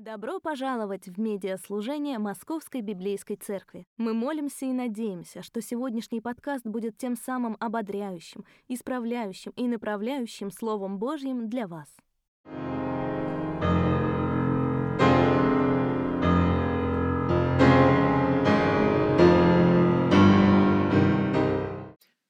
Добро 0.00 0.40
пожаловать 0.40 1.08
в 1.08 1.20
медиаслужение 1.20 2.18
Московской 2.18 2.80
Библейской 2.80 3.36
Церкви. 3.36 3.84
Мы 3.98 4.14
молимся 4.14 4.64
и 4.64 4.72
надеемся, 4.72 5.42
что 5.42 5.60
сегодняшний 5.60 6.22
подкаст 6.22 6.64
будет 6.64 6.96
тем 6.96 7.16
самым 7.16 7.54
ободряющим, 7.60 8.46
исправляющим 8.66 9.52
и 9.56 9.68
направляющим 9.68 10.50
Словом 10.50 10.98
Божьим 10.98 11.50
для 11.50 11.66
вас. 11.68 11.94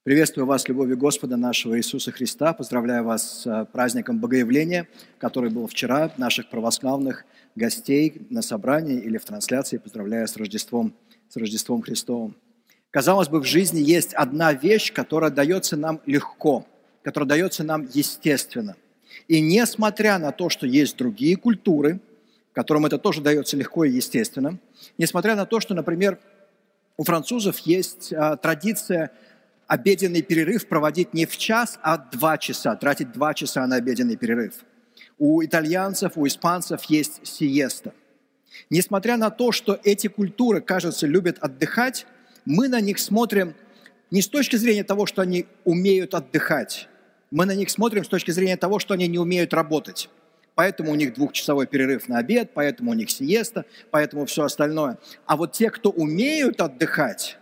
Приветствую 0.02 0.46
вас, 0.46 0.66
любовью 0.66 0.96
Господа 0.96 1.36
нашего 1.36 1.76
Иисуса 1.76 2.10
Христа. 2.10 2.54
Поздравляю 2.54 3.04
вас 3.04 3.42
с 3.42 3.46
э, 3.46 3.66
праздником 3.66 4.18
Богоявления, 4.18 4.88
который 5.18 5.50
был 5.50 5.66
вчера, 5.66 6.10
наших 6.16 6.48
православных 6.48 7.26
гостей 7.54 8.26
на 8.30 8.40
собрании 8.40 8.98
или 8.98 9.18
в 9.18 9.26
трансляции. 9.26 9.77
Поздравляю 9.77 10.27
с 10.27 10.38
Рождеством, 10.38 10.94
с 11.28 11.36
Рождеством 11.36 11.82
Христовым. 11.82 12.34
Казалось 12.91 13.28
бы, 13.28 13.41
в 13.41 13.44
жизни 13.44 13.80
есть 13.80 14.14
одна 14.14 14.55
вещь, 14.55 14.91
которая 14.91 15.30
дается 15.30 15.77
нам 15.77 16.00
легко, 16.06 16.66
которая 17.02 17.28
дается 17.28 17.62
нам 17.62 17.86
естественно. 17.92 18.77
И 19.28 19.42
несмотря 19.42 20.16
на 20.19 20.32
то, 20.32 20.48
что 20.48 20.66
есть 20.66 20.96
другие 20.96 21.36
культуры, 21.36 22.00
которым 22.55 22.86
это 22.86 22.96
тоже 22.96 23.20
дается 23.20 23.58
легко 23.58 23.84
и 23.84 23.91
естественно, 23.91 24.58
несмотря 24.96 25.36
на 25.36 25.44
то, 25.44 25.60
что, 25.60 25.74
например, 25.74 26.19
у 26.96 27.05
французов 27.05 27.58
есть 27.60 28.14
а, 28.14 28.36
традиция 28.36 29.10
обеденный 29.70 30.23
перерыв 30.23 30.66
проводить 30.66 31.15
не 31.15 31.27
в 31.27 31.37
час, 31.37 31.78
а 31.83 31.97
два 31.97 32.38
часа, 32.38 32.74
тратить 32.74 33.12
два 33.12 33.34
часа 33.34 33.65
на 33.69 33.77
обеденный 33.77 34.16
перерыв. 34.16 34.55
У 35.16 35.45
итальянцев, 35.45 36.15
у 36.16 36.27
испанцев 36.27 36.83
есть 36.84 37.24
сиеста. 37.24 37.95
Несмотря 38.69 39.16
на 39.16 39.30
то, 39.30 39.52
что 39.52 39.78
эти 39.84 40.09
культуры, 40.09 40.61
кажется, 40.61 41.06
любят 41.06 41.38
отдыхать, 41.38 42.05
мы 42.44 42.67
на 42.67 42.81
них 42.81 42.98
смотрим 42.98 43.55
не 44.11 44.22
с 44.22 44.28
точки 44.28 44.56
зрения 44.56 44.83
того, 44.83 45.06
что 45.06 45.22
они 45.22 45.47
умеют 45.64 46.14
отдыхать. 46.14 46.89
Мы 47.31 47.47
на 47.47 47.55
них 47.55 47.70
смотрим 47.70 48.05
с 48.05 48.09
точки 48.09 48.33
зрения 48.33 48.56
того, 48.56 48.81
что 48.81 48.94
они 48.94 49.06
не 49.06 49.20
умеют 49.20 49.55
работать. 49.55 50.11
Поэтому 50.56 50.91
у 50.91 50.97
них 50.97 51.14
двухчасовой 51.14 51.69
перерыв 51.69 52.09
на 52.09 52.19
обед, 52.19 52.50
поэтому 52.55 52.91
у 52.91 52.94
них 52.94 53.09
сиеста, 53.09 53.66
поэтому 53.92 54.27
все 54.27 54.42
остальное. 54.42 54.98
А 55.27 55.37
вот 55.37 55.53
те, 55.53 55.70
кто 55.70 55.91
умеют 55.91 56.61
отдыхать, 56.61 57.39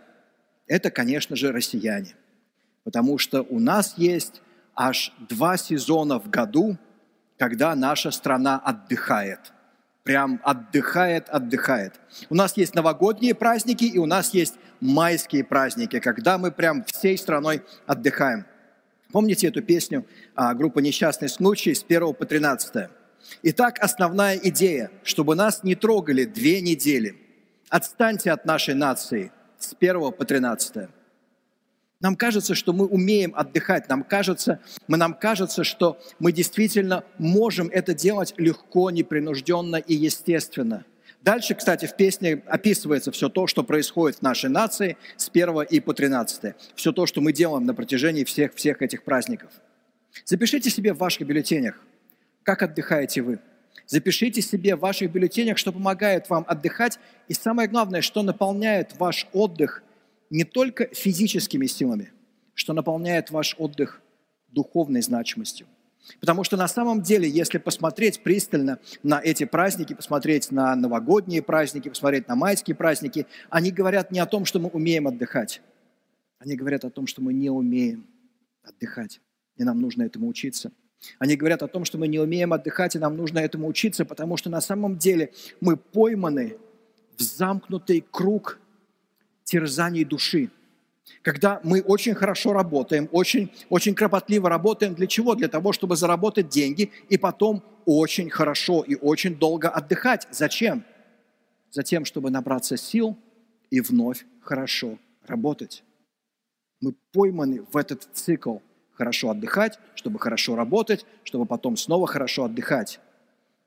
это, 0.67 0.91
конечно 0.91 1.35
же, 1.35 1.51
россияне 1.51 2.13
потому 2.89 3.19
что 3.19 3.43
у 3.43 3.59
нас 3.59 3.93
есть 3.97 4.41
аж 4.73 5.13
два 5.29 5.57
сезона 5.57 6.19
в 6.19 6.27
году, 6.27 6.75
когда 7.37 7.75
наша 7.75 8.09
страна 8.09 8.57
отдыхает. 8.57 9.53
Прям 10.01 10.41
отдыхает, 10.43 11.29
отдыхает. 11.29 11.93
У 12.31 12.35
нас 12.35 12.57
есть 12.57 12.73
новогодние 12.73 13.35
праздники 13.35 13.83
и 13.83 13.99
у 13.99 14.07
нас 14.07 14.33
есть 14.33 14.55
майские 14.79 15.43
праздники, 15.43 15.99
когда 15.99 16.39
мы 16.39 16.51
прям 16.51 16.83
всей 16.83 17.15
страной 17.15 17.61
отдыхаем. 17.85 18.47
Помните 19.11 19.49
эту 19.49 19.61
песню 19.61 20.07
а, 20.33 20.55
группы 20.55 20.81
«Несчастный 20.81 21.29
случай» 21.29 21.75
с 21.75 21.83
1 21.83 22.15
по 22.15 22.25
13? 22.25 22.89
Итак, 23.43 23.77
основная 23.83 24.35
идея, 24.37 24.89
чтобы 25.03 25.35
нас 25.35 25.63
не 25.63 25.75
трогали 25.75 26.25
две 26.25 26.59
недели. 26.59 27.15
Отстаньте 27.69 28.31
от 28.31 28.45
нашей 28.45 28.73
нации 28.73 29.31
с 29.59 29.75
1 29.79 30.11
по 30.13 30.25
13. 30.25 30.89
Нам 32.01 32.15
кажется, 32.15 32.55
что 32.55 32.71
мы 32.71 32.85
умеем 32.85 33.33
отдыхать, 33.35 33.89
нам 33.89 34.03
кажется, 34.03 34.61
мы, 34.87 34.95
нам 34.95 35.13
кажется, 35.13 35.65
что 35.65 35.99
мы 36.17 36.31
действительно 36.31 37.03
можем 37.17 37.67
это 37.67 37.93
делать 37.93 38.33
легко, 38.37 38.89
непринужденно 38.89 39.75
и 39.75 39.95
естественно. 39.95 40.85
Дальше, 41.21 41.55
кстати, 41.55 41.85
в 41.85 41.97
песне 41.97 42.41
описывается 42.45 43.11
все 43.11 43.27
то, 43.27 43.47
что 43.47 43.63
происходит 43.65 44.19
в 44.19 44.21
нашей 44.21 44.49
нации 44.49 44.95
с 45.17 45.27
1 45.27 45.63
и 45.63 45.81
по 45.81 45.93
13. 45.93 46.55
Все 46.75 46.93
то, 46.93 47.05
что 47.05 47.19
мы 47.19 47.33
делаем 47.33 47.65
на 47.65 47.73
протяжении 47.73 48.23
всех, 48.23 48.55
всех 48.55 48.81
этих 48.81 49.03
праздников. 49.03 49.51
Запишите 50.23 50.69
себе 50.69 50.93
в 50.93 50.99
ваших 50.99 51.27
бюллетенях, 51.27 51.81
как 52.43 52.63
отдыхаете 52.63 53.21
вы. 53.21 53.39
Запишите 53.85 54.41
себе 54.41 54.77
в 54.77 54.79
ваших 54.79 55.11
бюллетенях, 55.11 55.57
что 55.57 55.73
помогает 55.73 56.29
вам 56.29 56.45
отдыхать. 56.47 56.97
И 57.27 57.33
самое 57.33 57.67
главное, 57.67 58.01
что 58.01 58.23
наполняет 58.23 58.97
ваш 58.97 59.27
отдых– 59.33 59.83
не 60.29 60.43
только 60.43 60.87
физическими 60.93 61.65
силами, 61.65 62.11
что 62.53 62.73
наполняет 62.73 63.31
ваш 63.31 63.55
отдых 63.57 64.01
духовной 64.49 65.01
значимостью. 65.01 65.67
Потому 66.19 66.43
что 66.43 66.57
на 66.57 66.67
самом 66.67 67.01
деле, 67.01 67.29
если 67.29 67.57
посмотреть 67.57 68.21
пристально 68.23 68.79
на 69.03 69.21
эти 69.21 69.45
праздники, 69.45 69.93
посмотреть 69.93 70.51
на 70.51 70.75
новогодние 70.75 71.41
праздники, 71.41 71.89
посмотреть 71.89 72.27
на 72.27 72.35
майские 72.35 72.75
праздники, 72.75 73.27
они 73.49 73.71
говорят 73.71 74.11
не 74.11 74.19
о 74.19 74.25
том, 74.25 74.45
что 74.45 74.59
мы 74.59 74.69
умеем 74.69 75.07
отдыхать. 75.07 75.61
Они 76.39 76.55
говорят 76.55 76.85
о 76.85 76.89
том, 76.89 77.05
что 77.05 77.21
мы 77.21 77.33
не 77.33 77.49
умеем 77.49 78.07
отдыхать, 78.63 79.19
и 79.57 79.63
нам 79.63 79.79
нужно 79.79 80.03
этому 80.03 80.27
учиться. 80.27 80.71
Они 81.17 81.35
говорят 81.35 81.63
о 81.63 81.67
том, 81.67 81.85
что 81.85 81.97
мы 81.97 82.07
не 82.07 82.19
умеем 82.19 82.53
отдыхать, 82.53 82.95
и 82.95 82.99
нам 82.99 83.15
нужно 83.15 83.39
этому 83.39 83.67
учиться, 83.67 84.05
потому 84.05 84.37
что 84.37 84.49
на 84.49 84.61
самом 84.61 84.97
деле 84.97 85.33
мы 85.61 85.77
пойманы 85.77 86.57
в 87.17 87.21
замкнутый 87.21 88.03
круг 88.09 88.58
терзаний 89.49 90.05
души. 90.05 90.49
Когда 91.23 91.59
мы 91.63 91.81
очень 91.81 92.13
хорошо 92.13 92.53
работаем, 92.53 93.09
очень, 93.11 93.51
очень 93.69 93.95
кропотливо 93.95 94.47
работаем, 94.47 94.93
для 94.93 95.07
чего? 95.07 95.33
Для 95.33 95.47
того, 95.47 95.73
чтобы 95.73 95.95
заработать 95.95 96.49
деньги 96.49 96.91
и 97.09 97.17
потом 97.17 97.63
очень 97.85 98.29
хорошо 98.29 98.83
и 98.83 98.95
очень 98.95 99.35
долго 99.35 99.69
отдыхать. 99.69 100.27
Зачем? 100.31 100.83
Затем, 101.71 102.05
чтобы 102.05 102.29
набраться 102.29 102.77
сил 102.77 103.17
и 103.71 103.81
вновь 103.81 104.25
хорошо 104.41 104.99
работать. 105.25 105.83
Мы 106.79 106.93
пойманы 107.11 107.63
в 107.71 107.75
этот 107.75 108.07
цикл 108.13 108.57
хорошо 108.93 109.31
отдыхать, 109.31 109.79
чтобы 109.95 110.19
хорошо 110.19 110.55
работать, 110.55 111.05
чтобы 111.23 111.45
потом 111.45 111.75
снова 111.75 112.05
хорошо 112.05 112.45
отдыхать. 112.45 112.99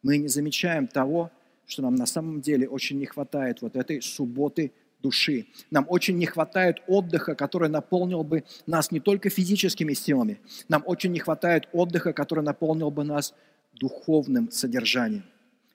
Мы 0.02 0.18
не 0.18 0.28
замечаем 0.28 0.86
того, 0.86 1.30
что 1.66 1.82
нам 1.82 1.96
на 1.96 2.06
самом 2.06 2.40
деле 2.40 2.68
очень 2.68 2.98
не 2.98 3.06
хватает 3.06 3.62
вот 3.62 3.76
этой 3.76 4.00
субботы 4.00 4.72
души. 5.02 5.46
Нам 5.70 5.86
очень 5.88 6.16
не 6.16 6.26
хватает 6.26 6.82
отдыха, 6.86 7.34
который 7.34 7.68
наполнил 7.68 8.22
бы 8.22 8.44
нас 8.66 8.90
не 8.90 9.00
только 9.00 9.28
физическими 9.30 9.92
силами, 9.92 10.40
нам 10.68 10.82
очень 10.86 11.12
не 11.12 11.18
хватает 11.18 11.68
отдыха, 11.72 12.12
который 12.12 12.44
наполнил 12.44 12.90
бы 12.90 13.04
нас 13.04 13.34
духовным 13.74 14.50
содержанием. 14.50 15.24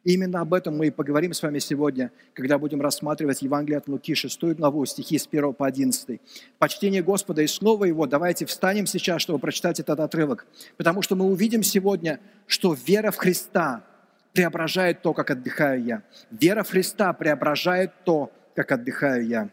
Именно 0.07 0.39
об 0.39 0.53
этом 0.53 0.77
мы 0.77 0.87
и 0.87 0.89
поговорим 0.89 1.33
с 1.33 1.43
вами 1.43 1.59
сегодня, 1.59 2.13
когда 2.33 2.57
будем 2.57 2.79
рассматривать 2.79 3.41
Евангелие 3.41 3.79
от 3.79 3.89
Луки, 3.89 4.15
6 4.15 4.41
главу, 4.55 4.85
стихи 4.85 5.17
с 5.17 5.27
1 5.27 5.53
по 5.53 5.67
11. 5.67 6.21
Почтение 6.59 7.03
Господа 7.03 7.41
и 7.41 7.47
Слово 7.47 7.85
Его. 7.85 8.05
Давайте 8.07 8.45
встанем 8.45 8.85
сейчас, 8.85 9.21
чтобы 9.21 9.39
прочитать 9.39 9.81
этот 9.81 9.99
отрывок. 9.99 10.47
Потому 10.77 11.01
что 11.01 11.17
мы 11.17 11.25
увидим 11.25 11.61
сегодня, 11.61 12.21
что 12.45 12.73
вера 12.73 13.11
в 13.11 13.17
Христа 13.17 13.83
преображает 14.31 15.01
то, 15.01 15.13
как 15.13 15.31
отдыхаю 15.31 15.83
я. 15.83 16.03
Вера 16.31 16.63
в 16.63 16.69
Христа 16.69 17.11
преображает 17.11 17.91
то, 18.05 18.31
как 18.57 18.71
отдыхаю 18.71 19.27
я. 19.27 19.49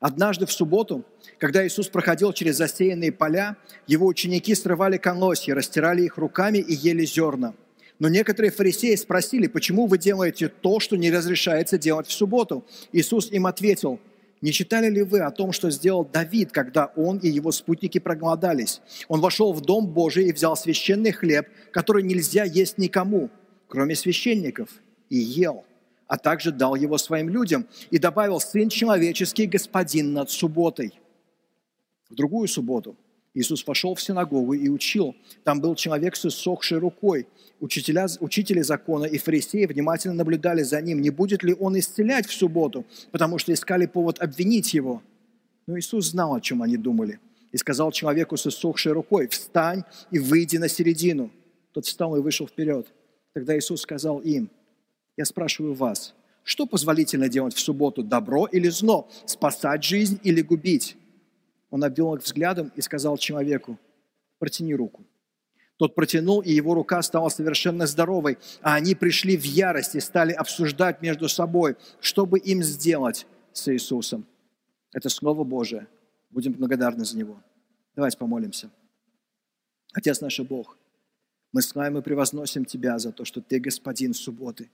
Однажды 0.00 0.46
в 0.46 0.52
субботу, 0.52 1.04
когда 1.36 1.66
Иисус 1.66 1.88
проходил 1.88 2.32
через 2.32 2.56
засеянные 2.56 3.12
поля, 3.12 3.58
его 3.86 4.06
ученики 4.06 4.54
срывали 4.54 4.96
колосья, 4.96 5.54
растирали 5.54 6.04
их 6.04 6.16
руками 6.16 6.56
и 6.56 6.72
ели 6.72 7.04
зерна. 7.04 7.52
Но 7.98 8.08
некоторые 8.08 8.50
фарисеи 8.50 8.94
спросили, 8.94 9.46
почему 9.46 9.86
вы 9.86 9.98
делаете 9.98 10.48
то, 10.48 10.80
что 10.80 10.96
не 10.96 11.10
разрешается 11.10 11.76
делать 11.76 12.06
в 12.06 12.12
субботу? 12.12 12.64
Иисус 12.92 13.30
им 13.30 13.44
ответил, 13.46 14.00
не 14.40 14.52
читали 14.52 14.88
ли 14.88 15.02
вы 15.02 15.20
о 15.20 15.30
том, 15.30 15.52
что 15.52 15.70
сделал 15.70 16.06
Давид, 16.06 16.50
когда 16.50 16.86
он 16.96 17.18
и 17.18 17.28
его 17.28 17.52
спутники 17.52 17.98
проголодались? 17.98 18.80
Он 19.08 19.20
вошел 19.20 19.52
в 19.52 19.60
Дом 19.60 19.86
Божий 19.86 20.28
и 20.28 20.32
взял 20.32 20.56
священный 20.56 21.12
хлеб, 21.12 21.46
который 21.72 22.04
нельзя 22.04 22.44
есть 22.44 22.78
никому, 22.78 23.28
кроме 23.68 23.94
священников, 23.94 24.70
и 25.10 25.18
ел 25.18 25.66
а 26.08 26.16
также 26.16 26.50
дал 26.50 26.74
его 26.74 26.98
своим 26.98 27.28
людям 27.28 27.66
и 27.90 27.98
добавил 27.98 28.40
«Сын 28.40 28.68
человеческий, 28.68 29.46
господин 29.46 30.14
над 30.14 30.30
субботой». 30.30 30.98
В 32.10 32.14
другую 32.14 32.48
субботу 32.48 32.96
Иисус 33.34 33.64
вошел 33.66 33.94
в 33.94 34.00
синагогу 34.00 34.54
и 34.54 34.68
учил. 34.68 35.14
Там 35.44 35.60
был 35.60 35.74
человек 35.74 36.16
с 36.16 36.24
иссохшей 36.24 36.78
рукой. 36.78 37.28
Учителя, 37.60 38.06
учители 38.20 38.62
закона 38.62 39.04
и 39.04 39.18
фарисеи 39.18 39.66
внимательно 39.66 40.14
наблюдали 40.14 40.62
за 40.62 40.80
ним, 40.80 41.00
не 41.00 41.10
будет 41.10 41.42
ли 41.42 41.54
он 41.54 41.78
исцелять 41.78 42.26
в 42.26 42.32
субботу, 42.32 42.86
потому 43.12 43.38
что 43.38 43.52
искали 43.52 43.86
повод 43.86 44.20
обвинить 44.20 44.72
его. 44.72 45.02
Но 45.66 45.78
Иисус 45.78 46.06
знал, 46.06 46.34
о 46.34 46.40
чем 46.40 46.62
они 46.62 46.78
думали, 46.78 47.20
и 47.52 47.58
сказал 47.58 47.92
человеку 47.92 48.36
с 48.36 48.46
иссохшей 48.46 48.92
рукой, 48.92 49.28
«Встань 49.28 49.84
и 50.10 50.18
выйди 50.18 50.56
на 50.56 50.68
середину». 50.68 51.30
Тот 51.72 51.84
встал 51.84 52.16
и 52.16 52.20
вышел 52.20 52.48
вперед. 52.48 52.86
Тогда 53.34 53.56
Иисус 53.56 53.82
сказал 53.82 54.20
им, 54.20 54.50
я 55.18 55.24
спрашиваю 55.24 55.74
вас, 55.74 56.14
что 56.44 56.64
позволительно 56.64 57.28
делать 57.28 57.52
в 57.52 57.58
субботу, 57.58 58.04
добро 58.04 58.46
или 58.46 58.68
зло, 58.68 59.10
спасать 59.26 59.82
жизнь 59.82 60.20
или 60.22 60.40
губить? 60.42 60.96
Он 61.70 61.82
обвел 61.82 62.14
их 62.14 62.22
взглядом 62.22 62.70
и 62.76 62.80
сказал 62.80 63.18
человеку, 63.18 63.78
протяни 64.38 64.74
руку. 64.76 65.04
Тот 65.76 65.96
протянул, 65.96 66.40
и 66.40 66.52
его 66.52 66.72
рука 66.74 67.02
стала 67.02 67.28
совершенно 67.30 67.86
здоровой, 67.86 68.38
а 68.62 68.76
они 68.76 68.94
пришли 68.94 69.36
в 69.36 69.42
ярость 69.42 69.96
и 69.96 70.00
стали 70.00 70.32
обсуждать 70.32 71.02
между 71.02 71.28
собой, 71.28 71.76
что 72.00 72.24
бы 72.24 72.38
им 72.38 72.62
сделать 72.62 73.26
с 73.52 73.72
Иисусом. 73.72 74.24
Это 74.92 75.08
Слово 75.08 75.42
Божие. 75.42 75.88
Будем 76.30 76.52
благодарны 76.52 77.04
за 77.04 77.18
него. 77.18 77.42
Давайте 77.96 78.18
помолимся. 78.18 78.70
Отец 79.92 80.20
наш 80.20 80.38
Бог, 80.40 80.78
мы 81.52 81.60
славим 81.60 81.98
и 81.98 82.02
превозносим 82.02 82.64
Тебя 82.64 82.98
за 82.98 83.10
то, 83.10 83.24
что 83.24 83.40
Ты 83.40 83.58
Господин 83.58 84.14
субботы. 84.14 84.70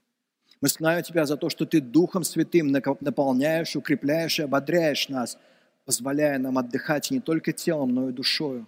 Мы 0.61 0.69
славим 0.69 1.03
Тебя 1.03 1.25
за 1.25 1.37
то, 1.37 1.49
что 1.49 1.65
Ты 1.65 1.81
Духом 1.81 2.23
Святым 2.23 2.71
наполняешь, 2.71 3.75
укрепляешь 3.75 4.39
и 4.39 4.43
ободряешь 4.43 5.09
нас, 5.09 5.37
позволяя 5.85 6.39
нам 6.39 6.57
отдыхать 6.57 7.11
не 7.11 7.19
только 7.19 7.51
телом, 7.51 7.93
но 7.93 8.09
и 8.09 8.13
душою. 8.13 8.67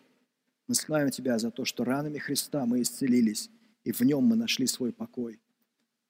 Мы 0.68 0.75
славим 0.75 1.10
Тебя 1.10 1.39
за 1.39 1.50
то, 1.51 1.66
что 1.66 1.84
ранами 1.84 2.18
Христа 2.18 2.66
мы 2.66 2.81
исцелились, 2.81 3.50
и 3.84 3.92
в 3.92 4.01
Нем 4.01 4.24
мы 4.24 4.36
нашли 4.36 4.68
свой 4.68 4.92
покой. 4.92 5.39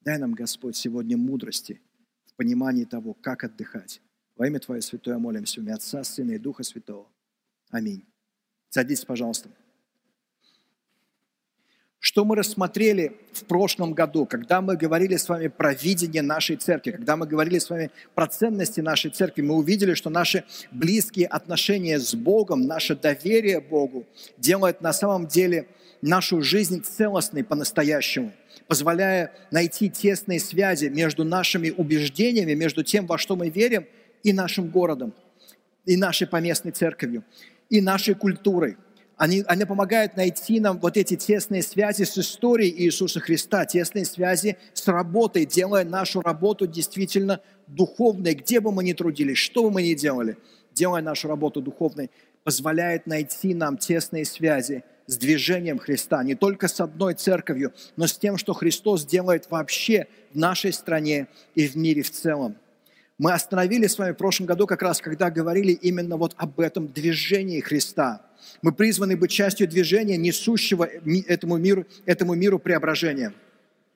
Дай 0.01 0.17
нам, 0.17 0.33
Господь, 0.33 0.75
сегодня 0.75 1.17
мудрости 1.17 1.81
в 2.25 2.33
понимании 2.35 2.85
того, 2.85 3.13
как 3.13 3.43
отдыхать. 3.43 4.01
Во 4.35 4.47
имя 4.47 4.59
Твое 4.59 4.81
Святое 4.81 5.17
молимся, 5.17 5.61
имя 5.61 5.75
Отца, 5.75 6.03
Сына 6.03 6.31
и 6.31 6.37
Духа 6.37 6.63
Святого. 6.63 7.07
Аминь. 7.69 8.05
Садитесь, 8.69 9.05
пожалуйста. 9.05 9.49
Что 11.99 12.25
мы 12.25 12.35
рассмотрели 12.35 13.13
в 13.33 13.45
прошлом 13.45 13.93
году, 13.93 14.27
когда 14.27 14.61
мы 14.61 14.77
говорили 14.77 15.15
с 15.15 15.27
вами 15.27 15.47
про 15.47 15.73
видение 15.73 16.21
нашей 16.21 16.55
церкви, 16.55 16.91
когда 16.91 17.17
мы 17.17 17.25
говорили 17.25 17.57
с 17.57 17.69
вами 17.69 17.89
про 18.13 18.27
ценности 18.27 18.81
нашей 18.81 19.09
церкви, 19.09 19.41
мы 19.41 19.55
увидели, 19.55 19.95
что 19.95 20.11
наши 20.11 20.43
близкие 20.71 21.25
отношения 21.25 21.99
с 21.99 22.13
Богом, 22.13 22.67
наше 22.67 22.95
доверие 22.95 23.61
Богу 23.61 24.05
делает 24.37 24.81
на 24.81 24.93
самом 24.93 25.25
деле 25.25 25.67
нашу 26.03 26.43
жизнь 26.43 26.83
целостной 26.83 27.43
по-настоящему, 27.43 28.31
позволяя 28.67 29.33
найти 29.49 29.89
тесные 29.89 30.39
связи 30.39 30.85
между 30.85 31.23
нашими 31.23 31.71
убеждениями, 31.71 32.53
между 32.53 32.83
тем, 32.83 33.07
во 33.07 33.17
что 33.17 33.35
мы 33.35 33.49
верим, 33.49 33.87
и 34.21 34.33
нашим 34.33 34.69
городом, 34.69 35.15
и 35.85 35.97
нашей 35.97 36.27
поместной 36.27 36.73
церковью, 36.73 37.23
и 37.71 37.81
нашей 37.81 38.13
культурой– 38.13 38.77
они, 39.17 39.43
они 39.47 39.65
помогают 39.65 40.15
найти 40.15 40.59
нам 40.59 40.79
вот 40.79 40.95
эти 40.95 41.15
тесные 41.15 41.63
связи 41.63 42.03
с 42.03 42.17
историей 42.19 42.71
Иисуса 42.83 43.19
Христа, 43.19 43.65
тесные 43.65 44.05
связи 44.05 44.57
с 44.73 44.87
работой, 44.87 45.45
делая 45.45 45.83
нашу 45.83 46.21
работу 46.21 46.67
действительно 46.67 47.41
духовной, 47.65 48.35
где 48.35 48.59
бы 48.59 48.71
мы 48.71 48.83
ни 48.83 48.93
трудились, 48.93 49.39
что 49.39 49.63
бы 49.63 49.71
мы 49.71 49.81
ни 49.81 49.95
делали, 49.95 50.37
делая 50.71 51.01
нашу 51.01 51.27
работу 51.27 51.61
духовной, 51.61 52.11
позволяет 52.43 53.07
найти 53.07 53.55
нам 53.55 53.77
тесные 53.77 54.23
связи 54.23 54.83
с 55.07 55.17
движением 55.17 55.79
Христа, 55.79 56.23
не 56.23 56.35
только 56.35 56.67
с 56.67 56.79
одной 56.79 57.15
церковью, 57.15 57.73
но 57.95 58.05
с 58.05 58.17
тем, 58.17 58.37
что 58.37 58.53
Христос 58.53 59.03
делает 59.03 59.49
вообще 59.49 60.07
в 60.31 60.37
нашей 60.37 60.71
стране 60.71 61.27
и 61.55 61.67
в 61.67 61.75
мире 61.75 62.03
в 62.03 62.11
целом. 62.11 62.55
Мы 63.17 63.33
остановились 63.33 63.93
с 63.93 63.97
вами 63.97 64.11
в 64.11 64.17
прошлом 64.17 64.45
году 64.45 64.67
как 64.67 64.83
раз, 64.83 65.01
когда 65.01 65.31
говорили 65.31 65.71
именно 65.71 66.17
вот 66.17 66.35
об 66.37 66.59
этом 66.59 66.87
движении 66.87 67.61
Христа– 67.61 68.21
мы 68.61 68.71
призваны 68.71 69.15
быть 69.17 69.31
частью 69.31 69.67
движения, 69.67 70.17
несущего 70.17 70.83
этому 71.27 71.57
миру, 71.57 71.85
этому 72.05 72.35
миру 72.35 72.59
преображения. 72.59 73.33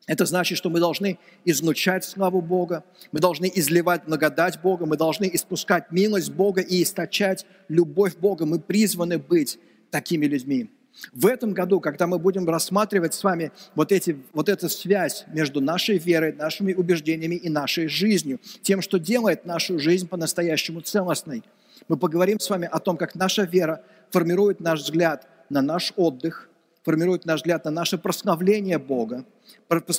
Это 0.08 0.26
значит, 0.26 0.58
что 0.58 0.70
мы 0.70 0.80
должны 0.80 1.20
излучать 1.46 2.04
славу 2.04 2.42
Бога, 2.42 2.84
мы 3.12 3.20
должны 3.20 3.52
изливать 3.54 4.06
благодать 4.06 4.60
Бога, 4.62 4.86
мы 4.86 4.98
должны 4.98 5.30
испускать 5.32 5.92
милость 5.92 6.32
Бога 6.32 6.62
и 6.62 6.82
источать 6.82 7.46
любовь 7.70 8.18
Бога. 8.18 8.46
Мы 8.46 8.60
призваны 8.60 9.20
быть 9.20 9.60
такими 9.92 10.26
людьми. 10.26 10.70
В 11.14 11.26
этом 11.26 11.54
году, 11.54 11.80
когда 11.80 12.08
мы 12.08 12.20
будем 12.20 12.48
рассматривать 12.48 13.14
с 13.14 13.24
вами 13.24 13.52
вот, 13.76 13.92
эти, 13.92 14.18
вот 14.34 14.50
эту 14.50 14.70
связь 14.70 15.24
между 15.28 15.62
нашей 15.62 15.98
верой, 15.98 16.34
нашими 16.34 16.74
убеждениями 16.74 17.36
и 17.36 17.50
нашей 17.50 17.88
жизнью, 17.88 18.40
тем, 18.62 18.82
что 18.82 18.98
делает 18.98 19.46
нашу 19.46 19.80
жизнь 19.80 20.08
по-настоящему 20.08 20.82
целостной, 20.82 21.44
мы 21.88 21.98
поговорим 21.98 22.40
с 22.40 22.50
вами 22.50 22.68
о 22.72 22.80
том, 22.80 22.98
как 22.98 23.16
наша 23.16 23.44
вера 23.44 23.84
формирует 24.12 24.60
наш 24.60 24.82
взгляд 24.82 25.28
на 25.50 25.62
наш 25.62 25.94
отдых, 25.96 26.50
формирует 26.84 27.26
наш 27.26 27.42
взгляд 27.42 27.66
на 27.66 27.72
наше 27.72 27.98
прославление 27.98 28.78
Бога, 28.78 29.26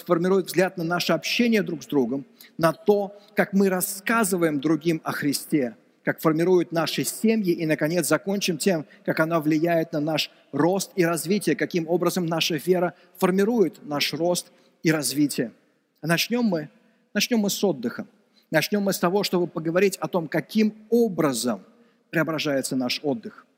формирует 0.06 0.47
взгляд 0.47 0.76
на 0.76 0.85
наше 0.85 1.12
общение 1.12 1.62
друг 1.62 1.82
с 1.82 1.87
другом, 1.87 2.26
на 2.59 2.73
то, 2.73 3.19
как 3.35 3.53
мы 3.53 3.69
рассказываем 3.69 4.61
другим 4.61 5.00
о 5.05 5.12
Христе, 5.12 5.76
как 6.05 6.20
формирует 6.20 6.73
наши 6.73 7.05
семьи, 7.05 7.53
и, 7.53 7.64
наконец, 7.67 8.09
закончим 8.09 8.59
тем, 8.59 8.87
как 9.05 9.20
она 9.20 9.41
влияет 9.41 9.93
на 9.93 10.00
наш 10.00 10.31
рост 10.50 10.91
и 10.97 11.05
развитие, 11.05 11.55
каким 11.55 11.88
образом 11.88 12.26
наша 12.26 12.56
вера 12.56 12.94
формирует 13.19 13.85
наш 13.85 14.12
рост 14.12 14.50
и 14.82 14.91
развитие. 14.91 15.53
А 16.00 16.08
начнем 16.08 16.43
мы, 16.43 16.70
начнем 17.15 17.38
мы 17.38 17.50
с 17.50 17.62
отдыха. 17.62 18.06
Начнем 18.50 18.82
мы 18.82 18.93
с 18.93 18.99
того, 18.99 19.23
чтобы 19.23 19.47
поговорить 19.47 19.97
о 19.99 20.08
том, 20.08 20.26
каким 20.26 20.75
образом 20.91 21.62
преображается 22.11 22.76
наш 22.76 23.00
отдых– 23.03 23.47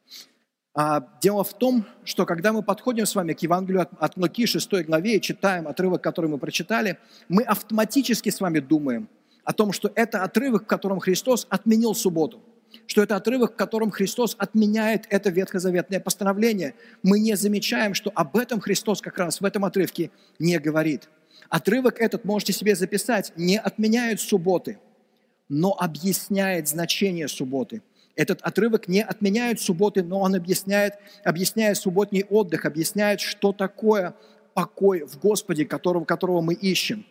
дело 1.23 1.45
в 1.45 1.55
том, 1.55 1.87
что 2.05 2.27
когда 2.27 2.53
мы 2.53 2.63
подходим 2.63 3.07
с 3.07 3.15
вами 3.15 3.33
к 3.33 3.41
Евангелию 3.41 3.83
от, 3.83 3.91
от 3.99 4.17
Луки 4.17 4.47
6 4.47 4.85
главе 4.85 5.17
и 5.17 5.21
читаем 5.21 5.69
отрывок, 5.69 6.03
который 6.03 6.29
мы 6.29 6.39
прочитали, 6.39 6.99
мы 7.29 7.45
автоматически 7.45 8.31
с 8.31 8.41
вами 8.41 8.59
думаем 8.59 9.09
о 9.45 9.53
том, 9.53 9.73
что 9.73 9.93
это 9.95 10.25
отрывок, 10.25 10.65
в 10.65 10.67
котором 10.67 10.99
Христос 10.99 11.47
отменил 11.49 11.95
субботу, 11.95 12.43
что 12.87 13.05
это 13.05 13.15
отрывок, 13.15 13.53
в 13.53 13.57
котором 13.57 13.93
Христос 13.93 14.35
отменяет 14.37 15.07
это 15.11 15.31
ветхозаветное 15.31 16.01
постановление. 16.01 16.75
Мы 17.05 17.21
не 17.21 17.37
замечаем, 17.37 17.95
что 17.95 18.11
об 18.13 18.37
этом 18.37 18.59
Христос 18.59 19.01
как 19.01 19.19
раз 19.19 19.41
в 19.41 19.45
этом 19.45 19.65
отрывке 19.65 20.11
не 20.41 20.59
говорит. 20.59 21.09
Отрывок 21.51 22.01
этот, 22.01 22.25
можете 22.25 22.53
себе 22.53 22.75
записать, 22.75 23.33
не 23.37 23.61
отменяет 23.61 24.21
субботы, 24.21 24.79
но 25.49 25.77
объясняет 25.79 26.67
значение 26.67 27.29
субботы– 27.29 27.83
этот 28.17 28.41
отрывок 28.43 28.89
не 28.89 29.03
отменяет 29.03 29.61
субботы, 29.61 30.03
но 30.03 30.21
он 30.21 30.35
объясняет, 30.35 30.95
объясняет 31.25 31.77
субботний 31.77 32.25
отдых, 32.25 32.65
объясняет, 32.65 33.21
что 33.21 33.53
такое 33.53 34.15
покой 34.55 35.05
в 35.05 35.19
Господе, 35.19 35.65
которого, 35.65 36.05
которого 36.05 36.41
мы 36.41 36.55
ищем. 36.55 37.05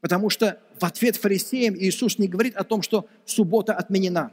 Потому 0.00 0.30
что 0.30 0.58
в 0.78 0.84
ответ 0.84 1.16
фарисеям 1.16 1.74
Иисус 1.76 2.18
не 2.18 2.28
говорит 2.28 2.56
о 2.56 2.64
том, 2.64 2.82
что 2.82 3.06
суббота 3.24 3.74
отменена. 3.74 4.30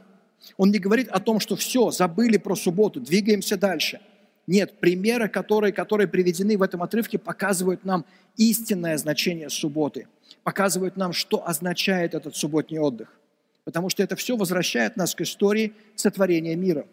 Он 0.56 0.70
не 0.70 0.78
говорит 0.78 1.08
о 1.08 1.20
том, 1.20 1.40
что 1.40 1.56
все, 1.56 1.90
забыли 1.90 2.36
про 2.38 2.54
субботу, 2.54 3.00
двигаемся 3.00 3.56
дальше. 3.56 4.00
Нет, 4.46 4.78
примеры, 4.78 5.28
которые, 5.28 5.72
которые 5.72 6.06
приведены 6.06 6.56
в 6.56 6.62
этом 6.62 6.82
отрывке, 6.82 7.18
показывают 7.18 7.84
нам 7.84 8.06
истинное 8.36 8.96
значение 8.96 9.50
субботы, 9.50 10.06
показывают 10.44 10.96
нам, 10.96 11.12
что 11.12 11.46
означает 11.46 12.14
этот 12.14 12.36
субботний 12.36 12.78
отдых 12.78 13.18
потому 13.66 13.90
что 13.90 14.02
это 14.04 14.14
все 14.14 14.36
возвращает 14.36 14.96
нас 14.96 15.14
к 15.16 15.22
истории 15.22 15.74
сотворения 15.96 16.54
мира. 16.54 16.86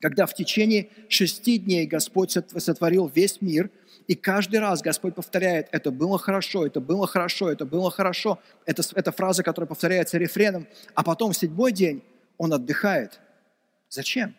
Когда 0.00 0.26
в 0.26 0.34
течение 0.34 0.90
шести 1.08 1.58
дней 1.58 1.86
Господь 1.86 2.30
сотворил 2.30 3.08
весь 3.08 3.42
мир, 3.42 3.68
и 4.06 4.14
каждый 4.14 4.60
раз 4.60 4.80
Господь 4.80 5.16
повторяет, 5.16 5.68
это 5.72 5.90
было 5.90 6.16
хорошо, 6.16 6.64
это 6.64 6.80
было 6.80 7.08
хорошо, 7.08 7.50
это 7.50 7.66
было 7.66 7.90
хорошо. 7.90 8.38
Это, 8.64 8.82
это 8.94 9.10
фраза, 9.10 9.42
которая 9.42 9.68
повторяется 9.68 10.18
рефреном. 10.18 10.68
А 10.94 11.02
потом 11.02 11.32
в 11.32 11.36
седьмой 11.36 11.72
день 11.72 12.04
Он 12.38 12.52
отдыхает. 12.52 13.18
Зачем? 13.88 14.36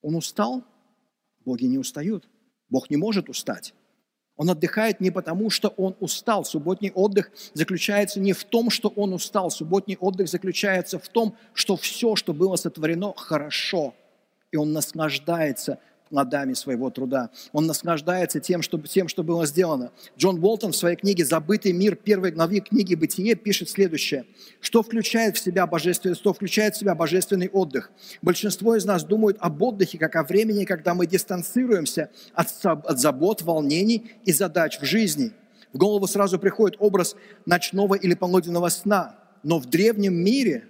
Он 0.00 0.14
устал? 0.14 0.64
Боги 1.44 1.66
не 1.66 1.76
устают. 1.76 2.26
Бог 2.70 2.88
не 2.88 2.96
может 2.96 3.28
устать. 3.28 3.74
Он 4.40 4.48
отдыхает 4.48 5.02
не 5.02 5.10
потому, 5.10 5.50
что 5.50 5.68
он 5.76 5.94
устал. 6.00 6.46
Субботний 6.46 6.90
отдых 6.94 7.30
заключается 7.52 8.20
не 8.20 8.32
в 8.32 8.42
том, 8.44 8.70
что 8.70 8.88
он 8.88 9.12
устал. 9.12 9.50
Субботний 9.50 9.98
отдых 10.00 10.30
заключается 10.30 10.98
в 10.98 11.06
том, 11.08 11.36
что 11.52 11.76
все, 11.76 12.16
что 12.16 12.32
было 12.32 12.56
сотворено, 12.56 13.12
хорошо. 13.14 13.92
И 14.50 14.56
он 14.56 14.72
наслаждается 14.72 15.78
плодами 16.10 16.54
своего 16.54 16.90
труда. 16.90 17.30
Он 17.52 17.66
наслаждается 17.66 18.40
тем 18.40 18.62
что, 18.62 18.78
тем, 18.78 19.08
что 19.08 19.22
было 19.22 19.46
сделано. 19.46 19.92
Джон 20.18 20.42
Уолтон 20.44 20.72
в 20.72 20.76
своей 20.76 20.96
книге 20.96 21.24
«Забытый 21.24 21.72
мир» 21.72 21.94
первой 21.94 22.32
главе 22.32 22.60
книги 22.60 22.94
«Бытие» 22.94 23.36
пишет 23.36 23.70
следующее. 23.70 24.26
Что 24.60 24.82
включает 24.82 25.36
в 25.36 25.40
себя 25.40 25.66
божественный, 25.66 26.16
что 26.16 26.34
включает 26.34 26.74
в 26.74 26.78
себя 26.78 26.94
божественный 26.94 27.48
отдых? 27.48 27.90
Большинство 28.20 28.76
из 28.76 28.84
нас 28.84 29.04
думают 29.04 29.38
об 29.40 29.62
отдыхе 29.62 29.98
как 29.98 30.16
о 30.16 30.24
времени, 30.24 30.64
когда 30.64 30.94
мы 30.94 31.06
дистанцируемся 31.06 32.10
от, 32.34 32.48
от 32.64 32.98
забот, 32.98 33.42
волнений 33.42 34.10
и 34.24 34.32
задач 34.32 34.80
в 34.80 34.84
жизни. 34.84 35.32
В 35.72 35.78
голову 35.78 36.08
сразу 36.08 36.38
приходит 36.40 36.76
образ 36.80 37.14
ночного 37.46 37.94
или 37.94 38.14
полуденного 38.14 38.68
сна. 38.68 39.14
Но 39.44 39.60
в 39.60 39.66
древнем 39.66 40.14
мире 40.14 40.66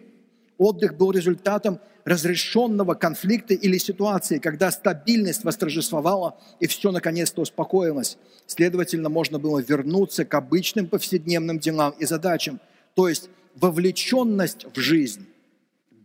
отдых 0.61 0.97
был 0.97 1.11
результатом 1.11 1.81
разрешенного 2.05 2.95
конфликта 2.95 3.55
или 3.55 3.79
ситуации, 3.79 4.39
когда 4.39 4.71
стабильность 4.71 5.43
восторжествовала 5.43 6.39
и 6.61 6.67
все 6.67 6.93
наконец-то 6.93 7.41
успокоилось. 7.41 8.19
Следовательно, 8.47 9.09
можно 9.09 9.39
было 9.39 9.59
вернуться 9.61 10.25
к 10.25 10.35
обычным 10.35 10.87
повседневным 10.87 11.59
делам 11.59 11.95
и 11.99 12.05
задачам, 12.05 12.61
то 12.95 13.09
есть 13.09 13.31
вовлеченность 13.57 14.67
в 14.75 14.79
жизнь 14.79 15.27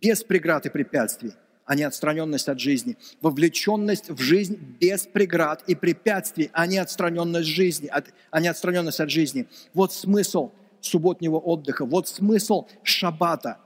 без 0.02 0.24
преград 0.24 0.66
и 0.66 0.70
препятствий, 0.70 1.34
а 1.66 1.76
не 1.76 1.84
отстраненность 1.84 2.48
от 2.48 2.60
жизни. 2.60 2.96
Вовлеченность 3.22 4.10
в 4.10 4.22
жизнь 4.22 4.58
без 4.80 5.02
преград 5.02 5.64
и 5.68 5.76
препятствий, 5.76 6.50
а 6.54 6.66
не 6.66 6.78
отстраненность, 6.78 7.48
жизни, 7.48 7.92
а 8.32 8.40
не 8.40 8.48
отстраненность 8.48 9.02
от 9.02 9.10
жизни. 9.10 9.48
Вот 9.74 9.92
смысл 9.92 10.52
субботнего 10.80 11.38
отдыха, 11.38 11.86
вот 11.86 12.08
смысл 12.08 12.68
шаббата, 12.84 13.58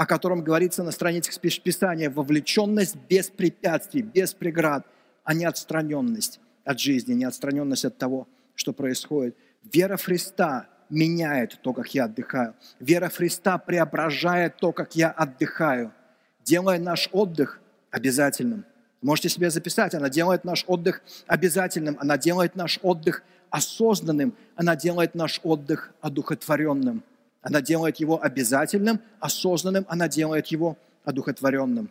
о 0.00 0.06
котором 0.06 0.42
говорится 0.42 0.82
на 0.82 0.92
страницах 0.92 1.38
Писания. 1.38 2.08
Вовлеченность 2.08 2.96
без 3.06 3.28
препятствий, 3.28 4.00
без 4.00 4.32
преград, 4.32 4.86
а 5.24 5.34
не 5.34 5.44
отстраненность 5.44 6.40
от 6.64 6.80
жизни, 6.80 7.12
не 7.12 7.26
отстраненность 7.26 7.84
от 7.84 7.98
того, 7.98 8.26
что 8.54 8.72
происходит. 8.72 9.36
Вера 9.70 9.98
Христа 9.98 10.68
меняет 10.88 11.58
то, 11.60 11.74
как 11.74 11.92
я 11.94 12.04
отдыхаю. 12.04 12.54
Вера 12.78 13.10
Христа 13.10 13.58
преображает 13.58 14.56
то, 14.56 14.72
как 14.72 14.96
я 14.96 15.10
отдыхаю– 15.10 15.92
делая 16.44 16.78
наш 16.78 17.10
отдых 17.12 17.60
обязательным. 17.90 18.64
Можете 19.02 19.28
себе 19.28 19.50
записать, 19.50 19.94
она 19.94 20.08
делает 20.08 20.44
наш 20.44 20.64
отдых 20.66 21.02
обязательным, 21.26 21.98
она 22.00 22.16
делает 22.16 22.56
наш 22.56 22.78
отдых 22.80 23.22
осознанным, 23.50 24.34
она 24.56 24.76
делает 24.76 25.14
наш 25.14 25.40
отдых 25.42 25.92
одухотворенным. 26.00 27.02
Она 27.42 27.62
делает 27.62 27.96
его 27.96 28.22
обязательным, 28.22 29.00
осознанным, 29.18 29.86
она 29.88 30.08
делает 30.08 30.48
его 30.48 30.76
одухотворенным. 31.04 31.90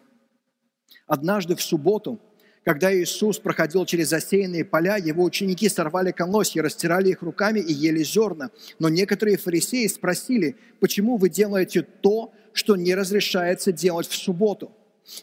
Однажды 1.08 1.56
в 1.56 1.62
субботу, 1.62 2.20
когда 2.64 2.94
Иисус 2.94 3.40
проходил 3.40 3.86
через 3.86 4.10
засеянные 4.10 4.64
поля, 4.64 4.98
его 4.98 5.24
ученики 5.24 5.68
сорвали 5.70 6.12
колосья, 6.12 6.62
растирали 6.62 7.10
их 7.10 7.24
руками 7.24 7.60
и 7.60 7.74
ели 7.74 8.04
зерна. 8.04 8.52
Но 8.78 8.90
некоторые 8.90 9.38
фарисеи 9.38 9.88
спросили, 9.88 10.56
почему 10.80 11.18
вы 11.18 11.30
делаете 11.30 11.82
то, 11.82 12.32
что 12.54 12.76
не 12.76 12.94
разрешается 12.94 13.72
делать 13.72 14.08
в 14.08 14.16
субботу. 14.16 14.72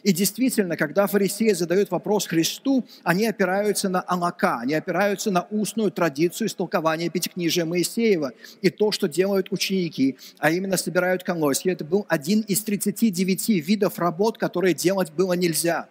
И 0.03 0.11
действительно, 0.11 0.77
когда 0.77 1.07
фарисеи 1.07 1.51
задают 1.53 1.91
вопрос 1.91 2.27
Христу, 2.27 2.85
они 3.03 3.25
опираются 3.25 3.89
на 3.89 4.01
Алака, 4.01 4.59
они 4.61 4.73
опираются 4.73 5.31
на 5.31 5.43
устную 5.49 5.91
традицию 5.91 6.47
истолкования 6.47 7.09
Пятикнижия 7.09 7.65
Моисеева. 7.65 8.33
И 8.61 8.69
то, 8.69 8.91
что 8.91 9.07
делают 9.07 9.51
ученики, 9.51 10.17
а 10.39 10.51
именно 10.51 10.77
собирают 10.77 11.23
колосья, 11.23 11.71
это 11.71 11.85
был 11.85 12.05
один 12.09 12.41
из 12.41 12.61
39 12.63 13.49
видов 13.67 13.99
работ, 13.99 14.37
которые 14.37 14.73
делать 14.73 15.11
было 15.11 15.33
нельзя, 15.33 15.89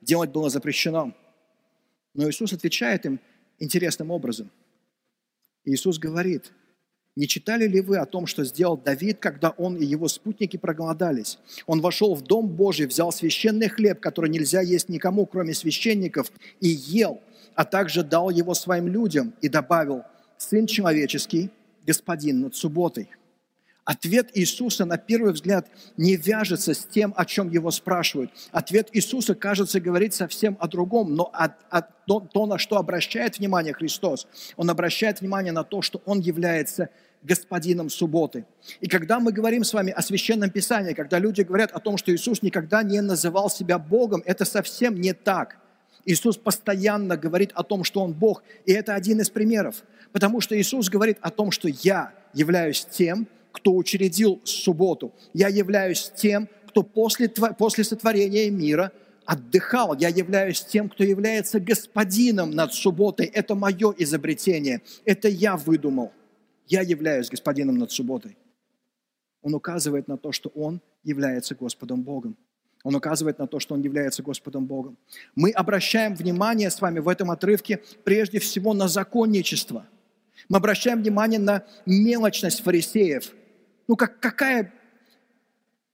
делать 0.00 0.30
было 0.30 0.50
запрещено. 0.50 1.12
Но 2.14 2.28
Иисус 2.28 2.52
отвечает 2.52 3.06
им 3.06 3.20
интересным 3.58 4.10
образом. 4.10 4.50
Иисус 5.64 5.98
говорит– 5.98 6.52
не 7.18 7.26
читали 7.26 7.66
ли 7.66 7.80
вы 7.80 7.96
о 7.96 8.06
том, 8.06 8.28
что 8.28 8.44
сделал 8.44 8.76
Давид, 8.76 9.18
когда 9.18 9.50
он 9.50 9.74
и 9.74 9.84
его 9.84 10.06
спутники 10.06 10.56
проголодались? 10.56 11.40
Он 11.66 11.80
вошел 11.80 12.14
в 12.14 12.22
Дом 12.22 12.46
Божий, 12.46 12.86
взял 12.86 13.10
священный 13.10 13.68
хлеб, 13.68 13.98
который 13.98 14.30
нельзя 14.30 14.60
есть 14.60 14.88
никому, 14.88 15.26
кроме 15.26 15.52
священников, 15.52 16.30
и 16.60 16.68
ел, 16.68 17.20
а 17.56 17.64
также 17.64 18.04
дал 18.04 18.30
его 18.30 18.54
своим 18.54 18.86
людям 18.86 19.34
и 19.40 19.48
добавил, 19.48 20.04
«Сын 20.36 20.68
человеческий, 20.68 21.50
господин 21.84 22.40
над 22.40 22.54
субботой». 22.54 23.08
Ответ 23.88 24.30
Иисуса, 24.34 24.84
на 24.84 24.98
первый 24.98 25.32
взгляд, 25.32 25.66
не 25.96 26.14
вяжется 26.14 26.74
с 26.74 26.84
тем, 26.84 27.14
о 27.16 27.24
чем 27.24 27.50
его 27.50 27.70
спрашивают. 27.70 28.30
Ответ 28.52 28.90
Иисуса, 28.92 29.34
кажется, 29.34 29.80
говорит 29.80 30.12
совсем 30.12 30.58
о 30.60 30.68
другом, 30.68 31.14
но 31.14 31.30
от, 31.32 31.54
от, 31.70 32.04
то, 32.04 32.20
то, 32.20 32.44
на 32.44 32.58
что 32.58 32.76
обращает 32.76 33.38
внимание 33.38 33.72
Христос, 33.72 34.28
Он 34.56 34.68
обращает 34.68 35.20
внимание 35.20 35.52
на 35.52 35.64
то, 35.64 35.80
что 35.80 36.02
Он 36.04 36.20
является 36.20 36.90
господином 37.22 37.90
субботы. 37.90 38.44
И 38.80 38.88
когда 38.88 39.20
мы 39.20 39.32
говорим 39.32 39.64
с 39.64 39.72
вами 39.72 39.92
о 39.92 40.02
Священном 40.02 40.50
Писании, 40.50 40.94
когда 40.94 41.18
люди 41.18 41.42
говорят 41.42 41.72
о 41.72 41.80
том, 41.80 41.96
что 41.96 42.14
Иисус 42.14 42.42
никогда 42.42 42.82
не 42.82 43.00
называл 43.00 43.50
себя 43.50 43.78
Богом, 43.78 44.22
это 44.24 44.44
совсем 44.44 45.00
не 45.00 45.12
так. 45.12 45.58
Иисус 46.04 46.36
постоянно 46.36 47.16
говорит 47.16 47.50
о 47.54 47.62
том, 47.62 47.84
что 47.84 48.02
Он 48.02 48.12
Бог, 48.12 48.42
и 48.64 48.72
это 48.72 48.94
один 48.94 49.20
из 49.20 49.30
примеров. 49.30 49.84
Потому 50.12 50.40
что 50.40 50.58
Иисус 50.58 50.88
говорит 50.88 51.18
о 51.20 51.30
том, 51.30 51.50
что 51.50 51.68
я 51.68 52.12
являюсь 52.32 52.86
тем, 52.90 53.28
кто 53.52 53.74
учредил 53.74 54.40
субботу. 54.44 55.12
Я 55.34 55.48
являюсь 55.48 56.10
тем, 56.14 56.48
кто 56.68 56.82
после, 56.82 57.28
после 57.28 57.84
сотворения 57.84 58.50
мира 58.50 58.92
отдыхал. 59.24 59.94
Я 59.96 60.08
являюсь 60.08 60.62
тем, 60.62 60.88
кто 60.88 61.04
является 61.04 61.60
господином 61.60 62.50
над 62.52 62.72
субботой. 62.72 63.26
Это 63.26 63.54
мое 63.54 63.94
изобретение. 63.98 64.80
Это 65.04 65.28
я 65.28 65.56
выдумал. 65.56 66.12
Я 66.68 66.82
являюсь 66.82 67.28
господином 67.28 67.76
над 67.78 67.90
субботой. 67.90 68.36
Он 69.42 69.54
указывает 69.54 70.06
на 70.08 70.16
то, 70.16 70.32
что 70.32 70.48
Он 70.50 70.80
является 71.02 71.54
Господом 71.54 72.02
Богом. 72.02 72.36
Он 72.84 72.94
указывает 72.94 73.38
на 73.38 73.46
то, 73.46 73.58
что 73.58 73.74
Он 73.74 73.82
является 73.82 74.22
Господом 74.22 74.66
Богом. 74.66 74.96
Мы 75.34 75.50
обращаем 75.50 76.14
внимание 76.14 76.70
с 76.70 76.80
вами 76.80 77.00
в 77.00 77.08
этом 77.08 77.30
отрывке 77.30 77.82
прежде 78.04 78.38
всего 78.38 78.72
на 78.74 78.86
законничество. 78.86 79.86
Мы 80.48 80.58
обращаем 80.58 81.00
внимание 81.02 81.40
на 81.40 81.64
мелочность 81.86 82.62
фарисеев– 82.62 83.32
ну 83.88 83.96
как, 83.96 84.20
какая, 84.20 84.72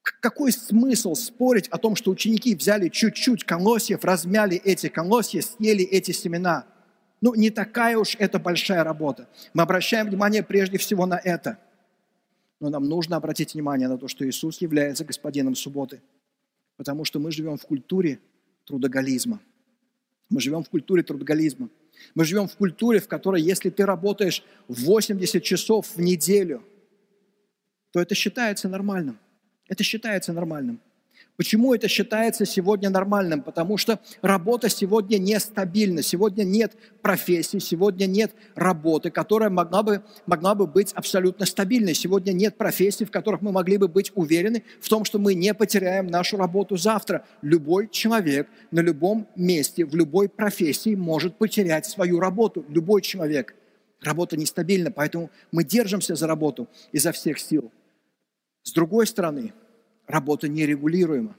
какой 0.03 0.53
смысл 0.53 1.15
спорить 1.15 1.69
о 1.69 1.79
том, 1.79 1.95
что 1.95 2.11
ученики 2.11 2.55
взяли 2.57 2.89
чуть-чуть 2.89 3.45
колосьев, 3.45 4.05
размяли 4.05 4.57
эти 4.57 4.89
колосья, 4.89 5.41
съели 5.41 5.85
эти 5.85 6.11
семена? 6.11 6.67
Ну, 7.25 7.35
не 7.35 7.51
такая 7.51 7.97
уж 7.97 8.17
это 8.19 8.39
большая 8.39 8.85
работа. 8.85 9.27
Мы 9.55 9.63
обращаем 9.63 10.07
внимание 10.07 10.43
прежде 10.43 10.77
всего 10.77 11.07
на 11.07 11.19
это. 11.19 11.59
Но 12.61 12.69
нам 12.69 12.85
нужно 12.85 13.17
обратить 13.17 13.55
внимание 13.55 13.89
на 13.89 13.97
то, 13.97 14.09
что 14.09 14.29
Иисус 14.29 14.61
является 14.61 15.05
господином 15.05 15.55
субботы. 15.55 16.03
Потому 16.77 17.05
что 17.05 17.19
мы 17.19 17.33
живем 17.33 17.57
в 17.57 17.65
культуре 17.65 18.19
трудоголизма. 18.67 19.41
Мы 20.29 20.41
живем 20.41 20.63
в 20.63 20.69
культуре 20.69 21.03
трудоголизма. 21.03 21.71
Мы 22.15 22.25
живем 22.25 22.47
в 22.47 22.57
культуре, 22.57 23.01
в 23.01 23.09
которой, 23.09 23.41
если 23.41 23.71
ты 23.71 23.87
работаешь 23.87 24.45
80 24.69 25.43
часов 25.43 25.97
в 25.97 26.01
неделю– 26.01 26.63
то 27.95 28.01
это 28.01 28.17
считается 28.17 28.69
нормальным. 28.69 29.21
Это 29.69 29.85
считается 29.85 30.33
нормальным. 30.33 30.81
Почему 31.37 31.75
это 31.75 31.89
считается 31.89 32.47
сегодня 32.47 32.91
нормальным? 32.91 33.43
Потому 33.43 33.77
что 33.77 33.99
работа 34.23 34.69
сегодня 34.69 35.19
нестабильна, 35.19 36.01
сегодня 36.01 36.45
нет 36.45 36.75
профессии, 37.03 37.59
сегодня 37.59 38.07
нет 38.07 38.33
работы, 38.55 39.11
которая 39.11 39.51
могла 39.51 39.83
бы, 39.83 40.05
могла 40.27 40.55
бы 40.55 40.69
быть 40.69 40.93
абсолютно 40.93 41.45
стабильной. 41.45 41.95
Сегодня 41.95 42.33
нет 42.33 42.57
профессий, 42.57 43.05
в 43.05 43.11
которых 43.11 43.43
мы 43.43 43.51
могли 43.51 43.79
бы 43.79 43.89
быть 43.89 44.13
уверены 44.15 44.63
в 44.81 44.89
том, 44.89 45.05
что 45.05 45.19
мы 45.19 45.35
не 45.35 45.53
потеряем 45.55 46.07
нашу 46.07 46.37
работу 46.37 46.77
завтра. 46.77 47.25
Любой 47.43 47.89
человек 47.89 48.49
на 48.71 48.81
любом 48.81 49.27
месте, 49.35 49.85
в 49.85 49.97
любой 49.97 50.29
профессии 50.29 50.95
может 50.95 51.37
потерять 51.37 51.87
свою 51.87 52.21
работу. 52.21 52.65
Любой 52.69 53.03
человек. 53.03 53.57
Работа 54.01 54.37
нестабильна, 54.37 54.93
поэтому 54.93 55.31
мы 55.51 55.65
держимся 55.65 56.15
за 56.15 56.29
работу 56.29 56.69
изо 56.93 57.11
всех 57.11 57.41
сил. 57.41 57.73
С 58.63 58.73
другой 58.73 59.07
стороны, 59.07 59.53
работа 60.07 60.49
нерегулируема. 60.49 61.37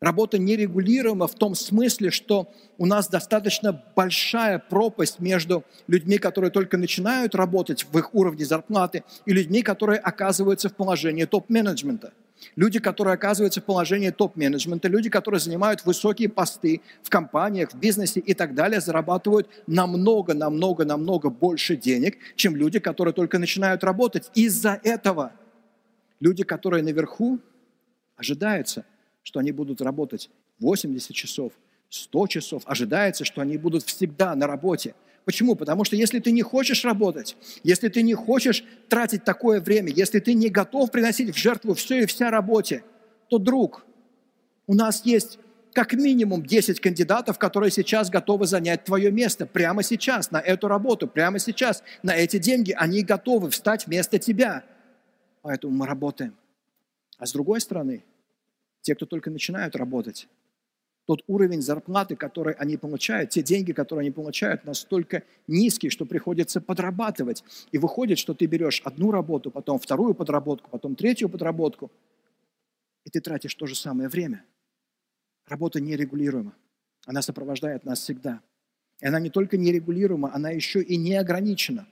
Работа 0.00 0.38
нерегулируема 0.38 1.26
в 1.26 1.34
том 1.34 1.54
смысле, 1.54 2.10
что 2.10 2.50
у 2.78 2.86
нас 2.86 3.08
достаточно 3.08 3.84
большая 3.94 4.58
пропасть 4.58 5.20
между 5.20 5.62
людьми, 5.88 6.16
которые 6.16 6.50
только 6.50 6.78
начинают 6.78 7.34
работать 7.34 7.84
в 7.84 7.98
их 7.98 8.14
уровне 8.14 8.46
зарплаты, 8.46 9.04
и 9.26 9.32
людьми, 9.32 9.60
которые 9.60 9.98
оказываются 9.98 10.70
в 10.70 10.74
положении 10.74 11.26
топ-менеджмента. 11.26 12.14
Люди, 12.56 12.78
которые 12.78 13.12
оказываются 13.12 13.60
в 13.60 13.64
положении 13.64 14.08
топ-менеджмента, 14.08 14.88
люди, 14.88 15.10
которые 15.10 15.38
занимают 15.38 15.84
высокие 15.84 16.30
посты 16.30 16.80
в 17.02 17.10
компаниях, 17.10 17.72
в 17.72 17.78
бизнесе 17.78 18.20
и 18.20 18.32
так 18.32 18.54
далее, 18.54 18.80
зарабатывают 18.80 19.50
намного, 19.66 20.32
намного, 20.32 20.86
намного 20.86 21.28
больше 21.28 21.76
денег, 21.76 22.16
чем 22.36 22.56
люди, 22.56 22.78
которые 22.78 23.12
только 23.12 23.38
начинают 23.38 23.84
работать. 23.84 24.30
Из-за 24.34 24.80
этого– 24.82 25.32
Люди, 26.20 26.44
которые 26.44 26.82
наверху, 26.82 27.38
ожидается, 28.20 28.84
что 29.22 29.40
они 29.40 29.50
будут 29.50 29.80
работать 29.80 30.30
80 30.60 31.14
часов, 31.14 31.52
100 31.88 32.26
часов. 32.28 32.62
Ожидается, 32.66 33.24
что 33.24 33.40
они 33.40 33.56
будут 33.56 33.84
всегда 33.84 34.34
на 34.34 34.46
работе. 34.46 34.94
Почему? 35.24 35.54
Потому 35.54 35.84
что 35.84 35.96
если 35.96 36.18
ты 36.18 36.30
не 36.30 36.42
хочешь 36.42 36.84
работать, 36.84 37.36
если 37.62 37.88
ты 37.88 38.02
не 38.02 38.14
хочешь 38.14 38.64
тратить 38.88 39.24
такое 39.24 39.60
время, 39.60 39.90
если 39.90 40.20
ты 40.20 40.34
не 40.34 40.48
готов 40.48 40.90
приносить 40.90 41.34
в 41.34 41.38
жертву 41.38 41.74
все 41.74 42.02
и 42.02 42.06
вся 42.06 42.30
работе, 42.30 42.84
то, 43.28 43.38
друг, 43.38 43.84
у 44.66 44.74
нас 44.74 45.04
есть 45.04 45.38
как 45.72 45.92
минимум 45.92 46.44
10 46.44 46.80
кандидатов, 46.80 47.38
которые 47.38 47.70
сейчас 47.70 48.10
готовы 48.10 48.46
занять 48.46 48.84
твое 48.84 49.10
место 49.10 49.46
прямо 49.46 49.82
сейчас, 49.82 50.30
на 50.30 50.40
эту 50.40 50.68
работу, 50.68 51.06
прямо 51.06 51.38
сейчас, 51.38 51.82
на 52.02 52.16
эти 52.16 52.38
деньги. 52.38 52.74
Они 52.76 53.02
готовы 53.02 53.50
встать 53.50 53.86
вместо 53.86 54.18
тебя– 54.18 54.64
поэтому 55.42 55.74
мы 55.74 55.86
работаем. 55.86 56.36
А 57.18 57.26
с 57.26 57.32
другой 57.32 57.60
стороны, 57.60 58.04
те, 58.82 58.94
кто 58.94 59.06
только 59.06 59.30
начинают 59.30 59.76
работать, 59.76 60.28
тот 61.06 61.24
уровень 61.26 61.60
зарплаты, 61.60 62.14
который 62.14 62.54
они 62.54 62.76
получают, 62.76 63.30
те 63.30 63.42
деньги, 63.42 63.72
которые 63.72 64.02
они 64.02 64.12
получают, 64.12 64.64
настолько 64.64 65.24
низкий, 65.48 65.90
что 65.90 66.06
приходится 66.06 66.60
подрабатывать. 66.60 67.42
И 67.72 67.78
выходит, 67.78 68.18
что 68.18 68.32
ты 68.32 68.46
берешь 68.46 68.80
одну 68.84 69.10
работу, 69.10 69.50
потом 69.50 69.80
вторую 69.80 70.14
подработку, 70.14 70.70
потом 70.70 70.94
третью 70.94 71.28
подработку, 71.28 71.90
и 73.04 73.10
ты 73.10 73.20
тратишь 73.20 73.54
то 73.54 73.66
же 73.66 73.74
самое 73.74 74.08
время. 74.08 74.44
Работа 75.48 75.80
нерегулируема. 75.80 76.54
Она 77.06 77.22
сопровождает 77.22 77.84
нас 77.84 77.98
всегда. 77.98 78.40
И 79.00 79.06
она 79.06 79.18
не 79.18 79.30
только 79.30 79.56
нерегулируема, 79.56 80.32
она 80.32 80.50
еще 80.50 80.80
и 80.80 80.96
не 80.96 81.14
ограничена. 81.14 81.88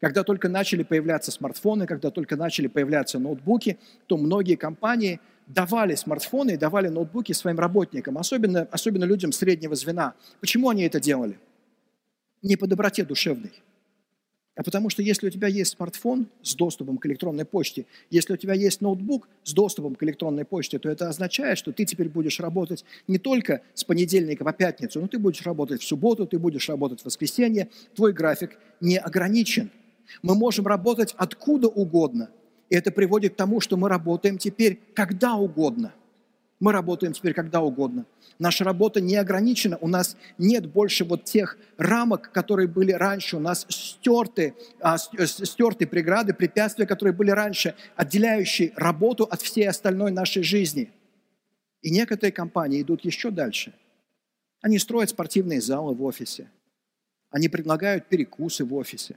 Когда 0.00 0.22
только 0.22 0.48
начали 0.48 0.82
появляться 0.82 1.30
смартфоны, 1.30 1.86
когда 1.86 2.10
только 2.10 2.36
начали 2.36 2.68
появляться 2.68 3.18
ноутбуки, 3.18 3.78
то 4.06 4.16
многие 4.16 4.54
компании 4.54 5.20
давали 5.46 5.94
смартфоны 5.94 6.52
и 6.52 6.56
давали 6.56 6.88
ноутбуки 6.88 7.32
своим 7.32 7.58
работникам, 7.58 8.18
особенно, 8.18 8.68
особенно 8.70 9.04
людям 9.04 9.32
среднего 9.32 9.74
звена. 9.74 10.14
Почему 10.40 10.68
они 10.68 10.84
это 10.84 11.00
делали? 11.00 11.38
Не 12.42 12.56
по 12.56 12.66
доброте 12.66 13.04
душевной– 13.04 13.52
а 14.60 14.62
потому 14.62 14.90
что 14.90 15.00
если 15.00 15.28
у 15.28 15.30
тебя 15.30 15.48
есть 15.48 15.70
смартфон 15.70 16.26
с 16.42 16.54
доступом 16.54 16.98
к 16.98 17.06
электронной 17.06 17.46
почте, 17.46 17.86
если 18.10 18.34
у 18.34 18.36
тебя 18.36 18.52
есть 18.52 18.82
ноутбук 18.82 19.26
с 19.42 19.54
доступом 19.54 19.94
к 19.94 20.02
электронной 20.02 20.44
почте, 20.44 20.78
то 20.78 20.90
это 20.90 21.08
означает, 21.08 21.56
что 21.56 21.72
ты 21.72 21.86
теперь 21.86 22.10
будешь 22.10 22.40
работать 22.40 22.84
не 23.08 23.18
только 23.18 23.62
с 23.72 23.84
понедельника 23.84 24.44
по 24.44 24.52
пятницу, 24.52 25.00
но 25.00 25.06
ты 25.06 25.18
будешь 25.18 25.40
работать 25.46 25.80
в 25.80 25.86
субботу, 25.86 26.26
ты 26.26 26.38
будешь 26.38 26.68
работать 26.68 27.00
в 27.00 27.06
воскресенье, 27.06 27.70
твой 27.94 28.12
график 28.12 28.58
не 28.82 28.98
ограничен. 28.98 29.70
Мы 30.22 30.34
можем 30.34 30.66
работать 30.66 31.14
откуда 31.16 31.68
угодно, 31.68 32.28
и 32.70 32.76
это 32.76 32.90
приводит 32.92 33.34
к 33.34 33.36
тому, 33.36 33.60
что 33.60 33.76
мы 33.76 33.88
работаем 33.88 34.38
теперь 34.38 34.80
когда 34.94 35.34
угодно. 35.34 35.92
Мы 36.60 36.72
работаем 36.72 37.12
теперь 37.12 37.34
когда 37.34 37.62
угодно. 37.62 38.06
Наша 38.38 38.64
работа 38.64 39.00
не 39.00 39.16
ограничена. 39.16 39.78
У 39.80 39.88
нас 39.88 40.16
нет 40.38 40.66
больше 40.66 41.04
вот 41.04 41.24
тех 41.24 41.58
рамок, 41.78 42.30
которые 42.32 42.68
были 42.68 42.92
раньше. 42.92 43.38
У 43.38 43.40
нас 43.40 43.66
стерты, 43.68 44.54
а, 44.78 44.96
э, 45.18 45.26
стерты 45.26 45.86
преграды, 45.86 46.34
препятствия, 46.34 46.86
которые 46.86 47.14
были 47.14 47.30
раньше, 47.30 47.74
отделяющие 47.96 48.72
работу 48.76 49.24
от 49.24 49.40
всей 49.40 49.68
остальной 49.68 50.12
нашей 50.12 50.42
жизни. 50.42 50.92
И 51.80 51.90
некоторые 51.90 52.30
компании 52.30 52.82
идут 52.82 53.06
еще 53.06 53.30
дальше. 53.30 53.72
Они 54.60 54.78
строят 54.78 55.10
спортивные 55.10 55.62
залы 55.62 55.94
в 55.94 56.02
офисе. 56.04 56.50
Они 57.30 57.48
предлагают 57.48 58.08
перекусы 58.08 58.66
в 58.66 58.74
офисе. 58.74 59.16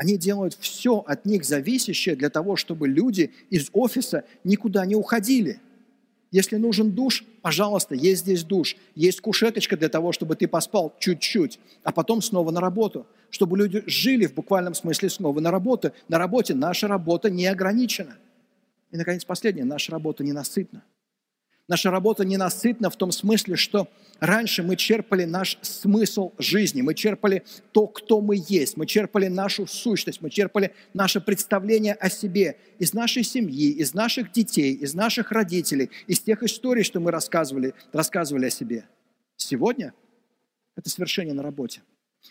Они 0.00 0.16
делают 0.16 0.56
все 0.58 1.04
от 1.06 1.26
них 1.26 1.44
зависящее 1.44 2.16
для 2.16 2.30
того, 2.30 2.56
чтобы 2.56 2.88
люди 2.88 3.32
из 3.50 3.68
офиса 3.74 4.24
никуда 4.44 4.86
не 4.86 4.96
уходили– 4.96 5.60
если 6.30 6.56
нужен 6.56 6.92
душ, 6.92 7.24
пожалуйста, 7.42 7.96
есть 7.96 8.20
здесь 8.20 8.44
душ. 8.44 8.76
Есть 8.94 9.20
кушеточка 9.20 9.76
для 9.76 9.88
того, 9.88 10.12
чтобы 10.12 10.36
ты 10.36 10.46
поспал 10.46 10.94
чуть-чуть, 11.00 11.58
а 11.82 11.90
потом 11.90 12.22
снова 12.22 12.52
на 12.52 12.60
работу. 12.60 13.06
Чтобы 13.30 13.58
люди 13.58 13.82
жили 13.86 14.26
в 14.26 14.34
буквальном 14.34 14.74
смысле 14.74 15.10
снова 15.10 15.40
на 15.40 15.50
работу. 15.50 15.92
На 16.08 16.18
работе 16.18 16.54
наша 16.54 16.86
работа 16.86 17.30
не 17.30 17.46
ограничена. 17.46 18.16
И, 18.92 18.96
наконец, 18.96 19.24
последнее. 19.24 19.64
Наша 19.64 19.90
работа 19.90 20.22
ненасытна. 20.22 20.84
Наша 21.70 21.92
работа 21.92 22.24
ненасытна 22.24 22.90
в 22.90 22.96
том 22.96 23.12
смысле, 23.12 23.54
что 23.54 23.86
раньше 24.18 24.64
мы 24.64 24.74
черпали 24.74 25.22
наш 25.22 25.56
смысл 25.62 26.32
жизни, 26.36 26.82
мы 26.82 26.94
черпали 26.94 27.44
то, 27.70 27.86
кто 27.86 28.20
мы 28.20 28.42
есть, 28.48 28.76
мы 28.76 28.86
черпали 28.86 29.28
нашу 29.28 29.68
сущность, 29.68 30.20
мы 30.20 30.30
черпали 30.30 30.74
наше 30.94 31.20
представление 31.20 31.94
о 31.94 32.10
себе 32.10 32.56
из 32.80 32.92
нашей 32.92 33.22
семьи, 33.22 33.70
из 33.70 33.94
наших 33.94 34.32
детей, 34.32 34.74
из 34.74 34.94
наших 34.94 35.30
родителей, 35.30 35.90
из 36.08 36.18
тех 36.18 36.42
историй, 36.42 36.82
что 36.82 36.98
мы 36.98 37.12
рассказывали, 37.12 37.72
рассказывали 37.92 38.46
о 38.46 38.50
себе. 38.50 38.84
Сегодня 39.36 39.94
это 40.74 40.90
совершение 40.90 41.34
на 41.34 41.44
работе. 41.44 41.82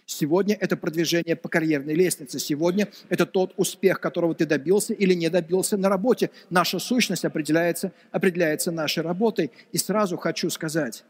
Сегодня 0.05 0.55
это 0.60 0.77
продвижение 0.77 1.36
по 1.36 1.50
карьерной 1.50 1.96
лестнице. 1.96 2.39
Сегодня 2.39 2.89
это 3.10 3.25
тот 3.25 3.53
успех, 3.58 4.00
которого 4.00 4.36
ты 4.36 4.46
добился 4.46 4.93
или 4.93 5.13
не 5.13 5.29
добился 5.29 5.77
на 5.77 5.89
работе. 5.89 6.29
Наша 6.50 6.79
сущность 6.79 7.25
определяется, 7.25 7.91
определяется 8.12 8.72
нашей 8.72 9.03
работой. 9.03 9.51
И 9.72 9.77
сразу 9.77 10.17
хочу 10.17 10.50
сказать, 10.50 11.03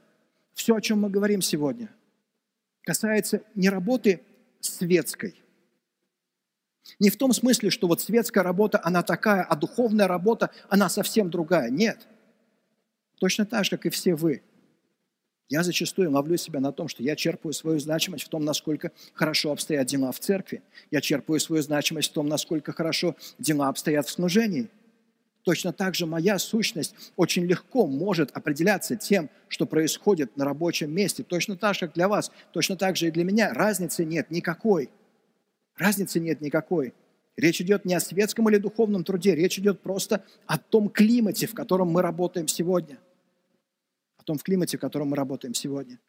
все, 0.54 0.76
о 0.76 0.82
чем 0.82 1.02
мы 1.02 1.10
говорим 1.10 1.42
сегодня, 1.42 1.90
касается 2.84 3.42
не 3.56 3.70
работы 3.70 4.22
светской. 4.60 5.36
Не 7.00 7.10
в 7.10 7.18
том 7.18 7.34
смысле, 7.34 7.70
что 7.70 7.88
вот 7.88 8.02
светская 8.02 8.44
работа, 8.44 8.80
она 8.84 9.04
такая, 9.04 9.44
а 9.44 9.56
духовная 9.56 10.08
работа, 10.08 10.52
она 10.70 10.90
совсем 10.90 11.30
другая. 11.30 11.70
Нет. 11.70 12.08
Точно 13.20 13.46
так 13.46 13.66
же, 13.66 13.72
как 13.72 13.86
и 13.86 13.90
все 13.90 14.16
вы– 14.16 14.42
я 15.50 15.64
зачастую 15.64 16.12
ловлю 16.12 16.38
себя 16.38 16.60
на 16.60 16.72
том, 16.72 16.88
что 16.88 17.02
я 17.02 17.16
черпаю 17.16 17.54
свою 17.54 17.80
значимость 17.80 18.24
в 18.24 18.30
том, 18.30 18.46
насколько 18.46 18.92
хорошо 19.14 19.52
обстоят 19.52 19.88
дела 19.88 20.12
в 20.12 20.20
церкви. 20.20 20.62
Я 20.92 21.02
черпаю 21.02 21.40
свою 21.40 21.64
значимость 21.64 22.12
в 22.12 22.14
том, 22.14 22.28
насколько 22.28 22.72
хорошо 22.72 23.16
дела 23.40 23.68
обстоят 23.68 24.08
в 24.08 24.12
служении. 24.12 24.70
Точно 25.44 25.74
так 25.74 25.96
же 25.96 26.06
моя 26.06 26.38
сущность 26.38 26.94
очень 27.16 27.46
легко 27.46 27.88
может 27.88 28.30
определяться 28.32 28.96
тем, 28.96 29.32
что 29.48 29.66
происходит 29.66 30.38
на 30.38 30.46
рабочем 30.46 30.94
месте. 30.94 31.24
Точно 31.24 31.58
так 31.58 31.74
же, 31.74 31.82
как 31.82 31.94
для 31.94 32.08
вас, 32.08 32.32
точно 32.52 32.76
так 32.78 32.96
же 32.96 33.08
и 33.08 33.12
для 33.12 33.24
меня. 33.24 33.52
Разницы 33.52 34.06
нет 34.06 34.30
никакой. 34.30 34.92
Разницы 35.78 36.20
нет 36.20 36.42
никакой. 36.42 36.94
Речь 37.38 37.60
идет 37.62 37.86
не 37.86 37.96
о 37.96 38.00
светском 38.00 38.50
или 38.50 38.58
духовном 38.58 39.04
труде, 39.04 39.34
речь 39.34 39.58
идет 39.58 39.82
просто 39.82 40.24
о 40.46 40.60
том 40.60 40.90
климате, 40.90 41.48
в 41.48 41.56
котором 41.56 41.88
мы 41.88 42.04
работаем 42.04 42.48
сегодня– 42.48 43.00
том 44.30 44.38
климате, 44.38 44.78
в 44.78 44.80
котором 44.80 45.08
мы 45.08 45.16
работаем 45.16 45.56
сегодня. 45.56 46.00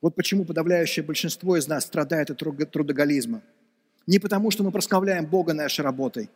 Вот 0.00 0.14
почему 0.14 0.46
подавляющее 0.46 1.04
большинство 1.04 1.58
из 1.58 1.68
нас 1.68 1.84
страдает 1.84 2.30
от 2.30 2.38
трудоголизма. 2.38 3.42
Не 4.06 4.18
потому, 4.18 4.50
что 4.50 4.64
мы 4.64 4.72
прославляем 4.72 5.26
Бога 5.26 5.52
нашей 5.52 5.82
работой, 5.82 6.30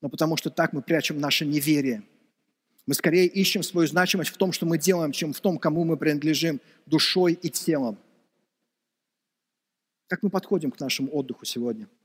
но 0.00 0.08
потому, 0.08 0.38
что 0.38 0.48
так 0.48 0.72
мы 0.72 0.80
прячем 0.80 1.20
наше 1.20 1.44
неверие. 1.44 2.02
Мы 2.86 2.94
скорее 2.94 3.26
ищем 3.26 3.62
свою 3.62 3.86
значимость 3.86 4.30
в 4.30 4.38
том, 4.38 4.50
что 4.50 4.64
мы 4.64 4.78
делаем, 4.78 5.12
чем 5.12 5.34
в 5.34 5.40
том, 5.40 5.58
кому 5.58 5.84
мы 5.84 5.98
принадлежим 5.98 6.58
душой 6.86 7.34
и 7.34 7.50
телом. 7.50 7.98
Как 10.06 10.22
мы 10.22 10.30
подходим 10.30 10.70
к 10.70 10.80
нашему 10.80 11.10
отдыху 11.12 11.44
сегодня– 11.44 11.86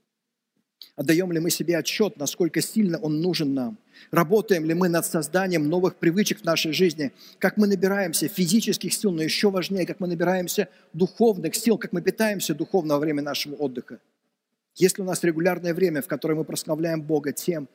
Отдаем 0.96 1.30
ли 1.30 1.40
мы 1.40 1.50
себе 1.50 1.76
отчет, 1.76 2.16
насколько 2.16 2.62
сильно 2.62 2.98
он 2.98 3.20
нужен 3.20 3.52
нам? 3.52 3.78
Работаем 4.10 4.64
ли 4.64 4.72
мы 4.72 4.88
над 4.88 5.04
созданием 5.04 5.68
новых 5.68 5.96
привычек 5.96 6.40
в 6.40 6.44
нашей 6.44 6.72
жизни? 6.72 7.12
Как 7.38 7.58
мы 7.58 7.66
набираемся 7.66 8.28
физических 8.28 8.94
сил, 8.94 9.10
но 9.10 9.22
еще 9.22 9.50
важнее, 9.50 9.86
как 9.86 10.00
мы 10.00 10.06
набираемся 10.06 10.68
духовных 10.94 11.54
сил, 11.54 11.76
как 11.76 11.92
мы 11.92 12.00
питаемся 12.00 12.54
духовно 12.54 12.94
во 12.94 13.00
время 13.00 13.22
нашего 13.22 13.54
отдыха? 13.56 14.00
Есть 14.74 14.96
ли 14.96 15.04
у 15.04 15.06
нас 15.06 15.22
регулярное 15.22 15.74
время, 15.74 16.00
в 16.00 16.06
которое 16.06 16.34
мы 16.34 16.44
прославляем 16.44 17.02
Бога 17.02 17.32
тем, 17.32 17.68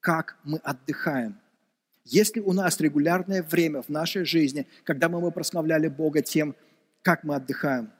как 0.00 0.36
мы 0.42 0.58
отдыхаем? 0.58 1.38
Есть 2.04 2.34
ли 2.36 2.42
у 2.42 2.52
нас 2.52 2.80
регулярное 2.80 3.42
время 3.42 3.82
в 3.82 3.88
нашей 3.88 4.24
жизни, 4.24 4.66
когда 4.82 5.08
мы, 5.08 5.20
мы 5.20 5.30
прославляли 5.30 5.88
Бога 5.88 6.22
тем, 6.22 6.56
как 7.02 7.22
мы 7.22 7.36
отдыхаем? 7.36 7.92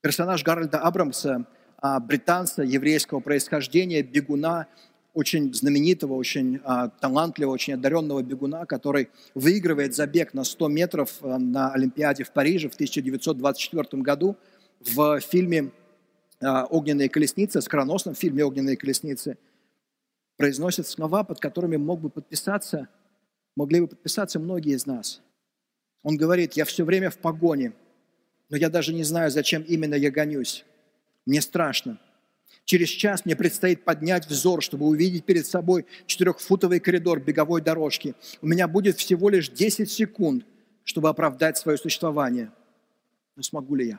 Персонаж 0.00 0.44
Гарольда 0.44 0.78
Абрамса– 0.78 1.44
британца 1.80 2.62
еврейского 2.62 3.20
происхождения, 3.20 4.02
бегуна, 4.02 4.66
очень 5.14 5.52
знаменитого, 5.52 6.14
очень 6.14 6.60
а, 6.64 6.88
талантливого, 6.88 7.54
очень 7.54 7.74
одаренного 7.74 8.22
бегуна, 8.22 8.66
который 8.66 9.08
выигрывает 9.34 9.94
забег 9.94 10.32
на 10.32 10.44
100 10.44 10.68
метров 10.68 11.12
а, 11.22 11.38
на 11.38 11.72
Олимпиаде 11.72 12.24
в 12.24 12.30
Париже 12.30 12.68
в 12.68 12.74
1924 12.74 14.02
году 14.02 14.36
в 14.80 15.20
фильме 15.20 15.72
«Огненные 16.40 17.08
колесницы», 17.08 17.60
скороносном 17.60 18.14
фильме 18.14 18.44
«Огненные 18.44 18.76
колесницы», 18.76 19.38
произносит 20.36 20.86
слова, 20.86 21.24
под 21.24 21.40
которыми 21.40 21.76
мог 21.76 22.00
бы 22.00 22.10
подписаться, 22.10 22.88
могли 23.56 23.80
бы 23.80 23.88
подписаться 23.88 24.38
многие 24.38 24.74
из 24.74 24.86
нас. 24.86 25.20
Он 26.04 26.16
говорит, 26.16 26.52
я 26.52 26.64
все 26.64 26.84
время 26.84 27.10
в 27.10 27.18
погоне, 27.18 27.72
но 28.50 28.56
я 28.56 28.70
даже 28.70 28.94
не 28.94 29.02
знаю, 29.02 29.32
зачем 29.32 29.62
именно 29.62 29.96
я 29.96 30.12
гонюсь. 30.12 30.64
Мне 31.28 31.42
страшно. 31.42 31.98
Через 32.64 32.88
час 32.88 33.26
мне 33.26 33.36
предстоит 33.36 33.84
поднять 33.84 34.26
взор, 34.26 34.62
чтобы 34.62 34.86
увидеть 34.86 35.26
перед 35.26 35.46
собой 35.46 35.84
четырехфутовый 36.06 36.80
коридор 36.80 37.20
беговой 37.20 37.60
дорожки. 37.60 38.14
У 38.40 38.46
меня 38.46 38.66
будет 38.66 38.96
всего 38.96 39.28
лишь 39.28 39.50
10 39.50 39.90
секунд, 39.90 40.46
чтобы 40.84 41.10
оправдать 41.10 41.58
свое 41.58 41.76
существование. 41.76 42.50
Но 43.36 43.42
смогу 43.42 43.74
ли 43.74 43.88
я? 43.88 43.98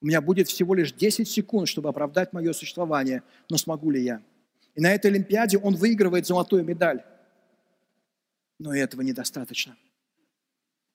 У 0.00 0.06
меня 0.06 0.22
будет 0.22 0.48
всего 0.48 0.72
лишь 0.74 0.94
10 0.94 1.28
секунд, 1.28 1.68
чтобы 1.68 1.90
оправдать 1.90 2.32
мое 2.32 2.54
существование. 2.54 3.22
Но 3.50 3.58
смогу 3.58 3.90
ли 3.90 4.02
я? 4.02 4.22
И 4.74 4.80
на 4.80 4.94
этой 4.94 5.10
Олимпиаде 5.10 5.58
он 5.58 5.74
выигрывает 5.74 6.26
золотую 6.26 6.64
медаль. 6.64 7.04
Но 8.58 8.74
этого 8.74 9.02
недостаточно. 9.02 9.76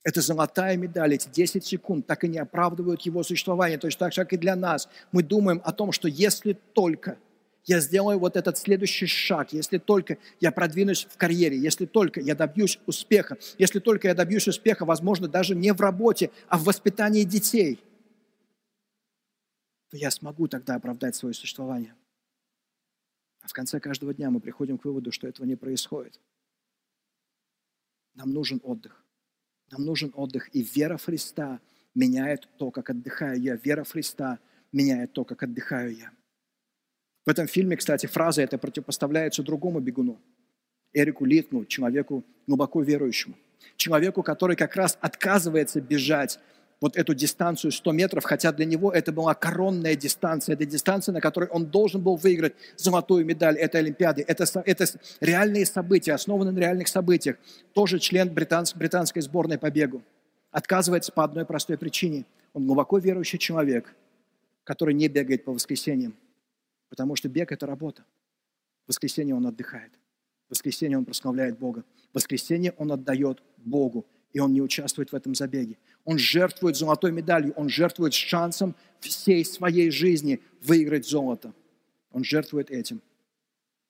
Это 0.06 0.22
золотая 0.22 0.78
медаль, 0.78 1.16
эти 1.16 1.28
10 1.30 1.66
секунд 1.66 2.06
так 2.06 2.24
и 2.24 2.28
не 2.28 2.38
оправдывают 2.38 3.02
его 3.02 3.24
существование. 3.24 3.80
Точно 3.80 4.06
так 4.06 4.14
же, 4.14 4.22
как 4.22 4.34
и 4.34 4.38
для 4.38 4.56
нас. 4.56 4.88
Мы 5.12 5.24
думаем 5.24 5.60
о 5.66 5.74
том, 5.74 5.92
что 5.92 6.08
если 6.08 6.54
только 6.54 7.18
я 7.64 7.80
сделаю 7.80 8.20
вот 8.20 8.38
этот 8.38 8.60
следующий 8.60 9.08
шаг, 9.08 9.52
если 9.52 9.80
только 9.80 10.20
я 10.40 10.52
продвинусь 10.52 11.06
в 11.10 11.18
карьере, 11.18 11.58
если 11.58 11.88
только 11.88 12.22
я 12.22 12.36
добьюсь 12.36 12.80
успеха, 12.86 13.40
если 13.58 13.80
только 13.80 14.08
я 14.08 14.14
добьюсь 14.14 14.48
успеха, 14.48 14.86
возможно, 14.86 15.28
даже 15.28 15.56
не 15.56 15.74
в 15.74 15.82
работе, 15.82 16.30
а 16.50 16.60
в 16.60 16.66
воспитании 16.66 17.24
детей, 17.24 17.84
то 19.90 19.98
я 19.98 20.12
смогу 20.12 20.48
тогда 20.48 20.76
оправдать 20.76 21.16
свое 21.16 21.34
существование. 21.34 21.96
А 23.42 23.48
в 23.48 23.54
конце 23.54 23.80
каждого 23.80 24.14
дня 24.14 24.30
мы 24.30 24.40
приходим 24.40 24.78
к 24.78 24.86
выводу, 24.86 25.12
что 25.12 25.28
этого 25.28 25.48
не 25.48 25.56
происходит. 25.56 26.22
Нам 28.14 28.32
нужен 28.32 28.62
отдых. 28.64 29.05
Нам 29.72 29.86
нужен 29.86 30.12
отдых. 30.16 30.50
И 30.54 30.62
вера 30.62 30.98
Христа 30.98 31.60
меняет 31.94 32.48
то, 32.58 32.72
как 32.72 32.90
отдыхаю 32.90 33.42
я. 33.42 33.56
Вера 33.56 33.84
Христа 33.84 34.40
меняет 34.72 35.14
то, 35.14 35.24
как 35.24 35.44
отдыхаю 35.44 35.96
я. 35.96 36.12
В 37.26 37.30
этом 37.30 37.48
фильме, 37.48 37.76
кстати, 37.76 38.06
фраза 38.06 38.42
эта 38.42 38.58
противопоставляется 38.58 39.42
другому 39.42 39.80
бегуну. 39.80 40.22
Эрику 40.94 41.26
Литну, 41.26 41.66
человеку 41.66 42.24
глубоко 42.48 42.82
верующему. 42.82 43.36
Человеку, 43.76 44.22
который 44.22 44.56
как 44.56 44.76
раз 44.76 44.98
отказывается 45.02 45.82
бежать 45.82 46.40
вот 46.82 46.98
эту 46.98 47.14
дистанцию 47.14 47.72
100 47.72 47.92
метров, 47.94 48.24
хотя 48.24 48.52
для 48.52 48.66
него 48.66 48.92
это 48.92 49.12
была 49.12 49.34
коронная 49.34 49.96
дистанция, 49.96 50.56
это 50.56 50.66
дистанция, 50.66 51.14
на 51.14 51.22
которой 51.22 51.50
он 51.50 51.68
должен 51.68 52.02
был 52.02 52.16
выиграть 52.16 52.54
золотую 52.76 53.26
медаль 53.26 53.58
этой 53.58 53.82
Олимпиады. 53.82 54.24
Это, 54.28 54.46
это 54.66 54.86
реальные 55.22 55.66
события, 55.66 56.14
основаны 56.14 56.52
на 56.52 56.60
реальных 56.60 56.88
событиях. 56.88 57.38
Тоже 57.74 58.00
член 58.00 58.30
британск, 58.30 58.76
британской 58.76 59.22
сборной 59.22 59.58
по 59.58 59.72
бегу. 59.72 60.04
Отказывается 60.52 61.12
по 61.12 61.24
одной 61.24 61.46
простой 61.46 61.78
причине. 61.78 62.26
Он 62.54 62.66
глубоко 62.66 62.98
верующий 62.98 63.40
человек, 63.40 63.94
который 64.64 64.94
не 64.94 65.08
бегает 65.08 65.44
по 65.44 65.54
воскресеньям, 65.54 66.16
потому 66.90 67.16
что 67.16 67.30
бег– 67.30 67.52
это 67.54 67.66
работа. 67.66 68.06
В 68.86 68.90
воскресенье 68.90 69.36
он 69.36 69.46
отдыхает. 69.48 69.92
В 70.48 70.52
воскресенье 70.52 70.98
он 70.98 71.06
прославляет 71.06 71.58
Бога. 71.58 71.84
В 72.12 72.16
воскресенье 72.16 72.74
он 72.78 72.92
отдает 72.92 73.42
Богу, 73.58 74.06
и 74.36 74.40
он 74.40 74.52
не 74.52 74.62
участвует 74.62 75.14
в 75.14 75.16
этом 75.16 75.34
забеге. 75.34 75.78
Он 76.04 76.18
жертвует 76.18 76.76
золотой 76.76 77.14
медалью, 77.14 77.54
он 77.56 77.70
жертвует 77.70 78.14
шансом 78.14 78.76
всей 79.00 79.46
своей 79.46 79.90
жизни 79.92 80.42
выиграть 80.62 81.08
золото. 81.08 81.54
Он 82.12 82.26
жертвует 82.26 82.70
этим 82.70 83.02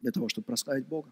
для 0.01 0.12
того, 0.12 0.29
чтобы 0.29 0.45
прославить 0.45 0.86
Бога. 0.86 1.12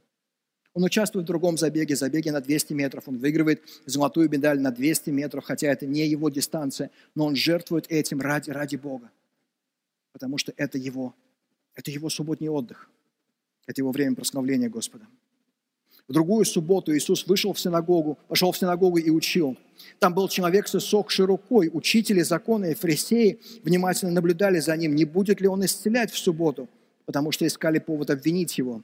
Он 0.75 0.83
участвует 0.83 1.23
в 1.23 1.27
другом 1.27 1.57
забеге, 1.57 1.95
забеге 1.95 2.31
на 2.31 2.41
200 2.41 2.73
метров. 2.73 3.07
Он 3.07 3.17
выигрывает 3.17 3.63
золотую 3.87 4.29
медаль 4.29 4.59
на 4.59 4.69
200 4.69 5.09
метров, 5.09 5.43
хотя 5.45 5.67
это 5.67 5.87
не 5.87 6.05
его 6.05 6.29
дистанция, 6.29 6.91
но 7.15 7.25
он 7.25 7.35
жертвует 7.35 7.87
этим 7.89 8.21
ради, 8.21 8.51
ради 8.51 8.75
Бога, 8.75 9.09
потому 10.11 10.37
что 10.37 10.53
это 10.57 10.77
его, 10.77 11.15
это 11.73 11.89
его 11.89 12.07
субботний 12.09 12.49
отдых, 12.49 12.87
это 13.65 13.81
его 13.81 13.91
время 13.91 14.15
прославления 14.15 14.69
Господа. 14.69 15.07
В 16.07 16.13
другую 16.13 16.43
субботу 16.43 16.95
Иисус 16.95 17.25
вышел 17.27 17.53
в 17.53 17.59
синагогу, 17.59 18.17
пошел 18.27 18.51
в 18.51 18.57
синагогу 18.57 18.97
и 18.97 19.09
учил. 19.09 19.57
Там 19.99 20.13
был 20.13 20.27
человек 20.27 20.67
с 20.67 20.75
иссохшей 20.75 21.25
рукой. 21.25 21.69
Учители 21.71 22.21
закона 22.21 22.65
и 22.65 22.75
фарисеи 22.75 23.39
внимательно 23.63 24.11
наблюдали 24.11 24.59
за 24.59 24.75
ним, 24.75 24.95
не 24.95 25.05
будет 25.05 25.39
ли 25.39 25.47
он 25.47 25.63
исцелять 25.63 26.11
в 26.11 26.17
субботу, 26.17 26.69
потому 27.05 27.31
что 27.31 27.47
искали 27.47 27.79
повод 27.79 28.09
обвинить 28.09 28.57
его. 28.57 28.83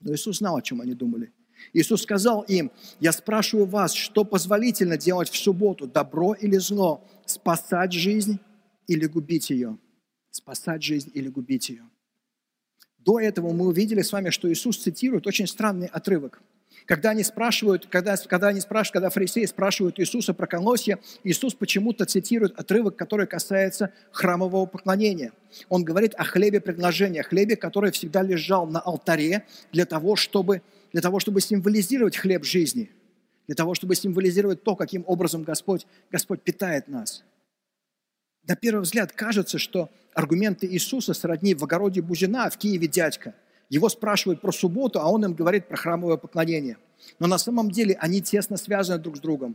Но 0.00 0.14
Иисус 0.14 0.38
знал, 0.38 0.56
о 0.56 0.62
чем 0.62 0.80
они 0.80 0.94
думали. 0.94 1.30
Иисус 1.74 2.02
сказал 2.02 2.40
им, 2.42 2.70
я 3.00 3.12
спрашиваю 3.12 3.66
вас, 3.66 3.92
что 3.92 4.24
позволительно 4.24 4.96
делать 4.96 5.28
в 5.28 5.36
субботу, 5.36 5.86
добро 5.86 6.32
или 6.32 6.56
зло, 6.56 7.06
спасать 7.26 7.92
жизнь 7.92 8.40
или 8.86 9.04
губить 9.06 9.50
ее? 9.50 9.78
Спасать 10.30 10.82
жизнь 10.82 11.10
или 11.12 11.28
губить 11.28 11.68
ее? 11.68 11.82
До 13.04 13.18
этого 13.18 13.52
мы 13.52 13.66
увидели 13.66 14.02
с 14.02 14.12
вами, 14.12 14.30
что 14.30 14.50
Иисус 14.52 14.78
цитирует 14.78 15.26
очень 15.26 15.46
странный 15.46 15.86
отрывок. 15.86 16.42
Когда 16.86 17.10
они 17.10 17.22
спрашивают, 17.22 17.86
когда, 17.86 18.16
когда 18.16 18.48
они 18.48 18.60
спрашивают, 18.60 18.92
когда 18.92 19.10
фарисеи 19.10 19.44
спрашивают 19.44 20.00
Иисуса 20.00 20.34
про 20.34 20.46
колосья, 20.46 20.98
Иисус 21.24 21.54
почему-то 21.54 22.04
цитирует 22.04 22.58
отрывок, 22.58 22.96
который 22.96 23.26
касается 23.26 23.92
храмового 24.10 24.66
поклонения. 24.66 25.32
Он 25.68 25.84
говорит 25.84 26.14
о 26.16 26.24
хлебе 26.24 26.60
предложения, 26.60 27.22
хлебе, 27.22 27.56
который 27.56 27.90
всегда 27.92 28.22
лежал 28.22 28.66
на 28.66 28.80
алтаре 28.80 29.44
для 29.72 29.86
того, 29.86 30.16
чтобы, 30.16 30.62
для 30.92 31.00
того, 31.00 31.20
чтобы 31.20 31.40
символизировать 31.40 32.16
хлеб 32.16 32.44
жизни, 32.44 32.90
для 33.46 33.54
того, 33.54 33.74
чтобы 33.74 33.94
символизировать 33.94 34.62
то, 34.62 34.74
каким 34.74 35.04
образом 35.06 35.44
Господь, 35.44 35.86
Господь 36.10 36.42
питает 36.42 36.88
нас. 36.88 37.22
На 38.50 38.56
первый 38.56 38.80
взгляд 38.80 39.12
кажется, 39.12 39.58
что 39.58 39.90
аргументы 40.12 40.66
Иисуса 40.66 41.14
сродни 41.14 41.54
в 41.54 41.62
огороде 41.62 42.02
Бузина, 42.02 42.50
в 42.50 42.58
Киеве 42.58 42.88
дядька. 42.88 43.32
Его 43.68 43.88
спрашивают 43.88 44.40
про 44.40 44.50
субботу, 44.50 44.98
а 44.98 45.08
он 45.08 45.24
им 45.24 45.34
говорит 45.34 45.68
про 45.68 45.76
храмовое 45.76 46.16
поклонение. 46.16 46.76
Но 47.20 47.28
на 47.28 47.38
самом 47.38 47.70
деле 47.70 47.96
они 48.00 48.20
тесно 48.20 48.56
связаны 48.56 48.98
друг 48.98 49.18
с 49.18 49.20
другом. 49.20 49.54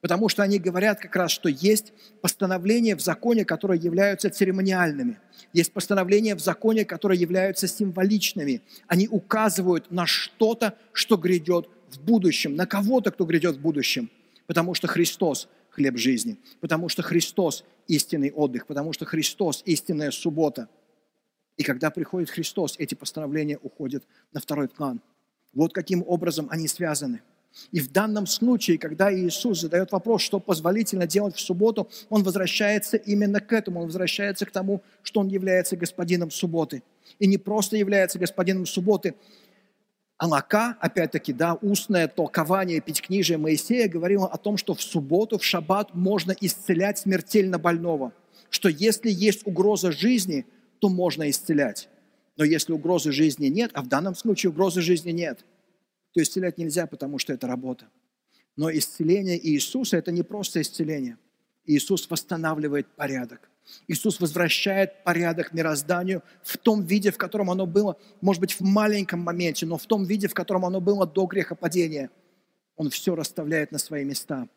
Потому 0.00 0.28
что 0.28 0.44
они 0.44 0.60
говорят 0.60 1.00
как 1.00 1.16
раз, 1.16 1.32
что 1.32 1.48
есть 1.48 1.92
постановления 2.20 2.94
в 2.94 3.00
законе, 3.00 3.44
которые 3.44 3.80
являются 3.80 4.30
церемониальными. 4.30 5.18
Есть 5.52 5.72
постановления 5.72 6.36
в 6.36 6.40
законе, 6.40 6.84
которые 6.84 7.20
являются 7.20 7.66
символичными. 7.66 8.62
Они 8.86 9.08
указывают 9.08 9.90
на 9.90 10.06
что-то, 10.06 10.78
что 10.92 11.16
грядет 11.16 11.68
в 11.88 11.98
будущем, 11.98 12.54
на 12.54 12.66
кого-то, 12.66 13.10
кто 13.10 13.24
грядет 13.24 13.56
в 13.56 13.60
будущем. 13.60 14.08
Потому 14.46 14.74
что 14.74 14.86
Христос– 14.86 15.48
хлеб 15.76 15.98
жизни, 15.98 16.38
потому 16.60 16.88
что 16.88 17.02
Христос– 17.02 17.64
истинный 17.88 18.32
отдых, 18.32 18.66
потому 18.66 18.92
что 18.94 19.04
Христос– 19.04 19.62
истинная 19.66 20.10
суббота. 20.10 20.68
И 21.58 21.62
когда 21.62 21.90
приходит 21.90 22.30
Христос, 22.30 22.76
эти 22.78 22.94
постановления 22.94 23.58
уходят 23.62 24.02
на 24.32 24.40
второй 24.40 24.68
план. 24.68 25.00
Вот 25.52 25.74
каким 25.74 26.02
образом 26.06 26.48
они 26.50 26.66
связаны. 26.66 27.20
И 27.72 27.80
в 27.80 27.92
данном 27.92 28.26
случае, 28.26 28.78
когда 28.78 29.12
Иисус 29.14 29.60
задает 29.60 29.92
вопрос, 29.92 30.22
что 30.22 30.40
позволительно 30.40 31.06
делать 31.06 31.36
в 31.36 31.40
субботу, 31.40 31.88
Он 32.08 32.22
возвращается 32.22 32.96
именно 32.96 33.40
к 33.40 33.52
этому. 33.52 33.80
Он 33.80 33.86
возвращается 33.86 34.46
к 34.46 34.50
тому, 34.50 34.82
что 35.02 35.20
Он 35.20 35.28
является 35.28 35.76
господином 35.76 36.30
субботы. 36.30 36.82
И 37.18 37.26
не 37.26 37.38
просто 37.38 37.76
является 37.76 38.18
господином 38.18 38.66
субботы, 38.66 39.14
Алака, 40.18 40.78
опять-таки, 40.80 41.32
да, 41.32 41.54
устное 41.60 42.08
толкование 42.08 42.80
Пятикнижия 42.80 43.36
Моисея 43.36 43.86
говорило 43.88 44.26
о 44.26 44.38
том, 44.38 44.56
что 44.56 44.74
в 44.74 44.80
субботу, 44.82 45.38
в 45.38 45.44
шаббат 45.44 45.94
можно 45.94 46.34
исцелять 46.40 46.98
смертельно 46.98 47.58
больного. 47.58 48.12
Что 48.48 48.68
если 48.70 49.10
есть 49.10 49.46
угроза 49.46 49.92
жизни, 49.92 50.46
то 50.78 50.88
можно 50.88 51.28
исцелять. 51.28 51.88
Но 52.36 52.44
если 52.44 52.72
угрозы 52.72 53.12
жизни 53.12 53.48
нет, 53.48 53.70
а 53.74 53.82
в 53.82 53.88
данном 53.88 54.14
случае 54.14 54.50
угрозы 54.50 54.80
жизни 54.80 55.10
нет, 55.10 55.44
то 56.12 56.22
исцелять 56.22 56.56
нельзя, 56.56 56.86
потому 56.86 57.18
что 57.18 57.34
это 57.34 57.46
работа. 57.46 57.86
Но 58.56 58.70
исцеление 58.70 59.38
Иисуса– 59.46 59.96
это 59.98 60.12
не 60.12 60.22
просто 60.22 60.62
исцеление. 60.62 61.18
Иисус 61.66 62.08
восстанавливает 62.08 62.86
порядок. 62.86 63.50
Иисус 63.88 64.20
возвращает 64.20 65.02
порядок 65.04 65.52
мирозданию 65.52 66.22
в 66.42 66.56
том 66.58 66.84
виде, 66.84 67.10
в 67.10 67.18
котором 67.18 67.50
оно 67.50 67.66
было, 67.66 67.98
может 68.20 68.40
быть, 68.40 68.52
в 68.52 68.60
маленьком 68.62 69.20
моменте, 69.20 69.66
но 69.66 69.76
в 69.76 69.86
том 69.86 70.04
виде, 70.04 70.28
в 70.28 70.34
котором 70.34 70.64
оно 70.64 70.80
было 70.80 71.06
до 71.06 71.26
грехопадения. 71.26 72.10
Он 72.76 72.90
все 72.90 73.14
расставляет 73.14 73.72
на 73.72 73.78
свои 73.78 74.04
места. 74.04 74.48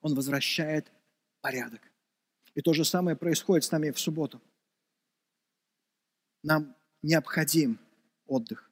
Он 0.00 0.14
возвращает 0.14 0.90
порядок. 1.40 1.80
И 2.54 2.62
то 2.62 2.72
же 2.72 2.84
самое 2.84 3.16
происходит 3.16 3.64
с 3.64 3.70
нами 3.70 3.90
в 3.90 3.98
субботу. 3.98 4.40
Нам 6.42 6.74
необходим 7.02 7.78
отдых, 8.26 8.70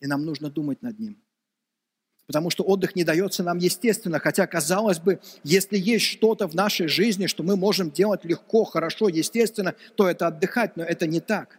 и 0.00 0.06
нам 0.06 0.24
нужно 0.24 0.50
думать 0.50 0.82
над 0.82 0.98
ним– 0.98 1.22
потому 2.28 2.50
что 2.50 2.62
отдых 2.62 2.94
не 2.94 3.04
дается 3.04 3.42
нам 3.42 3.56
естественно, 3.56 4.20
хотя, 4.20 4.46
казалось 4.46 5.00
бы, 5.00 5.18
если 5.44 5.78
есть 5.78 6.04
что-то 6.04 6.46
в 6.46 6.54
нашей 6.54 6.86
жизни, 6.86 7.26
что 7.26 7.42
мы 7.42 7.56
можем 7.56 7.90
делать 7.90 8.24
легко, 8.26 8.64
хорошо, 8.64 9.08
естественно, 9.08 9.74
то 9.96 10.06
это 10.06 10.26
отдыхать, 10.26 10.76
но 10.76 10.84
это 10.84 11.06
не 11.06 11.20
так. 11.20 11.58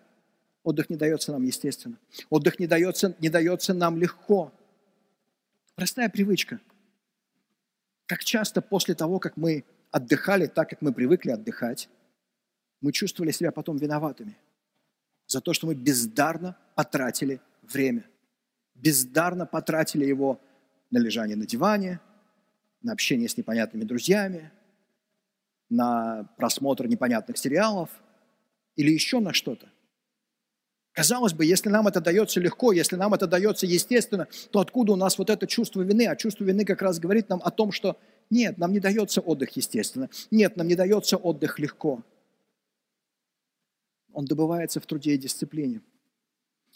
Отдых 0.63 0.91
не 0.91 0.95
дается 0.95 1.31
нам 1.31 1.43
естественно. 1.43 1.97
Отдых 2.29 2.59
не 2.59 2.67
дается, 2.67 3.15
не 3.19 3.29
дается 3.29 3.73
нам 3.73 3.97
легко. 3.97 4.53
Простая 5.73 6.07
привычка. 6.07 6.59
Как 8.05 8.23
часто 8.23 8.61
после 8.61 8.93
того, 8.93 9.17
как 9.17 9.37
мы 9.37 9.63
отдыхали 9.89 10.45
так, 10.45 10.69
как 10.69 10.83
мы 10.83 10.93
привыкли 10.93 11.31
отдыхать, 11.31 11.89
мы 12.79 12.91
чувствовали 12.91 13.31
себя 13.31 13.51
потом 13.51 13.77
виноватыми 13.77 14.37
за 15.25 15.41
то, 15.41 15.53
что 15.53 15.65
мы 15.65 15.73
бездарно 15.73 16.55
потратили 16.75 17.41
время, 17.63 18.05
бездарно 18.75 19.47
потратили 19.47 20.05
его 20.05 20.39
на 20.91 20.97
лежание 20.97 21.35
на 21.35 21.45
диване, 21.45 21.99
на 22.81 22.93
общение 22.93 23.27
с 23.27 23.37
непонятными 23.37 23.83
друзьями, 23.83 24.51
на 25.69 26.23
просмотр 26.37 26.87
непонятных 26.87 27.37
сериалов 27.37 27.89
или 28.75 28.91
еще 28.91 29.19
на 29.19 29.33
что-то. 29.33 29.69
Казалось 30.93 31.33
бы, 31.33 31.45
если 31.45 31.69
нам 31.69 31.87
это 31.87 32.01
дается 32.01 32.39
легко, 32.39 32.71
если 32.71 32.95
нам 32.95 33.13
это 33.13 33.27
дается 33.27 33.65
естественно, 33.65 34.27
то 34.51 34.59
откуда 34.59 34.93
у 34.93 34.95
нас 34.95 35.17
вот 35.17 35.29
это 35.29 35.47
чувство 35.47 35.81
вины? 35.81 36.07
А 36.07 36.15
чувство 36.15 36.43
вины 36.43 36.65
как 36.65 36.81
раз 36.81 36.99
говорит 36.99 37.29
нам 37.29 37.41
о 37.43 37.51
том, 37.51 37.71
что 37.71 37.97
нет, 38.29 38.57
нам 38.57 38.73
не 38.73 38.79
дается 38.79 39.21
отдых 39.21 39.51
естественно. 39.55 40.09
Нет, 40.31 40.57
нам 40.57 40.67
не 40.67 40.75
дается 40.75 41.17
отдых 41.17 41.59
легко. 41.59 42.03
Он 44.13 44.25
добывается 44.25 44.79
в 44.79 44.85
труде 44.85 45.13
и 45.13 45.17
дисциплине. 45.17 45.81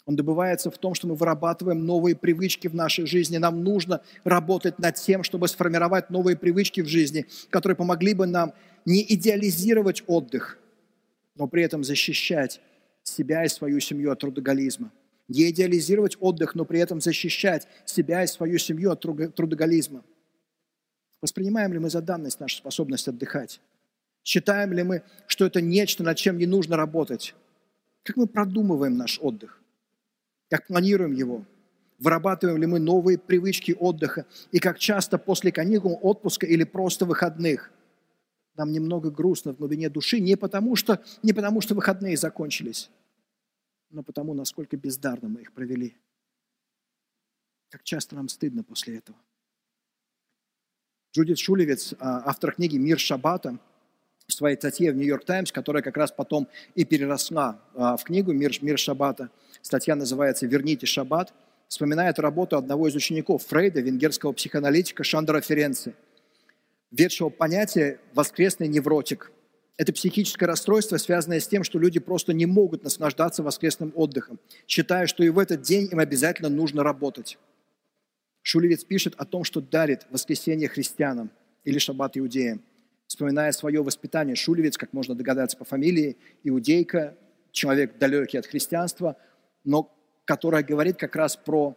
Он 0.06 0.16
добывается 0.16 0.70
в 0.70 0.76
том, 0.76 0.94
что 0.94 1.06
мы 1.06 1.14
вырабатываем 1.14 1.86
новые 1.86 2.14
привычки 2.14 2.68
в 2.68 2.74
нашей 2.74 3.06
жизни. 3.06 3.38
Нам 3.38 3.64
нужно 3.64 4.02
работать 4.22 4.78
над 4.78 4.96
тем, 4.96 5.22
чтобы 5.22 5.48
сформировать 5.48 6.10
новые 6.10 6.36
привычки 6.36 6.82
в 6.82 6.86
жизни, 6.86 7.26
которые 7.48 7.76
помогли 7.76 8.12
бы 8.12 8.26
нам 8.26 8.52
не 8.84 9.02
идеализировать 9.14 10.04
отдых, 10.06 10.58
но 11.36 11.46
при 11.46 11.62
этом 11.62 11.84
защищать 11.84 12.60
себя 13.02 13.44
и 13.44 13.48
свою 13.48 13.80
семью 13.80 14.12
от 14.12 14.20
трудоголизма. 14.20 14.92
Не 15.28 15.48
идеализировать 15.48 16.18
отдых, 16.20 16.54
но 16.54 16.66
при 16.66 16.80
этом 16.80 17.00
защищать 17.00 17.66
себя 17.86 18.24
и 18.24 18.26
свою 18.26 18.58
семью 18.58 18.90
от 18.90 19.00
трудоголизма. 19.00 20.04
Воспринимаем 21.22 21.72
ли 21.72 21.78
мы 21.78 21.88
за 21.88 22.02
данность 22.02 22.40
нашу 22.40 22.58
способность 22.58 23.08
отдыхать? 23.08 23.62
Считаем 24.22 24.74
ли 24.74 24.82
мы, 24.82 25.02
что 25.26 25.46
это 25.46 25.62
нечто, 25.62 26.02
над 26.02 26.18
чем 26.18 26.36
не 26.36 26.44
нужно 26.44 26.76
работать? 26.76 27.34
Как 28.02 28.16
мы 28.16 28.26
продумываем 28.26 28.98
наш 28.98 29.18
отдых? 29.18 29.63
Как 30.50 30.66
планируем 30.66 31.12
его? 31.12 31.44
Вырабатываем 31.98 32.60
ли 32.60 32.66
мы 32.66 32.78
новые 32.78 33.18
привычки 33.18 33.74
отдыха? 33.78 34.26
И 34.52 34.58
как 34.58 34.78
часто 34.78 35.18
после 35.18 35.52
каникул, 35.52 35.98
отпуска 36.02 36.46
или 36.46 36.64
просто 36.64 37.06
выходных 37.06 37.70
нам 38.56 38.72
немного 38.72 39.10
грустно 39.10 39.52
в 39.52 39.58
глубине 39.58 39.88
души 39.88 40.20
не 40.20 40.36
потому, 40.36 40.76
что, 40.76 41.02
не 41.22 41.32
потому, 41.32 41.60
что 41.60 41.74
выходные 41.74 42.16
закончились, 42.16 42.90
но 43.90 44.02
потому, 44.02 44.34
насколько 44.34 44.76
бездарно 44.76 45.28
мы 45.28 45.42
их 45.42 45.52
провели. 45.52 45.96
Как 47.70 47.82
часто 47.82 48.14
нам 48.14 48.28
стыдно 48.28 48.62
после 48.62 48.98
этого. 48.98 49.18
Джудит 51.12 51.38
Шулевец, 51.38 51.94
а, 51.98 52.28
автор 52.28 52.52
книги 52.54 52.76
«Мир 52.76 52.98
Шаббата», 52.98 53.58
в 54.26 54.32
своей 54.32 54.56
статье 54.56 54.90
в 54.90 54.96
«Нью-Йорк 54.96 55.24
Таймс», 55.24 55.52
которая 55.52 55.82
как 55.82 55.96
раз 55.96 56.10
потом 56.10 56.48
и 56.74 56.84
переросла 56.84 57.60
а, 57.74 57.96
в 57.96 58.04
книгу 58.04 58.32
«Мир, 58.32 58.52
«Мир 58.62 58.78
Шаббата». 58.78 59.30
Статья 59.64 59.94
называется 59.96 60.46
«Верните 60.46 60.84
Шаббат», 60.84 61.32
вспоминает 61.68 62.18
работу 62.18 62.58
одного 62.58 62.86
из 62.88 62.94
учеников 62.94 63.46
Фрейда, 63.46 63.80
венгерского 63.80 64.32
психоаналитика 64.32 65.04
Шандра 65.04 65.40
Ференци, 65.40 65.94
ведшего 66.90 67.30
понятие 67.30 67.98
«воскресный 68.12 68.68
невротик». 68.68 69.32
Это 69.78 69.94
психическое 69.94 70.44
расстройство, 70.44 70.98
связанное 70.98 71.40
с 71.40 71.48
тем, 71.48 71.64
что 71.64 71.78
люди 71.78 71.98
просто 71.98 72.34
не 72.34 72.44
могут 72.44 72.84
наслаждаться 72.84 73.42
воскресным 73.42 73.90
отдыхом, 73.94 74.38
считая, 74.68 75.06
что 75.06 75.24
и 75.24 75.30
в 75.30 75.38
этот 75.38 75.62
день 75.62 75.88
им 75.90 75.98
обязательно 75.98 76.50
нужно 76.50 76.82
работать. 76.82 77.38
Шулевец 78.42 78.84
пишет 78.84 79.14
о 79.16 79.24
том, 79.24 79.44
что 79.44 79.62
дарит 79.62 80.06
воскресенье 80.10 80.68
христианам 80.68 81.30
или 81.64 81.78
шаббат 81.78 82.18
иудеям. 82.18 82.60
Вспоминая 83.06 83.50
свое 83.52 83.82
воспитание, 83.82 84.36
Шулевец, 84.36 84.76
как 84.76 84.92
можно 84.92 85.14
догадаться 85.14 85.56
по 85.56 85.64
фамилии, 85.64 86.18
иудейка, 86.42 87.16
человек 87.50 87.96
далекий 87.96 88.36
от 88.36 88.44
христианства, 88.44 89.16
но 89.64 89.90
которая 90.24 90.62
говорит 90.62 90.96
как 90.96 91.16
раз 91.16 91.36
про 91.36 91.76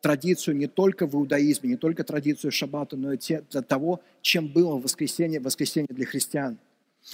традицию 0.00 0.56
не 0.56 0.66
только 0.66 1.06
в 1.06 1.14
иудаизме, 1.14 1.70
не 1.70 1.76
только 1.76 2.04
традицию 2.04 2.50
шаббата, 2.50 2.96
но 2.96 3.12
и 3.12 3.18
те, 3.18 3.40
того, 3.40 4.02
чем 4.20 4.48
было 4.48 4.76
воскресенье, 4.76 5.40
воскресенье 5.40 5.88
для 5.90 6.04
христиан. 6.04 6.58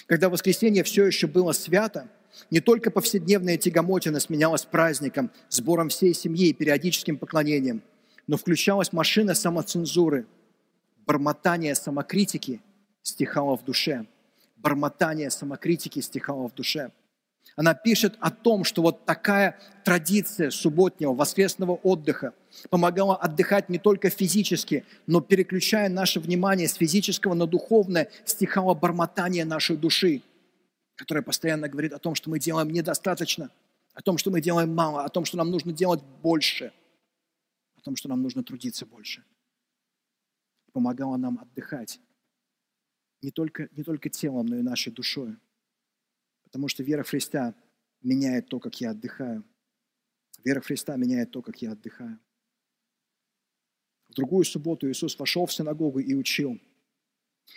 Когда 0.06 0.28
воскресенье 0.28 0.82
все 0.82 1.06
еще 1.06 1.26
было 1.26 1.52
свято, 1.52 2.08
не 2.50 2.60
только 2.60 2.90
повседневная 2.90 3.56
тягомотина 3.56 4.20
сменялась 4.20 4.64
праздником, 4.64 5.30
сбором 5.48 5.88
всей 5.88 6.14
семьи 6.14 6.48
и 6.48 6.52
периодическим 6.52 7.16
поклонением, 7.16 7.82
но 8.26 8.36
включалась 8.36 8.92
машина 8.92 9.34
самоцензуры, 9.34 10.26
бормотание 11.06 11.74
самокритики 11.74 12.60
стихало 13.02 13.56
в 13.56 13.64
душе. 13.64 14.06
Бормотание 14.56 15.30
самокритики 15.30 16.00
стихало 16.00 16.48
в 16.48 16.54
душе. 16.54 16.90
Она 17.56 17.74
пишет 17.74 18.16
о 18.20 18.30
том, 18.30 18.64
что 18.64 18.82
вот 18.82 19.04
такая 19.04 19.58
традиция 19.84 20.50
субботнего, 20.50 21.12
воскресного 21.12 21.72
отдыха 21.72 22.32
помогала 22.70 23.16
отдыхать 23.16 23.68
не 23.68 23.78
только 23.78 24.08
физически, 24.08 24.84
но 25.06 25.20
переключая 25.20 25.88
наше 25.88 26.20
внимание 26.20 26.68
с 26.68 26.74
физического 26.74 27.34
на 27.34 27.46
духовное, 27.46 28.08
стихало 28.24 28.74
бормотание 28.74 29.44
нашей 29.44 29.76
души, 29.76 30.22
которое 30.96 31.22
постоянно 31.22 31.68
говорит 31.68 31.92
о 31.92 31.98
том, 31.98 32.14
что 32.14 32.30
мы 32.30 32.38
делаем 32.38 32.70
недостаточно, 32.70 33.50
о 33.94 34.02
том, 34.02 34.16
что 34.16 34.30
мы 34.30 34.40
делаем 34.40 34.74
мало, 34.74 35.04
о 35.04 35.08
том, 35.08 35.24
что 35.24 35.36
нам 35.36 35.50
нужно 35.50 35.72
делать 35.72 36.02
больше– 36.22 36.72
о 37.80 37.82
том, 37.82 37.96
что 37.96 38.08
нам 38.08 38.22
нужно 38.22 38.44
трудиться 38.44 38.84
больше. 38.84 39.24
Помогала 40.72 41.16
нам 41.16 41.38
отдыхать 41.38 41.98
не 43.22 43.30
только, 43.30 43.68
не 43.72 43.82
только 43.82 44.10
телом, 44.10 44.46
но 44.46 44.56
и 44.56 44.62
нашей 44.62 44.92
душой. 44.92 45.36
Потому 46.50 46.68
что 46.68 46.82
вера 46.82 47.02
в 47.02 47.10
Христа 47.10 47.54
меняет 48.02 48.48
то, 48.48 48.58
как 48.58 48.80
я 48.80 48.90
отдыхаю. 48.90 49.44
Вера 50.44 50.60
в 50.60 50.66
Христа 50.66 50.96
меняет 50.96 51.30
то, 51.30 51.42
как 51.42 51.62
я 51.62 51.72
отдыхаю. 51.72 52.18
В 54.08 54.14
другую 54.14 54.44
субботу 54.44 54.90
Иисус 54.90 55.18
вошел 55.18 55.46
в 55.46 55.52
синагогу 55.52 56.00
и 56.00 56.14
учил. 56.14 56.58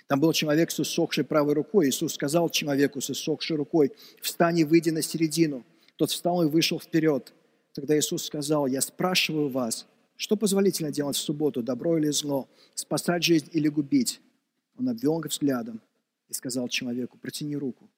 Там 0.08 0.19
был 0.19 0.34
человек 0.34 0.71
с 0.71 0.79
иссохшей 0.79 1.23
правой 1.23 1.53
рукой. 1.53 1.89
Иисус 1.89 2.13
сказал 2.13 2.49
человеку 2.49 3.01
с 3.01 3.10
иссохшей 3.10 3.58
рукой, 3.58 3.91
«Встань 4.21 4.60
и 4.60 4.63
выйди 4.63 4.89
на 4.89 5.01
середину». 5.01 5.65
Тот 5.95 6.12
встал 6.12 6.43
и 6.43 6.49
вышел 6.49 6.79
вперед. 6.79 7.34
Тогда 7.73 7.97
Иисус 7.97 8.25
сказал, 8.25 8.67
«Я 8.67 8.82
спрашиваю 8.82 9.49
вас, 9.49 9.88
что 10.15 10.38
позволительно 10.38 10.91
делать 10.91 11.15
в 11.15 11.19
субботу, 11.19 11.63
добро 11.63 11.97
или 11.97 12.10
зло, 12.10 12.47
спасать 12.75 13.23
жизнь 13.23 13.49
или 13.51 13.67
губить? 13.67 14.21
Он 14.77 14.89
обвел 14.89 15.19
их 15.19 15.27
взглядом 15.27 15.82
и 16.29 16.34
сказал 16.34 16.67
человеку, 16.67 17.17
протяни 17.17 17.56
руку. 17.56 17.89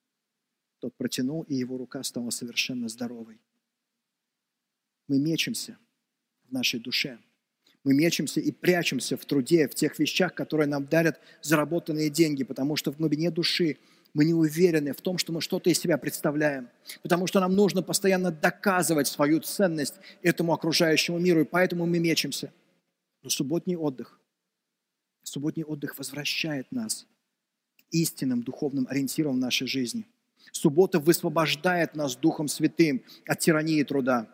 Тот 0.86 0.96
протянул, 0.98 1.42
и 1.50 1.56
его 1.56 1.80
рука 1.80 2.04
стала 2.04 2.30
совершенно 2.30 2.90
здоровой. 2.90 3.40
Мы 5.08 5.18
мечемся 5.18 5.80
в 6.48 6.52
нашей 6.54 6.80
душе. 6.80 7.18
Мы 7.84 7.96
мечемся 7.96 8.40
и 8.40 8.52
прячемся 8.52 9.18
в 9.18 9.26
труде, 9.26 9.68
в 9.68 9.74
тех 9.74 9.98
вещах, 9.98 10.36
которые 10.36 10.68
нам 10.68 10.86
дарят 10.86 11.20
заработанные 11.42 12.12
деньги, 12.12 12.44
потому 12.44 12.76
что 12.76 12.92
в 12.92 12.98
глубине 12.98 13.32
души 13.32 13.80
мы 14.14 14.26
не 14.26 14.36
уверены 14.36 14.94
в 14.94 15.02
том, 15.02 15.18
что 15.18 15.34
мы 15.34 15.42
что-то 15.42 15.72
из 15.72 15.80
себя 15.80 15.98
представляем, 15.98 16.70
потому 17.02 17.26
что 17.26 17.40
нам 17.40 17.56
нужно 17.56 17.82
постоянно 17.82 18.30
доказывать 18.30 19.08
свою 19.08 19.40
ценность 19.40 19.96
этому 20.22 20.54
окружающему 20.54 21.18
миру, 21.18 21.42
и 21.42 21.46
поэтому 21.46 21.88
мы 21.88 21.98
мечемся. 21.98 22.54
Но 23.24 23.32
субботний 23.32 23.76
отдых, 23.76 24.20
субботний 25.24 25.64
отдых 25.64 25.98
возвращает 25.98 26.72
нас 26.72 27.08
истинным 27.90 28.44
духовным 28.44 28.86
ориентирам 28.88 29.34
в 29.34 29.40
нашей 29.40 29.66
жизни. 29.66 30.06
Суббота 30.52 31.00
высвобождает 31.00 31.96
нас 31.96 32.16
Духом 32.16 32.48
Святым 32.48 33.02
от 33.28 33.40
тирании 33.40 33.84
труда. 33.84 34.28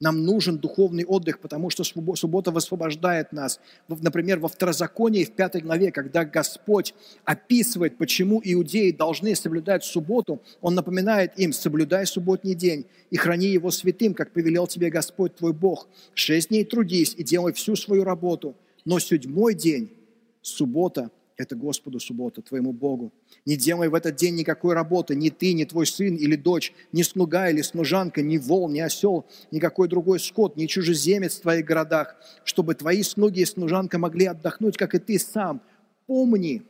Нам 0.00 0.24
нужен 0.24 0.56
духовный 0.56 1.04
отдых, 1.04 1.40
потому 1.40 1.68
что 1.68 1.84
суббота 1.84 2.50
высвобождает 2.50 3.32
нас. 3.32 3.60
Например, 3.86 4.38
во 4.38 4.48
Второзаконии 4.48 5.24
в 5.24 5.32
пятой 5.32 5.60
главе, 5.60 5.92
когда 5.92 6.24
Господь 6.24 6.94
описывает, 7.26 7.98
почему 7.98 8.40
иудеи 8.42 8.92
должны 8.92 9.36
соблюдать 9.36 9.84
субботу, 9.84 10.40
Он 10.62 10.74
напоминает 10.74 11.38
им, 11.38 11.52
соблюдай 11.52 12.06
субботний 12.06 12.54
день 12.54 12.86
и 13.10 13.18
храни 13.18 13.48
его 13.48 13.70
святым, 13.70 14.14
как 14.14 14.32
повелел 14.32 14.66
тебе 14.66 14.88
Господь 14.88 15.36
твой 15.36 15.52
Бог. 15.52 15.86
Шесть 16.14 16.48
дней 16.48 16.64
трудись 16.64 17.14
и 17.18 17.22
делай 17.22 17.52
всю 17.52 17.76
свою 17.76 18.02
работу, 18.02 18.56
но 18.86 18.98
седьмой 19.00 19.52
день, 19.52 19.92
суббота, 20.40 21.10
это 21.40 21.56
Господу 21.56 21.98
суббота, 22.00 22.42
твоему 22.42 22.72
Богу. 22.72 23.12
Не 23.46 23.56
делай 23.56 23.88
в 23.88 23.94
этот 23.94 24.16
день 24.16 24.34
никакой 24.34 24.74
работы, 24.74 25.14
ни 25.14 25.30
ты, 25.30 25.52
ни 25.54 25.64
твой 25.64 25.86
сын 25.86 26.14
или 26.16 26.36
дочь, 26.36 26.72
ни 26.92 27.02
слуга 27.02 27.48
или 27.48 27.62
служанка, 27.62 28.22
ни 28.22 28.38
вол, 28.38 28.68
ни 28.68 28.80
осел, 28.80 29.26
никакой 29.50 29.88
другой 29.88 30.20
скот, 30.20 30.56
ни 30.56 30.66
чужеземец 30.66 31.38
в 31.38 31.42
твоих 31.42 31.64
городах, 31.64 32.16
чтобы 32.44 32.74
твои 32.74 33.02
слуги 33.02 33.40
и 33.40 33.46
служанка 33.46 33.98
могли 33.98 34.26
отдохнуть, 34.26 34.76
как 34.76 34.94
и 34.94 34.98
ты 34.98 35.18
сам. 35.18 35.62
Помни, 36.06 36.62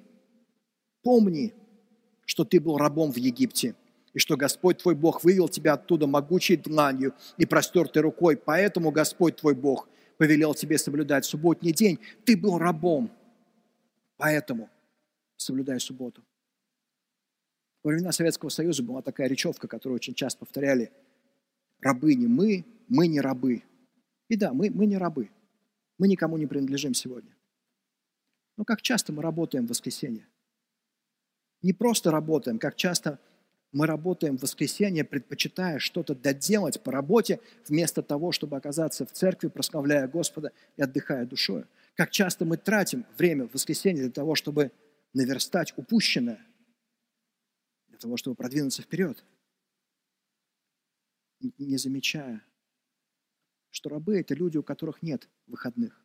помни, 1.03 1.53
что 2.25 2.45
ты 2.45 2.61
был 2.61 2.77
рабом 2.79 3.13
в 3.13 3.17
Египте, 3.17 3.75
и 4.15 4.19
что 4.19 4.37
Господь 4.37 4.79
твой 4.79 4.95
Бог 4.95 5.25
вывел 5.25 5.49
тебя 5.49 5.75
оттуда 5.75 6.07
могучей 6.07 6.57
дланью 6.57 7.15
и 7.39 7.47
простертой 7.47 8.03
рукой. 8.03 8.37
Поэтому 8.37 8.91
Господь 8.91 9.37
твой 9.37 9.55
Бог 9.55 9.89
повелел 10.17 10.55
тебе 10.55 10.79
соблюдать 10.79 11.25
субботний 11.25 11.73
день. 11.73 11.99
Ты 12.25 12.37
был 12.37 12.59
рабом, 12.59 13.11
Поэтому 14.21 14.69
соблюдай 15.39 15.81
субботу. 15.81 16.23
Во 17.83 17.91
времена 17.91 18.13
Советского 18.13 18.51
Союза 18.51 18.83
была 18.83 19.01
такая 19.01 19.29
речевка, 19.29 19.67
которую 19.67 19.97
очень 19.97 20.13
часто 20.13 20.41
повторяли. 20.41 20.93
Рабы 21.81 22.15
не 22.15 22.27
мы, 22.27 22.67
мы 22.89 23.07
не 23.07 23.23
рабы. 23.23 23.63
И 24.29 24.37
да, 24.37 24.53
мы, 24.53 24.69
мы 24.69 24.85
не 24.85 24.99
рабы. 24.99 25.31
Мы 25.97 26.07
никому 26.07 26.37
не 26.37 26.47
принадлежим 26.47 26.93
сегодня. 26.93 27.35
Но 28.59 28.67
как 28.67 28.83
часто 28.83 29.11
мы 29.15 29.23
работаем 29.23 29.67
в 29.67 29.71
воскресенье? 29.71 30.29
Не 31.63 31.73
просто 31.73 32.11
работаем, 32.11 32.59
как 32.59 32.77
часто 32.77 33.19
мы 33.73 33.87
работаем 33.87 34.37
в 34.37 34.43
воскресенье, 34.43 35.05
предпочитая 35.05 35.79
что-то 35.79 36.15
доделать 36.15 36.83
по 36.83 36.93
работе, 36.93 37.41
вместо 37.67 38.03
того, 38.03 38.33
чтобы 38.33 38.59
оказаться 38.59 39.07
в 39.07 39.13
церкви, 39.13 39.49
прославляя 39.49 40.09
Господа 40.09 40.53
и 40.77 40.83
отдыхая 40.83 41.25
душой. 41.25 41.65
Как 41.95 42.11
часто 42.11 42.45
мы 42.45 42.57
тратим 42.57 43.07
время 43.17 43.47
в 43.47 43.55
воскресенье 43.55 44.05
для 44.05 44.13
того, 44.13 44.35
чтобы 44.35 44.73
наверстать 45.13 45.77
упущенное, 45.77 46.47
для 47.89 47.99
того, 47.99 48.17
чтобы 48.17 48.37
продвинуться 48.37 48.83
вперед, 48.83 49.25
не 51.41 51.77
замечая, 51.77 52.45
что 53.71 53.89
рабы– 53.89 54.19
это 54.21 54.35
люди, 54.35 54.59
у 54.59 54.63
которых 54.63 55.03
нет 55.03 55.29
выходных. 55.47 56.05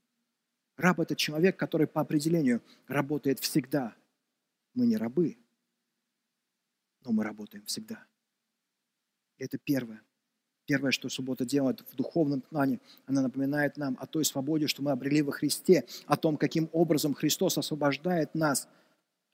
Раб– 0.77 0.99
это 1.01 1.15
человек, 1.15 1.57
который 1.57 1.87
по 1.87 2.01
определению 2.01 2.61
работает 2.87 3.39
всегда. 3.39 3.95
Мы 4.73 4.85
не 4.85 4.97
рабы, 4.97 5.37
но 7.01 7.11
мы 7.11 7.23
работаем 7.23 7.65
всегда. 7.65 8.05
Это 9.37 9.57
первое. 9.57 10.03
Первое, 10.65 10.91
что 10.91 11.09
суббота 11.09 11.45
делает 11.45 11.81
в 11.91 11.95
духовном 11.95 12.41
плане, 12.41 12.79
она 13.05 13.21
напоминает 13.21 13.77
нам 13.77 13.95
о 13.99 14.07
той 14.07 14.25
свободе, 14.25 14.67
что 14.67 14.81
мы 14.81 14.91
обрели 14.91 15.21
во 15.21 15.31
Христе, 15.31 15.85
о 16.07 16.17
том, 16.17 16.37
каким 16.37 16.69
образом 16.71 17.13
Христос 17.13 17.57
освобождает 17.57 18.33
нас 18.33 18.67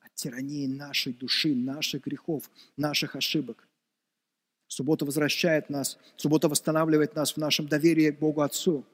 от 0.01 0.13
тирании 0.13 0.67
нашей 0.67 1.13
души, 1.13 1.55
наших 1.55 2.03
грехов, 2.03 2.49
наших 2.75 3.15
ошибок. 3.15 3.65
Суббота 4.67 5.05
возвращает 5.05 5.69
нас, 5.69 5.97
суббота 6.17 6.49
восстанавливает 6.49 7.15
нас 7.15 7.33
в 7.33 7.37
нашем 7.37 7.67
доверии 7.67 8.11
к 8.11 8.19
Богу 8.19 8.41
Отцу. 8.41 8.85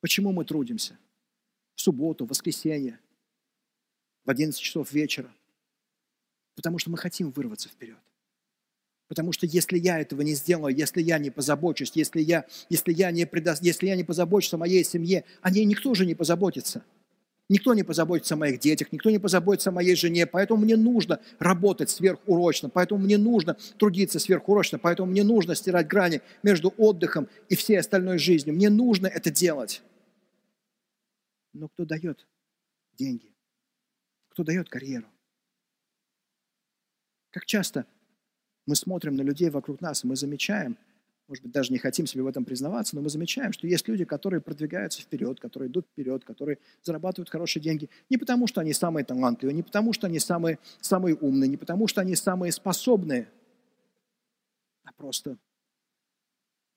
Почему 0.00 0.32
мы 0.32 0.44
трудимся? 0.44 0.96
В 1.74 1.80
субботу, 1.80 2.26
в 2.26 2.28
воскресенье, 2.28 3.00
в 4.24 4.30
11 4.30 4.60
часов 4.60 4.92
вечера. 4.92 5.32
Потому 6.54 6.78
что 6.78 6.90
мы 6.90 6.98
хотим 6.98 7.30
вырваться 7.30 7.68
вперед. 7.68 7.98
Потому 9.08 9.32
что 9.32 9.46
если 9.46 9.78
я 9.78 9.98
этого 9.98 10.20
не 10.20 10.34
сделаю, 10.34 10.76
если 10.76 11.00
я 11.00 11.18
не 11.18 11.30
позабочусь, 11.30 11.92
если 11.94 12.20
я, 12.20 12.44
если 12.68 12.92
я, 12.92 13.10
не, 13.10 13.26
преда... 13.26 13.56
если 13.60 13.86
я 13.86 13.96
не 13.96 14.04
позабочусь 14.04 14.52
о 14.52 14.58
моей 14.58 14.84
семье, 14.84 15.24
о 15.40 15.50
ней 15.50 15.64
никто 15.64 15.94
же 15.94 16.04
не 16.04 16.14
позаботится. 16.14 16.84
Никто 17.48 17.72
не 17.72 17.82
позаботится 17.82 18.34
о 18.34 18.36
моих 18.36 18.60
детях, 18.60 18.92
никто 18.92 19.08
не 19.08 19.18
позаботится 19.18 19.70
о 19.70 19.72
моей 19.72 19.96
жене, 19.96 20.26
поэтому 20.26 20.62
мне 20.62 20.76
нужно 20.76 21.20
работать 21.38 21.88
сверхурочно, 21.88 22.68
поэтому 22.68 23.02
мне 23.02 23.16
нужно 23.16 23.56
трудиться 23.78 24.18
сверхурочно, 24.18 24.78
поэтому 24.78 25.10
мне 25.10 25.24
нужно 25.24 25.54
стирать 25.54 25.88
грани 25.88 26.20
между 26.42 26.74
отдыхом 26.76 27.26
и 27.48 27.56
всей 27.56 27.78
остальной 27.78 28.18
жизнью. 28.18 28.54
Мне 28.54 28.68
нужно 28.68 29.06
это 29.06 29.30
делать. 29.30 29.80
Но 31.54 31.68
кто 31.68 31.86
дает 31.86 32.26
деньги? 32.98 33.34
Кто 34.28 34.44
дает 34.44 34.68
карьеру? 34.68 35.06
Как 37.30 37.46
часто 37.46 37.86
мы 38.68 38.76
смотрим 38.76 39.16
на 39.16 39.22
людей 39.22 39.48
вокруг 39.48 39.80
нас, 39.80 40.04
и 40.04 40.06
мы 40.06 40.14
замечаем, 40.14 40.76
может 41.26 41.42
быть, 41.42 41.52
даже 41.52 41.72
не 41.72 41.78
хотим 41.78 42.06
себе 42.06 42.22
в 42.22 42.26
этом 42.26 42.44
признаваться, 42.44 42.96
но 42.96 43.00
мы 43.00 43.08
замечаем, 43.08 43.50
что 43.54 43.66
есть 43.66 43.88
люди, 43.88 44.04
которые 44.04 44.42
продвигаются 44.42 45.00
вперед, 45.00 45.40
которые 45.40 45.70
идут 45.70 45.86
вперед, 45.86 46.22
которые 46.22 46.58
зарабатывают 46.82 47.30
хорошие 47.30 47.62
деньги 47.62 47.88
не 48.10 48.18
потому, 48.18 48.46
что 48.46 48.60
они 48.60 48.74
самые 48.74 49.06
талантливые, 49.06 49.54
не 49.54 49.62
потому, 49.62 49.94
что 49.94 50.06
они 50.06 50.18
самые, 50.18 50.58
самые 50.82 51.14
умные, 51.14 51.48
не 51.48 51.56
потому, 51.56 51.86
что 51.86 52.02
они 52.02 52.14
самые 52.14 52.52
способные, 52.52 53.30
а 54.84 54.92
просто, 54.92 55.38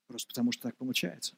просто 0.08 0.30
потому, 0.30 0.54
что 0.54 0.64
так 0.64 0.78
получается. 0.78 1.36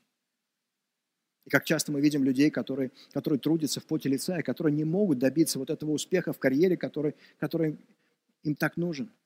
И 1.45 1.49
как 1.49 1.65
часто 1.65 1.91
мы 1.91 1.99
видим 1.99 2.23
людей, 2.23 2.51
которые, 2.51 2.91
которые 3.11 3.39
трудятся 3.39 3.79
в 3.79 3.85
поте 3.85 4.07
лица, 4.07 4.37
и 4.37 4.43
которые 4.43 4.73
не 4.75 4.83
могут 4.83 5.17
добиться 5.17 5.57
вот 5.57 5.71
этого 5.71 5.89
успеха 5.89 6.31
в 6.31 6.37
карьере, 6.37 6.77
который, 6.77 7.15
который 7.39 7.79
им 8.43 8.55
так 8.55 8.77
нужен– 8.77 9.11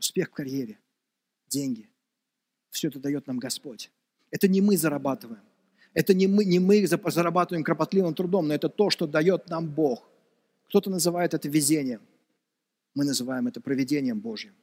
успех 0.00 0.28
в 0.28 0.32
карьере, 0.32 0.78
деньги. 1.48 1.88
Все 2.70 2.88
это 2.88 2.98
дает 2.98 3.26
нам 3.26 3.38
Господь. 3.38 3.90
Это 4.30 4.48
не 4.48 4.60
мы 4.60 4.76
зарабатываем. 4.76 5.42
Это 5.92 6.14
не 6.14 6.26
мы, 6.26 6.44
не 6.44 6.58
мы 6.58 6.86
зарабатываем 6.86 7.64
кропотливым 7.64 8.14
трудом, 8.14 8.48
но 8.48 8.54
это 8.54 8.68
то, 8.68 8.90
что 8.90 9.06
дает 9.06 9.48
нам 9.48 9.68
Бог. 9.68 10.08
Кто-то 10.68 10.88
называет 10.88 11.34
это 11.34 11.48
везением. 11.48 12.00
Мы 12.94 13.04
называем 13.04 13.48
это 13.48 13.60
проведением 13.60 14.20
Божьим. 14.20 14.54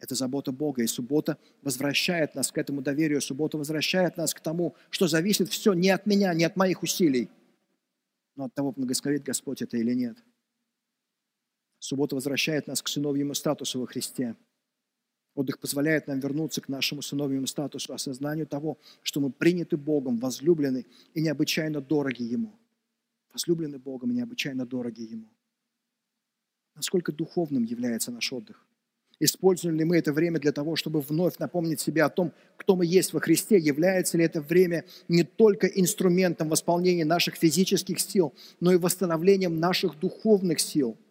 Это 0.00 0.14
забота 0.14 0.52
Бога, 0.52 0.82
и 0.82 0.86
суббота 0.86 1.38
возвращает 1.62 2.34
нас 2.34 2.52
к 2.52 2.58
этому 2.58 2.82
доверию, 2.82 3.20
суббота 3.20 3.58
возвращает 3.58 4.16
нас 4.16 4.32
к 4.32 4.40
тому, 4.40 4.76
что 4.90 5.08
зависит 5.08 5.48
все 5.48 5.72
не 5.72 5.90
от 5.90 6.06
меня, 6.06 6.32
не 6.34 6.44
от 6.44 6.56
моих 6.56 6.82
усилий, 6.82 7.28
но 8.36 8.44
от 8.44 8.54
того, 8.54 8.72
благословит 8.72 9.24
Господь 9.24 9.62
это 9.62 9.76
или 9.76 9.94
нет. 9.94 10.16
Суббота 11.78 12.16
возвращает 12.16 12.66
нас 12.66 12.82
к 12.82 12.88
сыновьему 12.88 13.34
статусу 13.34 13.80
во 13.80 13.86
Христе. 13.86 14.34
Отдых 15.34 15.60
позволяет 15.60 16.08
нам 16.08 16.18
вернуться 16.18 16.60
к 16.60 16.68
нашему 16.68 17.00
сыновьему 17.00 17.46
статусу, 17.46 17.94
осознанию 17.94 18.46
того, 18.46 18.78
что 19.02 19.20
мы 19.20 19.30
приняты 19.30 19.76
Богом, 19.76 20.18
возлюблены 20.18 20.86
и 21.14 21.20
необычайно 21.20 21.80
дороги 21.80 22.22
Ему. 22.22 22.58
Возлюблены 23.32 23.78
Богом 23.78 24.10
и 24.10 24.14
необычайно 24.14 24.66
дороги 24.66 25.02
Ему. 25.02 25.28
Насколько 26.74 27.12
духовным 27.12 27.62
является 27.62 28.10
наш 28.10 28.32
отдых? 28.32 28.66
Используем 29.20 29.76
ли 29.76 29.84
мы 29.84 29.98
это 29.98 30.12
время 30.12 30.40
для 30.40 30.52
того, 30.52 30.74
чтобы 30.74 31.00
вновь 31.00 31.38
напомнить 31.38 31.80
себе 31.80 32.02
о 32.04 32.08
том, 32.08 32.32
кто 32.56 32.74
мы 32.74 32.86
есть 32.86 33.12
во 33.12 33.20
Христе? 33.20 33.58
Является 33.58 34.16
ли 34.18 34.24
это 34.24 34.40
время 34.40 34.84
не 35.08 35.22
только 35.22 35.68
инструментом 35.68 36.48
восполнения 36.48 37.04
наших 37.04 37.36
физических 37.36 38.00
сил, 38.00 38.34
но 38.58 38.72
и 38.72 38.76
восстановлением 38.76 39.60
наших 39.60 40.00
духовных 40.00 40.58
сил– 40.58 40.96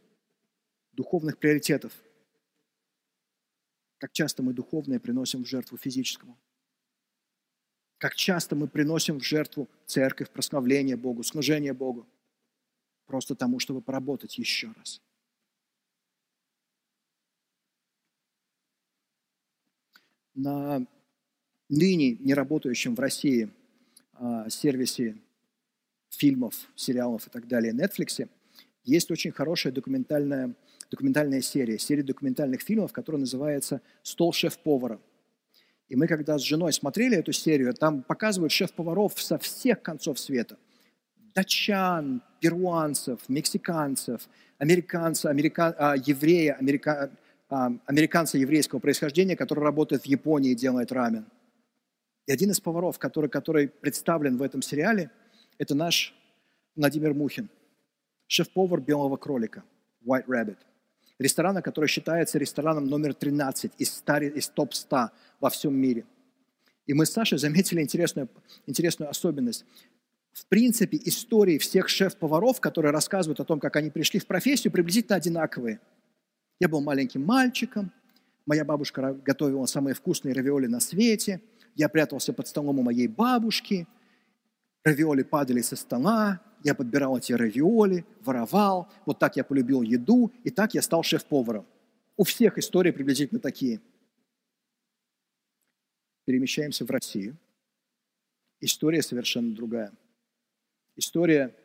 духовных 0.98 1.38
приоритетов. 1.38 1.94
Как 4.00 4.12
часто 4.12 4.44
мы 4.44 4.54
духовное 4.54 5.00
приносим 5.00 5.44
в 5.44 5.48
жертву 5.48 5.78
физическому. 5.78 6.38
Как 8.00 8.16
часто 8.16 8.56
мы 8.56 8.68
приносим 8.68 9.20
в 9.20 9.24
жертву 9.24 9.68
церковь, 9.86 10.30
прославление 10.30 10.98
Богу, 10.98 11.24
служение 11.24 11.74
Богу. 11.74 12.06
Просто 13.06 13.36
тому, 13.36 13.60
чтобы 13.60 13.82
поработать 13.82 14.38
еще 14.38 14.72
раз. 14.74 15.02
На 20.34 20.86
ныне 21.70 22.18
не 22.20 22.34
работающем 22.34 22.96
в 22.96 23.00
России 23.00 23.50
а, 24.14 24.50
сервисе 24.50 25.16
фильмов, 26.10 26.70
сериалов 26.76 27.28
и 27.28 27.30
так 27.30 27.48
далее 27.48 27.74
Netflix 27.74 28.30
есть 28.84 29.12
очень 29.12 29.32
хорошая 29.32 29.74
документальная 29.74 30.56
документальная 30.90 31.42
серия, 31.42 31.78
серия 31.78 32.04
документальных 32.04 32.62
фильмов, 32.62 32.94
которая 32.94 33.20
называется 33.20 33.82
«Стол 34.04 34.34
шеф-повара». 34.34 35.00
И 35.90 35.96
мы, 35.96 36.08
когда 36.08 36.38
с 36.38 36.42
женой 36.42 36.74
смотрели 36.74 37.18
эту 37.18 37.32
серию, 37.32 37.74
там 37.74 38.04
показывают 38.04 38.52
шеф-поваров 38.52 39.20
со 39.22 39.38
всех 39.38 39.82
концов 39.82 40.20
света. 40.20 40.58
Датчан, 41.34 42.22
перуанцев, 42.42 43.20
мексиканцев, 43.30 44.28
американцев, 44.58 45.32
америка, 45.32 45.76
а, 45.78 45.96
еврея, 45.96 46.56
америка, 46.56 47.12
а, 47.50 47.72
американца 47.86 48.38
еврейского 48.38 48.80
происхождения, 48.80 49.38
который 49.38 49.64
работает 49.64 50.04
в 50.04 50.06
Японии 50.08 50.52
и 50.52 50.56
делает 50.56 50.92
рамен. 50.92 51.26
И 52.26 52.32
один 52.34 52.52
из 52.52 52.60
поваров, 52.60 53.00
который, 53.00 53.30
который 53.30 53.70
представлен 53.70 54.38
в 54.38 54.42
этом 54.42 54.62
сериале, 54.62 55.10
это 55.58 55.74
наш 55.74 56.14
Владимир 56.76 57.14
Мухин, 57.14 57.50
шеф-повар 58.28 58.82
«Белого 58.82 59.16
кролика», 59.16 59.64
White 60.06 60.26
Rabbit 60.28 60.58
ресторана, 61.20 61.62
который 61.62 61.88
считается 61.88 62.38
рестораном 62.38 62.86
номер 62.86 63.14
13 63.14 63.72
из, 63.78 63.94
100, 63.94 64.18
из 64.18 64.50
топ-100 64.50 65.10
во 65.40 65.50
всем 65.50 65.76
мире. 65.76 66.06
И 66.86 66.94
мы 66.94 67.06
с 67.06 67.12
Сашей 67.12 67.38
заметили 67.38 67.82
интересную, 67.82 68.30
интересную 68.66 69.10
особенность. 69.10 69.66
В 70.32 70.46
принципе, 70.46 71.00
истории 71.04 71.58
всех 71.58 71.90
шеф-поваров, 71.90 72.62
которые 72.62 72.92
рассказывают 72.92 73.40
о 73.40 73.44
том, 73.46 73.60
как 73.60 73.76
они 73.76 73.90
пришли 73.90 74.20
в 74.20 74.28
профессию, 74.28 74.72
приблизительно 74.72 75.16
одинаковые. 75.16 75.80
Я 76.60 76.70
был 76.70 76.82
маленьким 76.82 77.26
мальчиком, 77.26 77.92
моя 78.46 78.64
бабушка 78.64 79.14
готовила 79.26 79.66
самые 79.66 79.96
вкусные 79.96 80.34
равиоли 80.34 80.68
на 80.68 80.80
свете, 80.80 81.42
я 81.76 81.90
прятался 81.90 82.34
под 82.34 82.48
столом 82.48 82.80
у 82.80 82.84
моей 82.84 83.08
бабушки, 83.08 83.88
равиоли 84.84 85.24
падали 85.24 85.62
со 85.62 85.76
стола, 85.76 86.40
я 86.64 86.76
подбирал 86.76 87.18
эти 87.18 87.34
равиоли, 87.34 88.06
воровал, 88.22 88.92
вот 89.06 89.20
так 89.20 89.36
я 89.38 89.44
полюбил 89.44 89.82
еду, 89.82 90.32
и 90.44 90.50
так 90.50 90.74
я 90.74 90.82
стал 90.82 91.04
шеф-поваром. 91.04 91.66
У 92.16 92.24
всех 92.24 92.58
истории 92.58 92.92
приблизительно 92.92 93.40
такие. 93.40 93.80
Перемещаемся 96.26 96.86
в 96.86 96.92
Россию. 96.92 97.38
История 98.60 99.02
совершенно 99.02 99.56
другая. 99.56 99.94
История, 100.96 101.56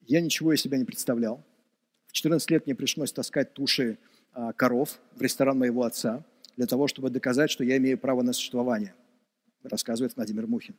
я 0.00 0.20
ничего 0.20 0.52
из 0.52 0.60
себя 0.60 0.78
не 0.78 0.84
представлял. 0.84 1.44
В 2.06 2.12
14 2.12 2.50
лет 2.50 2.66
мне 2.66 2.74
пришлось 2.74 3.12
таскать 3.12 3.54
туши 3.54 3.98
а, 4.32 4.52
коров 4.52 5.00
в 5.14 5.22
ресторан 5.22 5.58
моего 5.58 5.84
отца 5.84 6.24
для 6.56 6.66
того, 6.66 6.88
чтобы 6.88 7.10
доказать, 7.10 7.50
что 7.50 7.62
я 7.62 7.76
имею 7.76 7.98
право 7.98 8.22
на 8.22 8.32
существование, 8.32 8.94
рассказывает 9.62 10.16
Владимир 10.16 10.48
Мухин. 10.48 10.74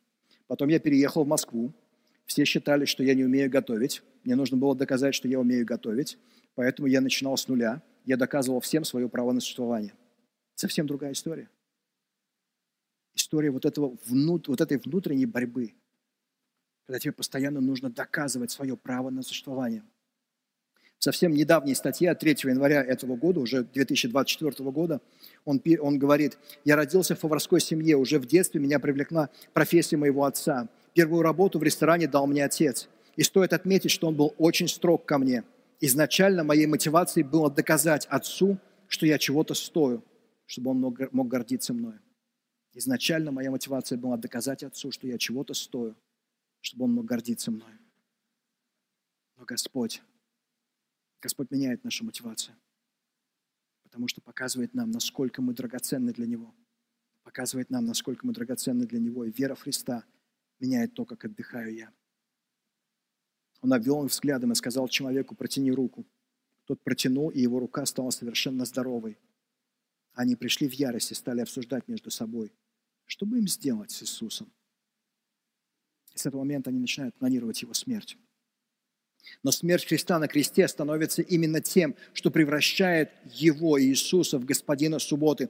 Потом 0.48 0.68
я 0.68 0.80
переехал 0.80 1.24
в 1.24 1.28
Москву, 1.28 1.74
все 2.26 2.46
считали, 2.46 2.86
что 2.86 3.04
я 3.04 3.14
не 3.14 3.24
умею 3.24 3.50
готовить. 3.50 4.04
Мне 4.24 4.36
нужно 4.36 4.58
было 4.58 4.76
доказать, 4.76 5.16
что 5.16 5.28
я 5.28 5.40
умею 5.40 5.66
готовить. 5.66 6.18
Поэтому 6.56 6.88
я 6.88 7.02
начинал 7.02 7.38
с 7.38 7.48
нуля. 7.48 7.82
Я 8.06 8.18
доказывал 8.18 8.60
всем 8.60 8.84
свое 8.84 9.10
право 9.10 9.32
на 9.32 9.40
существование. 9.40 9.94
Совсем 10.56 10.88
другая 10.88 11.14
история. 11.14 11.50
История 13.14 13.52
вот, 13.52 13.66
этого, 13.66 13.98
вот 14.08 14.62
этой 14.62 14.78
внутренней 14.78 15.26
борьбы, 15.26 15.74
когда 16.86 17.00
тебе 17.00 17.12
постоянно 17.12 17.60
нужно 17.60 17.90
доказывать 17.90 18.52
свое 18.52 18.78
право 18.78 19.10
на 19.10 19.22
существование. 19.22 19.84
В 20.98 21.04
совсем 21.04 21.34
недавней 21.34 21.76
статье 21.76 22.12
от 22.12 22.20
3 22.20 22.32
января 22.44 22.84
этого 22.84 23.16
года, 23.16 23.40
уже 23.40 23.64
2024 23.64 24.72
года, 24.72 25.02
он, 25.46 25.62
он 25.82 26.00
говорит, 26.00 26.38
«Я 26.64 26.76
родился 26.76 27.16
в 27.16 27.20
поварской 27.20 27.60
семье, 27.60 27.98
уже 27.98 28.20
в 28.20 28.28
детстве 28.28 28.62
меня 28.62 28.80
привлекла 28.80 29.30
профессия 29.54 29.98
моего 29.98 30.24
отца– 30.24 30.70
Первую 30.94 31.22
работу 31.22 31.60
в 31.60 31.64
ресторане 31.64 32.08
дал 32.08 32.28
мне 32.28 32.44
отец. 32.44 32.90
И 33.16 33.24
стоит 33.24 33.54
отметить, 33.54 33.92
что 33.92 34.08
он 34.08 34.16
был 34.16 34.34
очень 34.38 34.68
строг 34.68 35.06
ко 35.06 35.18
мне. 35.18 35.44
Изначально 35.80 36.44
моей 36.44 36.68
мотивацией 36.68 37.26
было 37.26 37.50
доказать 37.50 38.06
отцу, 38.08 38.58
что 38.88 39.06
я 39.06 39.18
чего-то 39.18 39.54
стою, 39.54 40.04
чтобы 40.46 40.72
он 40.72 40.80
мог, 40.80 41.14
мог 41.14 41.28
гордиться 41.28 41.74
мной. 41.74 41.96
Изначально 42.74 43.32
моя 43.32 43.52
мотивация 43.52 43.98
была 43.98 44.18
доказать 44.18 44.64
Отцу, 44.64 44.92
что 44.92 45.08
я 45.08 45.18
чего-то 45.18 45.54
стою, 45.54 45.96
чтобы 46.62 46.86
он 46.86 46.94
мог 46.94 47.06
гордиться 47.06 47.52
мной. 47.52 47.74
Но 49.36 49.44
Господь, 49.46 50.02
Господь 51.22 51.52
меняет 51.52 51.84
нашу 51.84 52.06
мотивацию, 52.06 52.56
потому 53.84 54.08
что 54.08 54.22
показывает 54.22 54.74
нам, 54.74 54.90
насколько 54.92 55.42
мы 55.42 55.54
драгоценны 55.54 56.14
для 56.14 56.26
Него. 56.26 56.54
Показывает 57.24 57.70
нам, 57.70 57.86
насколько 57.86 58.26
мы 58.26 58.34
драгоценны 58.34 58.86
для 58.86 59.00
Него. 59.00 59.26
И 59.26 59.32
вера 59.32 59.56
Христа 59.56 60.06
меняет 60.62 60.94
то, 60.94 61.06
как 61.06 61.26
отдыхаю 61.26 61.74
я. 61.74 61.94
Он 63.62 63.74
обвел 63.74 64.06
их 64.06 64.12
взглядом 64.12 64.52
и 64.52 64.56
сказал 64.56 64.88
человеку, 64.88 65.36
протяни 65.36 65.72
руку. 65.72 66.06
Тот 66.66 66.82
протянул, 66.84 67.30
и 67.30 67.42
его 67.42 67.60
рука 67.60 67.86
стала 67.86 68.10
совершенно 68.12 68.66
здоровой. 68.66 69.18
Они 70.14 70.36
пришли 70.36 70.68
в 70.68 70.74
ярость 70.74 71.12
и 71.12 71.16
стали 71.16 71.42
обсуждать 71.42 71.88
между 71.88 72.10
собой, 72.10 72.54
что 73.06 73.26
бы 73.26 73.40
им 73.40 73.48
сделать 73.48 73.92
с 73.92 74.04
Иисусом. 74.04 74.52
И 76.14 76.18
с 76.18 76.26
этого 76.26 76.42
момента 76.42 76.70
они 76.70 76.80
начинают 76.80 77.16
планировать 77.16 77.62
его 77.62 77.74
смерть. 77.74 78.18
Но 79.44 79.52
смерть 79.52 79.88
Христа 79.88 80.20
на 80.20 80.28
кресте 80.28 80.68
становится 80.68 81.22
именно 81.22 81.62
тем, 81.62 81.96
что 82.14 82.30
превращает 82.30 83.12
его, 83.32 83.82
Иисуса, 83.82 84.38
в 84.38 84.46
господина 84.46 85.00
субботы. 85.00 85.50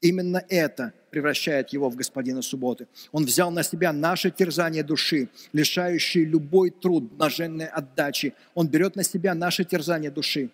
Именно 0.00 0.44
это 0.48 0.92
превращает 1.10 1.70
его 1.70 1.90
в 1.90 1.96
господина 1.96 2.42
субботы. 2.42 2.86
Он 3.10 3.24
взял 3.24 3.50
на 3.50 3.62
себя 3.62 3.92
наше 3.92 4.30
терзание 4.30 4.82
души, 4.82 5.28
лишающее 5.52 6.24
любой 6.24 6.70
труд, 6.70 7.04
блаженной 7.12 7.66
отдачи. 7.66 8.34
Он 8.54 8.68
берет 8.68 8.96
на 8.96 9.02
себя 9.02 9.34
наше 9.34 9.64
терзание 9.64 10.10
души. 10.10 10.50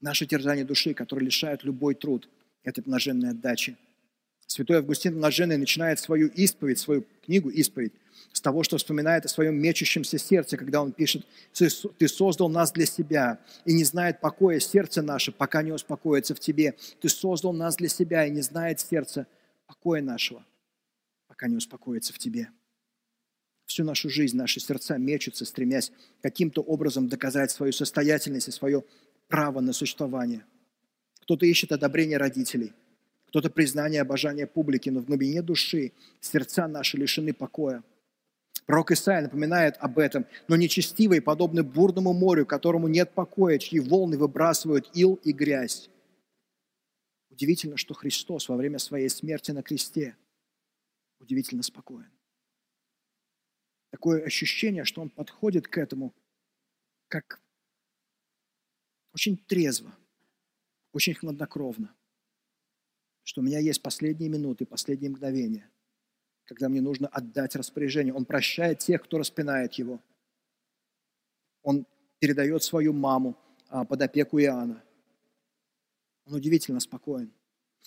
Наше 0.00 0.26
терзание 0.26 0.64
души, 0.64 0.94
которое 0.94 1.24
лишает 1.24 1.64
любой 1.64 1.94
труд 1.94 2.28
этой 2.62 2.82
блаженной 2.82 3.30
отдачи. 3.30 3.76
Святой 4.46 4.78
Августин 4.78 5.18
Блаженный 5.18 5.56
начинает 5.56 5.98
свою 5.98 6.28
исповедь, 6.28 6.78
свою 6.78 7.04
книгу 7.24 7.50
«Исповедь» 7.50 7.92
с 8.32 8.40
того, 8.40 8.62
что 8.62 8.76
вспоминает 8.76 9.24
о 9.24 9.28
своем 9.28 9.56
мечущемся 9.60 10.18
сердце, 10.18 10.56
когда 10.56 10.82
он 10.82 10.92
пишет, 10.92 11.26
«Ты 11.52 12.08
создал 12.08 12.48
нас 12.48 12.70
для 12.72 12.86
себя, 12.86 13.40
и 13.64 13.72
не 13.72 13.84
знает 13.84 14.20
покоя 14.20 14.60
сердце 14.60 15.02
наше, 15.02 15.32
пока 15.32 15.62
не 15.62 15.72
успокоится 15.72 16.34
в 16.34 16.40
тебе. 16.40 16.74
Ты 17.00 17.08
создал 17.08 17.52
нас 17.52 17.76
для 17.76 17.88
себя, 17.88 18.26
и 18.26 18.30
не 18.30 18.42
знает 18.42 18.80
сердце 18.80 19.26
покоя 19.66 20.02
нашего, 20.02 20.44
пока 21.26 21.48
не 21.48 21.56
успокоится 21.56 22.12
в 22.12 22.18
тебе». 22.18 22.48
Всю 23.64 23.82
нашу 23.82 24.08
жизнь 24.08 24.36
наши 24.36 24.60
сердца 24.60 24.96
мечутся, 24.96 25.44
стремясь 25.44 25.90
каким-то 26.22 26.62
образом 26.62 27.08
доказать 27.08 27.50
свою 27.50 27.72
состоятельность 27.72 28.48
и 28.48 28.52
свое 28.52 28.84
право 29.28 29.60
на 29.60 29.72
существование. 29.72 30.44
Кто-то 31.22 31.46
ищет 31.46 31.72
одобрение 31.72 32.16
родителей, 32.16 32.72
кто-то 33.36 33.50
признание 33.50 34.00
обожания 34.00 34.46
публики, 34.46 34.88
но 34.88 35.00
в 35.00 35.04
глубине 35.04 35.42
души 35.42 35.92
сердца 36.20 36.66
наши 36.66 36.96
лишены 36.96 37.34
покоя– 37.34 37.82
Пророк 38.64 38.90
Исаия 38.90 39.20
напоминает 39.20 39.76
об 39.78 39.98
этом, 39.98 40.26
но 40.48 40.56
нечестивые 40.56 41.20
подобны 41.20 41.62
бурному 41.62 42.12
морю, 42.12 42.46
которому 42.46 42.88
нет 42.88 43.12
покоя, 43.12 43.58
чьи 43.58 43.78
волны 43.78 44.18
выбрасывают 44.18 44.90
ил 44.92 45.20
и 45.22 45.32
грязь. 45.32 45.88
Удивительно, 47.30 47.76
что 47.76 47.94
Христос 47.94 48.48
во 48.48 48.56
время 48.56 48.80
своей 48.80 49.08
смерти 49.08 49.52
на 49.52 49.62
кресте 49.62 50.16
удивительно 51.20 51.62
спокоен. 51.62 52.10
Такое 53.90 54.24
ощущение, 54.24 54.84
что 54.84 55.00
Он 55.00 55.10
подходит 55.10 55.68
к 55.68 55.78
этому 55.78 56.12
как 57.06 57.40
очень 59.14 59.36
трезво, 59.36 59.94
очень 60.92 61.14
хладнокровно, 61.14 61.94
что 63.26 63.40
у 63.40 63.44
меня 63.44 63.58
есть 63.58 63.82
последние 63.82 64.30
минуты, 64.30 64.64
последние 64.64 65.10
мгновения– 65.10 65.68
когда 66.46 66.68
мне 66.68 66.80
нужно 66.80 67.08
отдать 67.08 67.56
распоряжение. 67.56 68.14
Он 68.14 68.24
прощает 68.24 68.78
тех, 68.78 69.02
кто 69.02 69.18
распинает 69.18 69.74
его. 69.74 70.00
Он 71.62 71.86
передает 72.20 72.62
свою 72.62 72.92
маму 72.92 73.36
а, 73.68 73.84
под 73.84 74.00
опеку 74.00 74.38
Иоанна. 74.38 74.82
Он 76.24 76.34
удивительно 76.34 76.80
спокоен. 76.80 77.32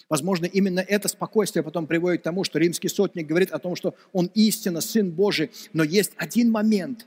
Возможно, 0.07 0.45
именно 0.45 0.79
это 0.79 1.07
спокойствие 1.07 1.63
потом 1.63 1.87
приводит 1.87 2.21
к 2.21 2.23
тому, 2.23 2.43
что 2.43 2.59
римский 2.59 2.87
сотник 2.87 3.27
говорит 3.27 3.51
о 3.51 3.59
том, 3.59 3.75
что 3.75 3.95
он 4.13 4.29
истинно 4.33 4.81
Сын 4.81 5.11
Божий, 5.11 5.51
но 5.73 5.83
есть 5.83 6.13
один 6.15 6.51
момент 6.51 7.05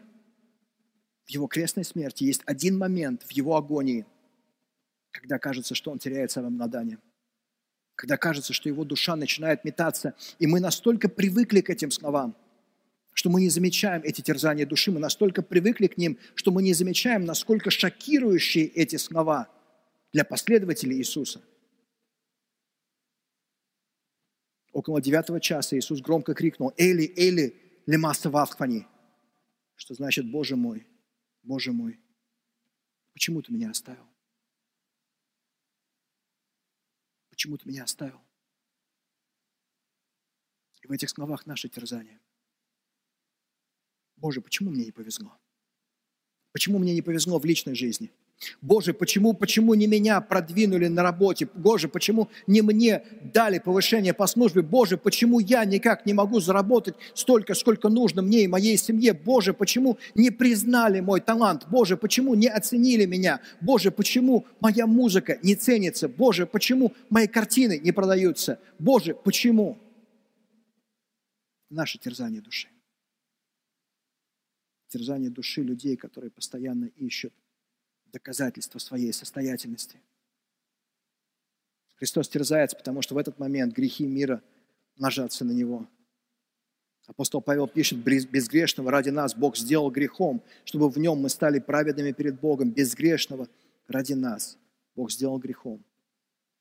в 1.25 1.31
его 1.31 1.47
крестной 1.47 1.85
смерти, 1.85 2.25
есть 2.25 2.43
один 2.45 2.77
момент 2.77 3.23
в 3.23 3.31
его 3.31 3.57
агонии, 3.57 4.05
когда 5.11 5.39
кажется, 5.39 5.75
что 5.75 5.91
он 5.91 5.99
теряет 5.99 6.31
самообладание– 6.31 6.99
когда 7.95 8.17
кажется, 8.17 8.53
что 8.53 8.69
его 8.69 8.85
душа 8.85 9.17
начинает 9.17 9.65
метаться. 9.65 10.15
И 10.39 10.47
мы 10.47 10.61
настолько 10.61 11.09
привыкли 11.09 11.61
к 11.61 11.71
этим 11.71 11.91
словам, 11.91 12.37
что 13.13 13.31
мы 13.31 13.41
не 13.43 13.51
замечаем 13.51 14.03
эти 14.03 14.23
терзания 14.23 14.67
души, 14.67 14.91
мы 14.91 14.99
настолько 14.99 15.43
привыкли 15.43 15.87
к 15.87 15.99
ним, 15.99 16.19
что 16.35 16.51
мы 16.51 16.63
не 16.63 16.73
замечаем, 16.73 17.25
насколько 17.25 17.71
шокирующие 17.71 18.67
эти 18.67 18.97
слова 18.97 19.49
для 20.13 20.25
последователей 20.25 20.97
Иисуса. 20.97 21.43
Около 24.73 25.03
девятого 25.03 25.41
часа 25.41 25.77
Иисус 25.77 26.01
громко 26.01 26.35
крикнул 26.35 26.73
«Эли, 26.79 27.13
Эли, 27.17 27.55
лема 27.87 28.15
савахфани», 28.15 28.87
что 29.75 29.95
значит 29.95 30.31
«Боже 30.31 30.57
мой, 30.57 30.87
Боже 31.43 31.73
мой, 31.73 32.01
почему 33.13 33.43
ты 33.43 33.53
меня 33.53 33.71
оставил?» 33.71 34.12
Почему 37.43 37.59
ты 37.59 37.69
меня 37.69 37.83
оставил? 37.83 38.21
И 40.81 40.87
в 40.87 40.93
этих 40.93 41.11
словах 41.11 41.45
наше 41.45 41.69
терзание. 41.69 42.21
Боже, 44.15 44.41
почему 44.41 44.71
мне 44.71 44.85
не 44.85 44.93
повезло? 44.93 45.37
Почему 46.53 46.79
мне 46.79 46.95
не 46.95 47.03
повезло 47.03 47.41
в 47.41 47.45
личной 47.45 47.75
жизни? 47.75 48.13
Боже, 48.61 48.93
почему, 48.93 49.35
почему 49.35 49.75
не 49.75 49.87
меня 49.87 50.21
продвинули 50.21 50.89
на 50.89 51.03
работе? 51.03 51.49
Боже, 51.55 51.89
почему 51.89 52.29
не 52.47 52.63
мне 52.63 53.03
дали 53.23 53.59
повышение 53.59 54.15
по 54.15 54.27
службе? 54.27 54.63
Боже, 54.63 54.97
почему 54.97 55.39
я 55.39 55.65
никак 55.65 56.07
не 56.07 56.13
могу 56.13 56.41
заработать 56.41 56.95
столько, 57.15 57.55
сколько 57.55 57.89
нужно 57.89 58.23
мне 58.23 58.45
и 58.45 58.49
моей 58.49 58.77
семье? 58.77 59.13
Боже, 59.13 59.53
почему 59.53 59.99
не 60.15 60.31
признали 60.31 61.01
мой 61.01 61.21
талант? 61.21 61.67
Боже, 61.71 61.97
почему 61.97 62.35
не 62.35 62.49
оценили 62.49 63.07
меня? 63.07 63.41
Боже, 63.61 63.91
почему 63.91 64.47
моя 64.61 64.87
музыка 64.87 65.39
не 65.43 65.55
ценится? 65.55 66.09
Боже, 66.09 66.47
почему 66.47 66.93
мои 67.11 67.27
картины 67.27 67.79
не 67.79 67.93
продаются? 67.93 68.59
Боже, 68.79 69.15
почему? 69.15 69.79
Наше 71.71 71.99
терзание 71.99 72.41
души. 72.41 72.69
Терзание 74.89 75.31
души 75.31 75.63
людей, 75.63 75.97
которые 75.97 76.31
постоянно 76.31 76.85
ищут 76.97 77.33
доказательство 78.13 78.79
своей 78.79 79.13
состоятельности. 79.13 80.01
Христос 81.97 82.29
терзается, 82.29 82.77
потому 82.77 83.03
что 83.03 83.15
в 83.15 83.19
этот 83.19 83.39
момент 83.39 83.75
грехи 83.75 84.07
мира 84.07 84.43
ложатся 84.99 85.45
на 85.45 85.53
Него. 85.53 85.89
Апостол 87.07 87.41
Павел 87.41 87.67
пишет, 87.67 87.99
безгрешного 87.99 88.91
ради 88.91 89.11
нас 89.11 89.35
Бог 89.35 89.57
сделал 89.57 89.91
грехом, 89.91 90.43
чтобы 90.65 90.89
в 90.89 90.99
нем 90.99 91.19
мы 91.19 91.29
стали 91.29 91.59
праведными 91.59 92.13
перед 92.13 92.39
Богом. 92.39 92.71
Безгрешного 92.71 93.49
ради 93.89 94.13
нас 94.13 94.57
Бог 94.95 95.11
сделал 95.11 95.39
грехом, 95.39 95.85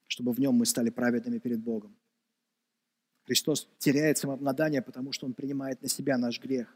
чтобы 0.07 0.31
в 0.31 0.39
нем 0.39 0.55
мы 0.55 0.65
стали 0.65 0.89
праведными 0.89 1.37
перед 1.37 1.59
Богом. 1.59 1.95
Христос 3.25 3.67
теряет 3.77 4.17
самообладание, 4.17 4.81
потому 4.81 5.11
что 5.11 5.27
Он 5.27 5.33
принимает 5.33 5.81
на 5.81 5.89
себя 5.89 6.17
наш 6.17 6.39
грех 6.39 6.75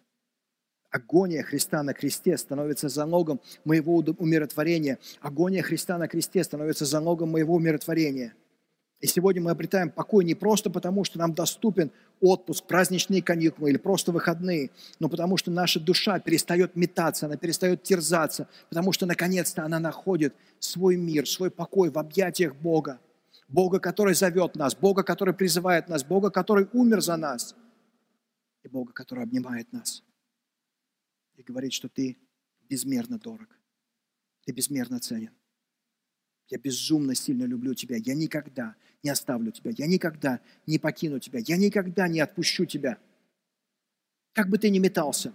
агония 0.96 1.44
Христа 1.44 1.84
на 1.84 1.94
кресте 1.94 2.38
становится 2.38 2.88
залогом 2.88 3.42
моего 3.66 3.98
умиротворения. 3.98 4.98
Агония 5.20 5.62
Христа 5.62 5.98
на 5.98 6.08
кресте 6.08 6.42
становится 6.42 6.86
залогом 6.86 7.30
моего 7.30 7.56
умиротворения. 7.56 8.34
И 9.02 9.08
сегодня 9.08 9.42
мы 9.42 9.52
обретаем 9.52 9.92
покой 9.92 10.24
не 10.24 10.36
просто 10.36 10.70
потому, 10.70 11.04
что 11.04 11.20
нам 11.20 11.34
доступен 11.34 11.92
отпуск, 12.22 12.66
праздничные 12.66 13.22
каникулы 13.22 13.72
или 13.72 13.78
просто 13.78 14.14
выходные, 14.14 14.72
но 15.00 15.10
потому 15.10 15.36
что 15.36 15.52
наша 15.52 15.82
душа 15.82 16.18
перестает 16.20 16.78
метаться, 16.78 17.26
она 17.26 17.36
перестает 17.36 17.84
терзаться, 17.84 18.48
потому 18.70 18.94
что 18.94 19.06
наконец-то 19.06 19.66
она 19.66 19.80
находит 19.80 20.34
свой 20.60 20.96
мир, 20.96 21.28
свой 21.28 21.52
покой 21.52 21.90
в 21.90 22.00
объятиях 22.00 22.56
Бога. 22.56 23.00
Бога, 23.50 23.80
который 23.80 24.16
зовет 24.16 24.56
нас, 24.56 24.74
Бога, 24.74 25.04
который 25.04 25.34
призывает 25.34 25.90
нас, 25.90 26.06
Бога, 26.06 26.32
который 26.32 26.68
умер 26.72 27.02
за 27.02 27.18
нас, 27.18 27.54
и 28.64 28.70
Бога, 28.70 28.94
который 28.94 29.26
обнимает 29.26 29.72
нас 29.74 30.05
и 31.36 31.44
говорит, 31.44 31.74
что 31.74 31.90
ты 31.90 32.18
безмерно 32.70 33.20
дорог, 33.20 33.50
ты 34.46 34.52
безмерно 34.52 35.00
ценен. 35.00 35.32
Я 36.48 36.60
безумно 36.60 37.16
сильно 37.16 37.46
люблю 37.46 37.74
тебя. 37.74 37.98
Я 37.98 38.14
никогда 38.14 38.76
не 39.02 39.10
оставлю 39.10 39.52
тебя. 39.52 39.72
Я 39.76 39.88
никогда 39.88 40.42
не 40.68 40.78
покину 40.78 41.20
тебя. 41.20 41.40
Я 41.40 41.58
никогда 41.58 42.08
не 42.08 42.20
отпущу 42.20 42.66
тебя. 42.66 43.00
Как 44.34 44.50
бы 44.50 44.58
ты 44.58 44.70
ни 44.70 44.80
метался, 44.80 45.34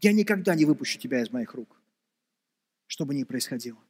я 0.00 0.12
никогда 0.12 0.54
не 0.54 0.64
выпущу 0.64 0.98
тебя 0.98 1.22
из 1.22 1.30
моих 1.30 1.54
рук, 1.54 1.80
что 2.86 3.06
бы 3.06 3.14
ни 3.14 3.24
происходило. 3.24 3.82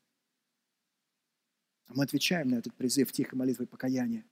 А 1.86 1.94
мы 1.94 2.04
отвечаем 2.04 2.48
на 2.48 2.56
этот 2.56 2.74
призыв 2.74 3.12
тихой 3.12 3.38
молитвой 3.38 3.66
покаяния, 3.66 4.24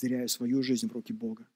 веряя 0.00 0.26
свою 0.26 0.62
жизнь 0.62 0.88
в 0.88 0.92
руки 0.92 1.12
Бога. 1.12 1.48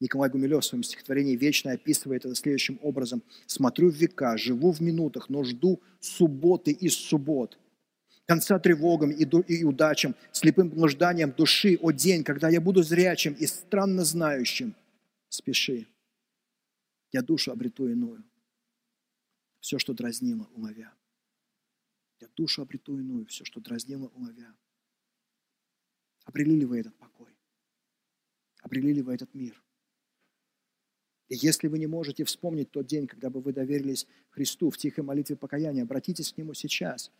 Николай 0.00 0.28
Гумилев 0.28 0.62
в 0.62 0.66
своем 0.66 0.82
стихотворении 0.82 1.36
вечно 1.36 1.72
описывает 1.72 2.24
это 2.24 2.34
следующим 2.34 2.78
образом. 2.82 3.22
«Смотрю 3.46 3.90
в 3.90 3.94
века, 3.94 4.36
живу 4.36 4.72
в 4.72 4.80
минутах, 4.80 5.28
но 5.28 5.42
жду 5.42 5.80
субботы 6.00 6.70
из 6.70 6.94
суббот. 6.94 7.58
Конца 8.26 8.58
тревогам 8.58 9.10
и, 9.10 9.24
и 9.24 9.64
удачам, 9.64 10.14
слепым 10.32 10.68
блужданием 10.68 11.32
души, 11.32 11.78
о 11.80 11.92
день, 11.92 12.24
когда 12.24 12.48
я 12.48 12.60
буду 12.60 12.82
зрячим 12.82 13.34
и 13.34 13.46
странно 13.46 14.04
знающим. 14.04 14.74
Спеши, 15.28 15.86
я 17.12 17.22
душу 17.22 17.52
обрету 17.52 17.88
иную. 17.88 18.24
Все, 19.60 19.78
что 19.78 19.94
дразнило, 19.94 20.48
уловя. 20.54 20.92
Я 22.20 22.28
душу 22.36 22.62
обрету 22.62 22.98
иную, 22.98 23.26
все, 23.26 23.44
что 23.44 23.60
дразнило, 23.60 24.08
уловя. 24.08 24.54
Обрели 26.24 26.56
ли 26.56 26.64
вы 26.64 26.80
этот 26.80 26.96
покой? 26.96 27.36
Обрели 28.62 28.92
ли 28.92 29.02
вы 29.02 29.14
этот 29.14 29.32
мир? 29.34 29.62
И 31.28 31.34
если 31.34 31.66
вы 31.66 31.78
не 31.78 31.86
можете 31.86 32.24
вспомнить 32.24 32.70
тот 32.70 32.86
день, 32.86 33.06
когда 33.06 33.30
бы 33.30 33.40
вы 33.40 33.52
доверились 33.52 34.06
Христу 34.30 34.70
в 34.70 34.78
тихой 34.78 35.02
молитве 35.02 35.36
покаяния, 35.36 35.82
обратитесь 35.82 36.32
к 36.32 36.36
Нему 36.36 36.54
сейчас. 36.54 37.10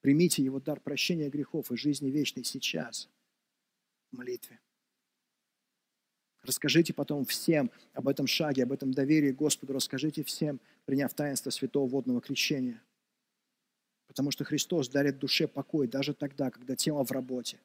Примите 0.00 0.42
Его 0.42 0.60
дар 0.60 0.80
прощения 0.80 1.28
грехов 1.28 1.72
и 1.72 1.76
жизни 1.76 2.10
вечной 2.10 2.44
сейчас 2.44 3.08
в 4.12 4.16
молитве. 4.16 4.60
Расскажите 6.42 6.94
потом 6.94 7.24
всем 7.24 7.72
об 7.92 8.06
этом 8.06 8.28
шаге, 8.28 8.62
об 8.62 8.72
этом 8.72 8.92
доверии 8.92 9.32
Господу. 9.32 9.72
Расскажите 9.72 10.22
всем, 10.22 10.60
приняв 10.84 11.12
таинство 11.12 11.50
святого 11.50 11.88
водного 11.88 12.20
крещения. 12.20 12.80
Потому 14.06 14.30
что 14.30 14.44
Христос 14.44 14.88
дарит 14.88 15.18
душе 15.18 15.48
покой 15.48 15.88
даже 15.88 16.14
тогда, 16.14 16.52
когда 16.52 16.76
тело 16.76 17.04
в 17.04 17.10
работе. 17.10 17.58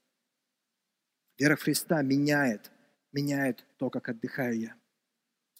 Вера 1.37 1.55
Христа 1.55 2.01
меняет, 2.01 2.71
меняет 3.11 3.67
то, 3.77 3.91
как 3.91 4.09
отдыхаю 4.09 4.59
я. 4.59 4.80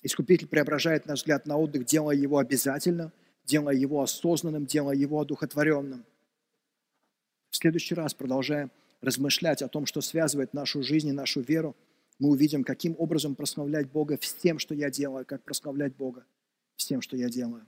Искупитель 0.03 0.47
преображает 0.47 1.05
наш 1.05 1.19
взгляд 1.19 1.45
на 1.45 1.57
отдых, 1.57 1.85
делая 1.85 2.15
его 2.15 2.39
обязательным, 2.39 3.11
делая 3.45 3.75
его 3.75 4.01
осознанным, 4.01 4.65
делая 4.65 4.95
его 4.95 5.19
одухотворенным. 5.21 6.05
В 7.49 7.55
следующий 7.55 7.95
раз, 7.95 8.13
продолжая 8.13 8.71
размышлять 9.01 9.61
о 9.61 9.67
том, 9.67 9.85
что 9.85 10.01
связывает 10.01 10.53
нашу 10.53 10.81
жизнь 10.81 11.09
и 11.09 11.11
нашу 11.11 11.41
веру, 11.41 11.75
мы 12.17 12.29
увидим, 12.29 12.63
каким 12.63 12.95
образом 12.97 13.35
прославлять 13.35 13.89
Бога 13.91 14.17
всем, 14.17 14.59
что 14.59 14.73
я 14.73 14.89
делаю, 14.89 15.25
как 15.25 15.43
прославлять 15.43 15.95
Бога 15.95 16.25
всем, 16.75 17.01
что 17.01 17.17
я 17.17 17.29
делаю. 17.29 17.65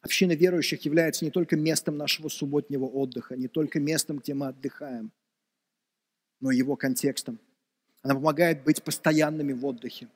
Община 0.00 0.32
верующих 0.32 0.82
является 0.82 1.24
не 1.24 1.30
только 1.30 1.56
местом 1.56 1.96
нашего 1.96 2.28
субботнего 2.28 2.84
отдыха, 2.84 3.36
не 3.36 3.48
только 3.48 3.80
местом, 3.80 4.18
где 4.18 4.32
мы 4.32 4.48
отдыхаем, 4.48 5.12
но 6.40 6.50
и 6.50 6.56
его 6.56 6.76
контекстом– 6.76 7.40
она 8.02 8.14
помогает 8.14 8.62
быть 8.64 8.82
постоянными 8.82 9.52
в 9.52 9.64
отдыхе. 9.66 10.08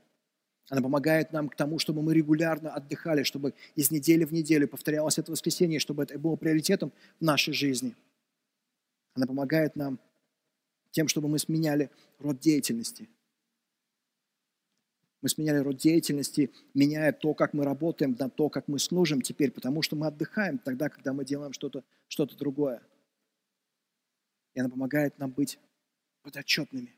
Она 0.68 0.80
помогает 0.80 1.32
нам 1.32 1.48
к 1.48 1.56
тому, 1.56 1.78
чтобы 1.78 2.02
мы 2.02 2.14
регулярно 2.14 2.72
отдыхали, 2.72 3.24
чтобы 3.24 3.54
из 3.74 3.90
недели 3.90 4.24
в 4.24 4.32
неделю 4.32 4.68
повторялось 4.68 5.18
это 5.18 5.32
воскресенье, 5.32 5.80
чтобы 5.80 6.04
это 6.04 6.18
было 6.18 6.36
приоритетом 6.36 6.92
в 7.20 7.24
нашей 7.24 7.52
жизни. 7.52 7.96
Она 9.14 9.26
помогает 9.26 9.76
нам 9.76 9.98
тем, 10.90 11.08
чтобы 11.08 11.28
мы 11.28 11.38
сменяли 11.38 11.90
род 12.18 12.38
деятельности. 12.38 13.08
Мы 15.20 15.28
сменяли 15.28 15.58
род 15.58 15.76
деятельности, 15.76 16.50
меняя 16.74 17.12
то, 17.12 17.34
как 17.34 17.52
мы 17.52 17.64
работаем, 17.64 18.16
на 18.18 18.28
то, 18.28 18.48
как 18.48 18.66
мы 18.66 18.78
служим 18.78 19.20
теперь, 19.20 19.50
потому 19.50 19.82
что 19.82 19.94
мы 19.94 20.06
отдыхаем 20.06 20.58
тогда, 20.58 20.88
когда 20.88 21.12
мы 21.12 21.24
делаем 21.24 21.52
что-то 21.52 21.84
что 22.08 22.26
другое. 22.26 22.82
И 24.54 24.60
она 24.60 24.68
помогает 24.68 25.18
нам 25.18 25.30
быть 25.30 25.58
подотчетными. 26.22 26.94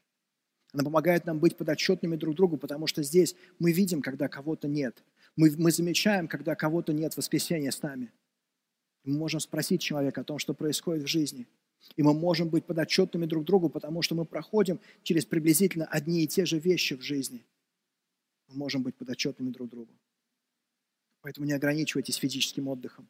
Она 0.75 0.83
помогает 0.83 1.25
нам 1.25 1.39
быть 1.39 1.57
подотчетными 1.57 2.17
друг 2.17 2.35
другу, 2.35 2.57
потому 2.57 2.89
что 2.89 3.01
здесь 3.05 3.37
мы 3.61 3.71
видим, 3.71 4.03
когда 4.03 4.27
кого-то 4.27 4.67
нет. 4.67 5.05
Мы, 5.37 5.55
мы 5.57 5.71
замечаем, 5.71 6.27
когда 6.27 6.57
кого-то 6.57 6.93
нет 6.93 7.15
в 7.15 7.19
воскресенье 7.19 7.71
с 7.71 7.81
нами. 7.81 8.11
Мы 9.05 9.17
можем 9.17 9.39
спросить 9.39 9.81
человека 9.81 10.23
о 10.23 10.25
том, 10.25 10.41
что 10.41 10.53
происходит 10.53 11.05
в 11.05 11.07
жизни. 11.07 11.47
И 11.95 12.03
мы 12.03 12.13
можем 12.13 12.49
быть 12.49 12.67
подотчетными 12.67 13.25
друг 13.27 13.45
другу, 13.45 13.69
потому 13.69 14.03
что 14.03 14.17
мы 14.17 14.25
проходим 14.25 14.81
через 15.05 15.25
приблизительно 15.25 15.85
одни 15.85 16.25
и 16.25 16.27
те 16.27 16.45
же 16.45 16.59
вещи 16.59 16.97
в 16.97 17.03
жизни. 17.03 17.47
Мы 18.49 18.57
можем 18.57 18.83
быть 18.83 18.97
подотчетными 18.97 19.51
друг 19.51 19.69
другу. 19.71 19.93
Поэтому 21.21 21.47
не 21.47 21.53
ограничивайтесь 21.53 22.17
физическим 22.17 22.67
отдыхом. 22.67 23.09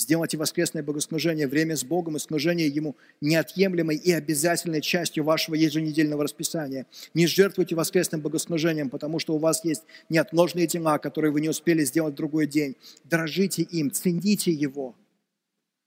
Сделайте 0.00 0.38
воскресное 0.38 0.82
богослужение, 0.82 1.46
время 1.46 1.76
с 1.76 1.84
Богом 1.84 2.16
и 2.16 2.20
служение 2.20 2.66
Ему 2.68 2.96
неотъемлемой 3.20 3.96
и 3.96 4.10
обязательной 4.12 4.80
частью 4.80 5.24
вашего 5.24 5.54
еженедельного 5.54 6.22
расписания. 6.22 6.86
Не 7.12 7.26
жертвуйте 7.26 7.74
воскресным 7.74 8.22
богослужением, 8.22 8.88
потому 8.88 9.18
что 9.18 9.34
у 9.34 9.38
вас 9.38 9.62
есть 9.62 9.82
неотложные 10.08 10.66
дела, 10.66 10.96
которые 10.96 11.32
вы 11.32 11.42
не 11.42 11.50
успели 11.50 11.84
сделать 11.84 12.14
в 12.14 12.16
другой 12.16 12.46
день. 12.46 12.76
Дрожите 13.04 13.60
им, 13.60 13.90
цените 13.90 14.50
Его. 14.50 14.96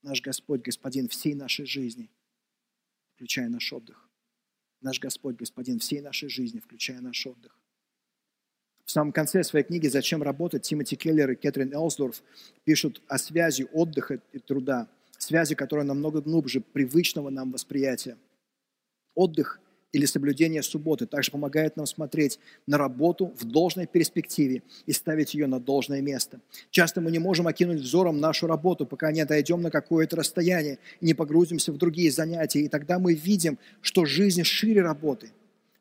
Наш 0.03 0.21
Господь, 0.21 0.61
Господин 0.61 1.07
всей 1.07 1.33
нашей 1.33 1.65
жизни, 1.65 2.11
включая 3.15 3.49
наш 3.49 3.73
отдых. 3.73 4.07
Наш 4.81 4.99
Господь, 4.99 5.37
Господин 5.37 5.79
всей 5.79 6.01
нашей 6.01 6.29
жизни, 6.29 6.59
включая 6.59 7.01
наш 7.01 7.25
отдых. 7.25 7.62
В 8.85 8.91
самом 8.91 9.11
конце 9.11 9.43
своей 9.43 9.65
книги 9.65 9.87
«Зачем 9.87 10.21
работать» 10.21 10.63
Тимоти 10.63 10.95
Келлер 10.95 11.31
и 11.31 11.35
Кэтрин 11.35 11.73
Элсдорф 11.73 12.21
пишут 12.63 13.01
о 13.07 13.17
связи 13.17 13.67
отдыха 13.71 14.19
и 14.33 14.39
труда, 14.39 14.87
связи, 15.17 15.55
которая 15.55 15.85
намного 15.85 16.21
глубже 16.21 16.61
привычного 16.61 17.29
нам 17.29 17.51
восприятия. 17.51 18.17
Отдых 19.15 19.59
или 19.93 20.05
соблюдение 20.05 20.63
субботы 20.63 21.05
также 21.05 21.31
помогает 21.31 21.77
нам 21.77 21.85
смотреть 21.85 22.39
на 22.65 22.77
работу 22.77 23.31
в 23.39 23.45
должной 23.45 23.85
перспективе 23.85 24.63
и 24.87 24.91
ставить 24.91 25.35
ее 25.35 25.45
на 25.45 25.59
должное 25.59 26.01
место. 26.01 26.41
Часто 26.71 26.99
мы 26.99 27.11
не 27.11 27.19
можем 27.19 27.47
окинуть 27.47 27.79
взором 27.79 28.19
нашу 28.19 28.47
работу, 28.47 28.87
пока 28.87 29.11
не 29.11 29.23
дойдем 29.23 29.61
на 29.61 29.69
какое-то 29.69 30.15
расстояние 30.17 30.79
и 30.99 31.05
не 31.05 31.13
погрузимся 31.13 31.71
в 31.71 31.77
другие 31.77 32.11
занятия, 32.11 32.61
и 32.61 32.67
тогда 32.67 32.97
мы 32.97 33.13
видим, 33.13 33.59
что 33.81 34.03
жизнь 34.05 34.43
шире 34.43 34.81
работы. 34.81 35.29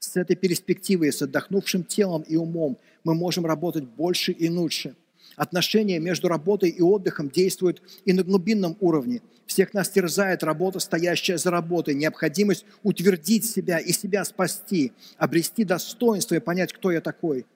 С 0.05 0.16
этой 0.16 0.36
перспективой, 0.36 1.12
с 1.12 1.22
отдохнувшим 1.22 1.84
телом 1.84 2.22
и 2.22 2.36
умом– 2.36 2.78
мы 3.05 3.14
можем 3.14 3.46
работать 3.46 3.84
больше 3.84 4.32
и 4.32 4.48
лучше. 4.48 4.94
Отношения 5.36 5.98
между 5.98 6.28
работой 6.28 6.68
и 6.68 6.82
отдыхом 6.82 7.30
действуют 7.30 7.82
и 8.05 8.12
на 8.12 8.22
глубинном 8.22 8.76
уровне. 8.80 9.22
Всех 9.46 9.72
нас 9.72 9.88
терзает 9.88 10.42
работа, 10.42 10.78
стоящая 10.78 11.38
за 11.38 11.50
работой, 11.50 11.94
необходимость 11.94 12.64
утвердить 12.82 13.46
себя 13.46 13.78
и 13.78 13.92
себя 13.92 14.24
спасти, 14.24 14.92
обрести 15.16 15.64
достоинство 15.64 16.34
и 16.34 16.40
понять, 16.40 16.72
кто 16.72 16.90
я 16.90 17.00
такой. 17.00 17.46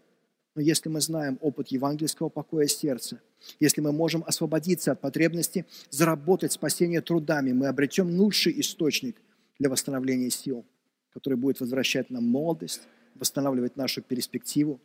Но 0.54 0.62
если 0.62 0.88
мы 0.88 1.02
знаем 1.02 1.38
опыт 1.42 1.68
евангельского 1.68 2.30
покоя 2.30 2.66
сердца, 2.66 3.20
если 3.60 3.82
мы 3.82 3.92
можем 3.92 4.24
освободиться 4.26 4.92
от 4.92 5.02
потребности 5.02 5.66
заработать 5.90 6.52
спасение 6.52 7.02
трудами, 7.02 7.52
мы 7.52 7.66
обретем 7.66 8.08
лучший 8.08 8.58
источник 8.58 9.16
для 9.58 9.68
восстановления 9.68 10.30
сил, 10.30 10.64
который 11.16 11.38
будет 11.38 11.60
возвращать 11.60 12.10
нам 12.10 12.28
молодость, 12.28 12.86
восстанавливать 13.14 13.74
нашу 13.74 14.02
перспективу, 14.02 14.82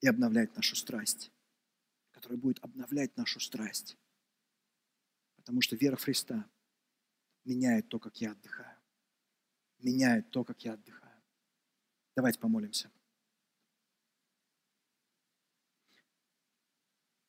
и 0.00 0.08
обновлять 0.08 0.56
нашу 0.56 0.74
страсть, 0.74 1.30
который 2.12 2.38
будет 2.38 2.64
обновлять 2.64 3.14
нашу 3.18 3.40
страсть. 3.40 3.98
Потому 5.36 5.60
что 5.60 5.76
вера 5.76 5.96
Христа 5.96 6.48
меняет 7.44 7.90
то, 7.90 7.98
как 7.98 8.16
я 8.22 8.32
отдыхаю. 8.32 8.78
Меняет 9.80 10.30
то, 10.30 10.44
как 10.44 10.64
я 10.64 10.72
отдыхаю. 10.72 11.22
Давайте 12.14 12.38
помолимся. 12.38 12.90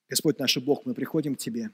Господь 0.08 0.40
наш 0.40 0.56
Бог, 0.56 0.86
мы 0.86 0.94
приходим 0.94 1.36
к 1.36 1.40
Тебе. 1.40 1.70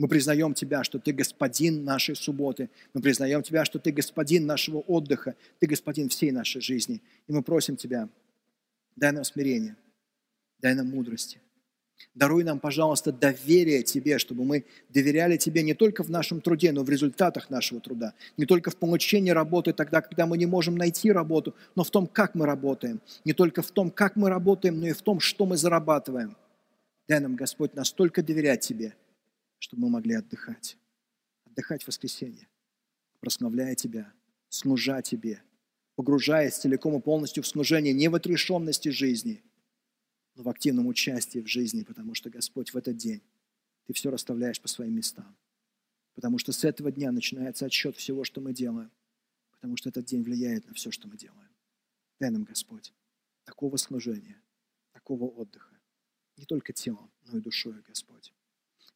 Мы 0.00 0.08
признаем 0.08 0.54
Тебя, 0.54 0.82
что 0.82 0.98
Ты 0.98 1.12
господин 1.12 1.84
нашей 1.84 2.16
субботы. 2.16 2.70
Мы 2.94 3.02
признаем 3.02 3.42
Тебя, 3.42 3.66
что 3.66 3.78
Ты 3.78 3.92
господин 3.92 4.46
нашего 4.46 4.78
отдыха. 4.78 5.36
Ты 5.58 5.66
господин 5.66 6.08
всей 6.08 6.30
нашей 6.30 6.62
жизни. 6.62 7.02
И 7.28 7.32
мы 7.32 7.42
просим 7.42 7.76
Тебя, 7.76 8.08
дай 8.96 9.12
нам 9.12 9.24
смирение– 9.24 9.76
дай 10.62 10.74
нам 10.74 10.88
мудрости. 10.88 11.38
Даруй 12.14 12.44
нам, 12.44 12.58
пожалуйста, 12.60 13.12
доверие 13.12 13.82
Тебе, 13.82 14.18
чтобы 14.18 14.44
мы 14.44 14.64
доверяли 14.88 15.36
Тебе 15.36 15.62
не 15.62 15.74
только 15.74 16.02
в 16.02 16.08
нашем 16.08 16.40
труде, 16.40 16.72
но 16.72 16.82
в 16.82 16.88
результатах 16.88 17.50
нашего 17.50 17.78
труда. 17.78 18.14
Не 18.38 18.46
только 18.46 18.70
в 18.70 18.76
получении 18.76 19.30
работы 19.30 19.74
тогда, 19.74 20.00
когда 20.00 20.26
мы 20.26 20.38
не 20.38 20.46
можем 20.46 20.76
найти 20.76 21.12
работу, 21.12 21.54
но 21.76 21.84
в 21.84 21.90
том, 21.90 22.06
как 22.06 22.34
мы 22.34 22.46
работаем. 22.46 23.02
Не 23.26 23.34
только 23.34 23.60
в 23.60 23.70
том, 23.70 23.90
как 23.90 24.16
мы 24.16 24.30
работаем, 24.30 24.80
но 24.80 24.86
и 24.86 24.92
в 24.92 25.02
том, 25.02 25.20
что 25.20 25.44
мы 25.44 25.58
зарабатываем. 25.58 26.38
Дай 27.06 27.20
нам, 27.20 27.36
Господь, 27.36 27.74
настолько 27.74 28.22
доверять 28.22 28.60
Тебе, 28.60 28.94
чтобы 29.60 29.82
мы 29.82 29.90
могли 29.90 30.14
отдыхать. 30.14 30.76
Отдыхать 31.44 31.84
в 31.84 31.86
воскресенье, 31.86 32.48
прославляя 33.20 33.76
Тебя, 33.76 34.12
служа 34.48 35.00
Тебе, 35.02 35.42
погружаясь 35.94 36.56
целиком 36.56 36.98
и 36.98 37.00
полностью 37.00 37.44
в 37.44 37.46
служение 37.46 37.94
не 37.94 38.08
в 38.08 38.16
отрешенности 38.16 38.88
жизни– 38.88 39.44
но 40.34 40.44
в 40.44 40.48
активном 40.48 40.86
участии 40.86 41.40
в 41.40 41.46
жизни, 41.46 41.82
потому 41.82 42.14
что, 42.14 42.30
Господь, 42.30 42.72
в 42.72 42.76
этот 42.76 42.96
день 42.96 43.22
Ты 43.86 43.92
все 43.92 44.10
расставляешь 44.10 44.60
по 44.60 44.68
своим 44.68 44.94
местам. 44.94 45.36
Потому 46.14 46.38
что 46.38 46.52
с 46.52 46.64
этого 46.64 46.90
дня 46.90 47.12
начинается 47.12 47.66
отсчет 47.66 47.96
всего, 47.96 48.24
что 48.24 48.40
мы 48.40 48.52
делаем. 48.52 48.90
Потому 49.52 49.76
что 49.76 49.88
этот 49.88 50.06
день 50.06 50.22
влияет 50.22 50.66
на 50.66 50.74
все, 50.74 50.90
что 50.90 51.08
мы 51.08 51.16
делаем. 51.16 51.50
Дай 52.18 52.30
нам, 52.30 52.44
Господь, 52.44 52.92
такого 53.44 53.76
служения, 53.76 54.40
такого 54.92 55.24
отдыха. 55.24 55.78
Не 56.36 56.44
только 56.44 56.72
телом, 56.72 57.10
но 57.26 57.38
и 57.38 57.40
душой, 57.40 57.82
Господь. 57.86 58.32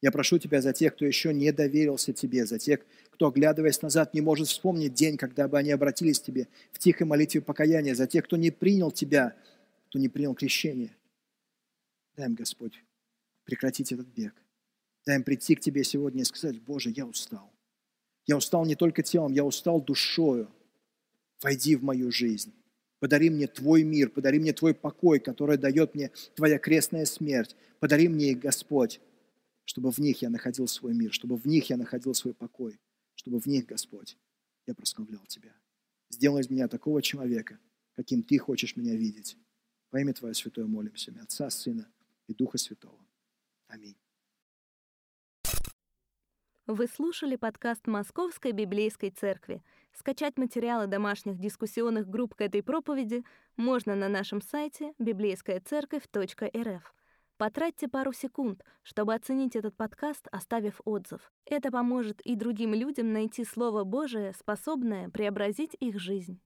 Я 0.01 0.11
прошу 0.11 0.37
Тебя 0.37 0.61
за 0.61 0.73
тех, 0.73 0.95
кто 0.95 1.05
еще 1.05 1.33
не 1.33 1.51
доверился 1.51 2.13
Тебе, 2.13 2.45
за 2.45 2.59
тех, 2.59 2.85
кто, 3.11 3.27
оглядываясь 3.27 3.81
назад, 3.81 4.13
не 4.13 4.21
может 4.21 4.47
вспомнить 4.47 4.93
день, 4.93 5.17
когда 5.17 5.47
бы 5.47 5.57
они 5.57 5.71
обратились 5.71 6.19
к 6.19 6.23
Тебе 6.23 6.47
в 6.71 6.79
тихой 6.79 7.07
молитве 7.07 7.41
покаяния, 7.41 7.95
за 7.95 8.07
тех, 8.07 8.25
кто 8.25 8.37
не 8.37 8.51
принял 8.51 8.91
Тебя, 8.91 9.35
кто 9.89 9.99
не 9.99 10.09
принял 10.09 10.35
крещение. 10.35 10.95
Дай 12.15 12.27
им, 12.27 12.35
Господь, 12.35 12.83
прекратить 13.45 13.91
этот 13.91 14.07
бег. 14.07 14.33
Дай 15.05 15.17
им 15.17 15.23
прийти 15.23 15.55
к 15.55 15.61
Тебе 15.61 15.83
сегодня 15.83 16.21
и 16.21 16.25
сказать, 16.25 16.61
Боже, 16.61 16.89
я 16.89 17.05
устал. 17.05 17.51
Я 18.25 18.37
устал 18.37 18.65
не 18.65 18.75
только 18.75 19.03
телом, 19.03 19.31
я 19.33 19.43
устал 19.43 19.81
душою. 19.81 20.49
Войди 21.41 21.75
в 21.75 21.83
мою 21.83 22.11
жизнь. 22.11 22.53
Подари 22.99 23.29
мне 23.29 23.47
Твой 23.47 23.83
мир, 23.83 24.09
подари 24.09 24.39
мне 24.39 24.53
Твой 24.53 24.73
покой, 24.73 25.19
который 25.19 25.57
дает 25.57 25.93
мне 25.93 26.11
Твоя 26.33 26.57
крестная 26.57 27.05
смерть. 27.05 27.55
Подари 27.79 28.07
мне 28.07 28.33
Господь, 28.33 28.99
чтобы 29.65 29.91
в 29.91 29.97
них 29.97 30.21
я 30.21 30.29
находил 30.29 30.67
свой 30.67 30.93
мир, 30.93 31.11
чтобы 31.11 31.35
в 31.35 31.45
них 31.45 31.69
я 31.69 31.77
находил 31.77 32.13
свой 32.13 32.33
покой, 32.33 32.79
чтобы 33.15 33.39
в 33.39 33.47
них, 33.47 33.65
Господь, 33.65 34.17
я 34.65 34.73
прославлял 34.73 35.25
Тебя. 35.25 35.53
Сделай 36.09 36.41
из 36.41 36.49
меня 36.49 36.67
такого 36.67 37.01
человека, 37.01 37.59
каким 37.95 38.23
Ты 38.23 38.37
хочешь 38.37 38.75
меня 38.75 38.95
видеть. 38.95 39.37
Во 39.91 39.99
имя 39.99 40.13
Твое 40.13 40.33
святое 40.33 40.65
молимся, 40.65 41.13
Отца, 41.21 41.49
Сына 41.49 41.91
и 42.27 42.33
Духа 42.33 42.57
Святого. 42.57 42.99
Аминь. 43.67 43.97
Вы 46.67 46.87
слушали 46.87 47.35
подкаст 47.35 47.85
Московской 47.85 48.51
библейской 48.51 49.11
церкви. 49.11 49.63
Скачать 49.93 50.37
материалы 50.37 50.87
домашних 50.87 51.39
дискуссионных 51.39 52.09
групп 52.09 52.33
к 52.33 52.41
этой 52.41 52.63
проповеди 52.63 53.23
можно 53.55 53.95
на 53.95 54.09
нашем 54.09 54.41
сайте 54.41 54.93
библейскаяцерковь.рф. 54.97 56.95
Потратьте 57.37 57.89
пару 57.89 58.13
секунд, 58.13 58.63
чтобы 58.81 59.13
оценить 59.13 59.57
этот 59.57 59.75
подкаст, 59.75 60.27
оставив 60.31 60.79
отзыв. 60.85 61.33
Это 61.45 61.69
поможет 61.69 62.21
и 62.21 62.35
другим 62.35 62.73
людям 62.73 63.11
найти 63.11 63.43
Слово 63.43 63.83
Божие, 63.83 64.33
способное 64.33 65.09
преобразить 65.09 65.75
их 65.81 65.99
жизнь. 65.99 66.39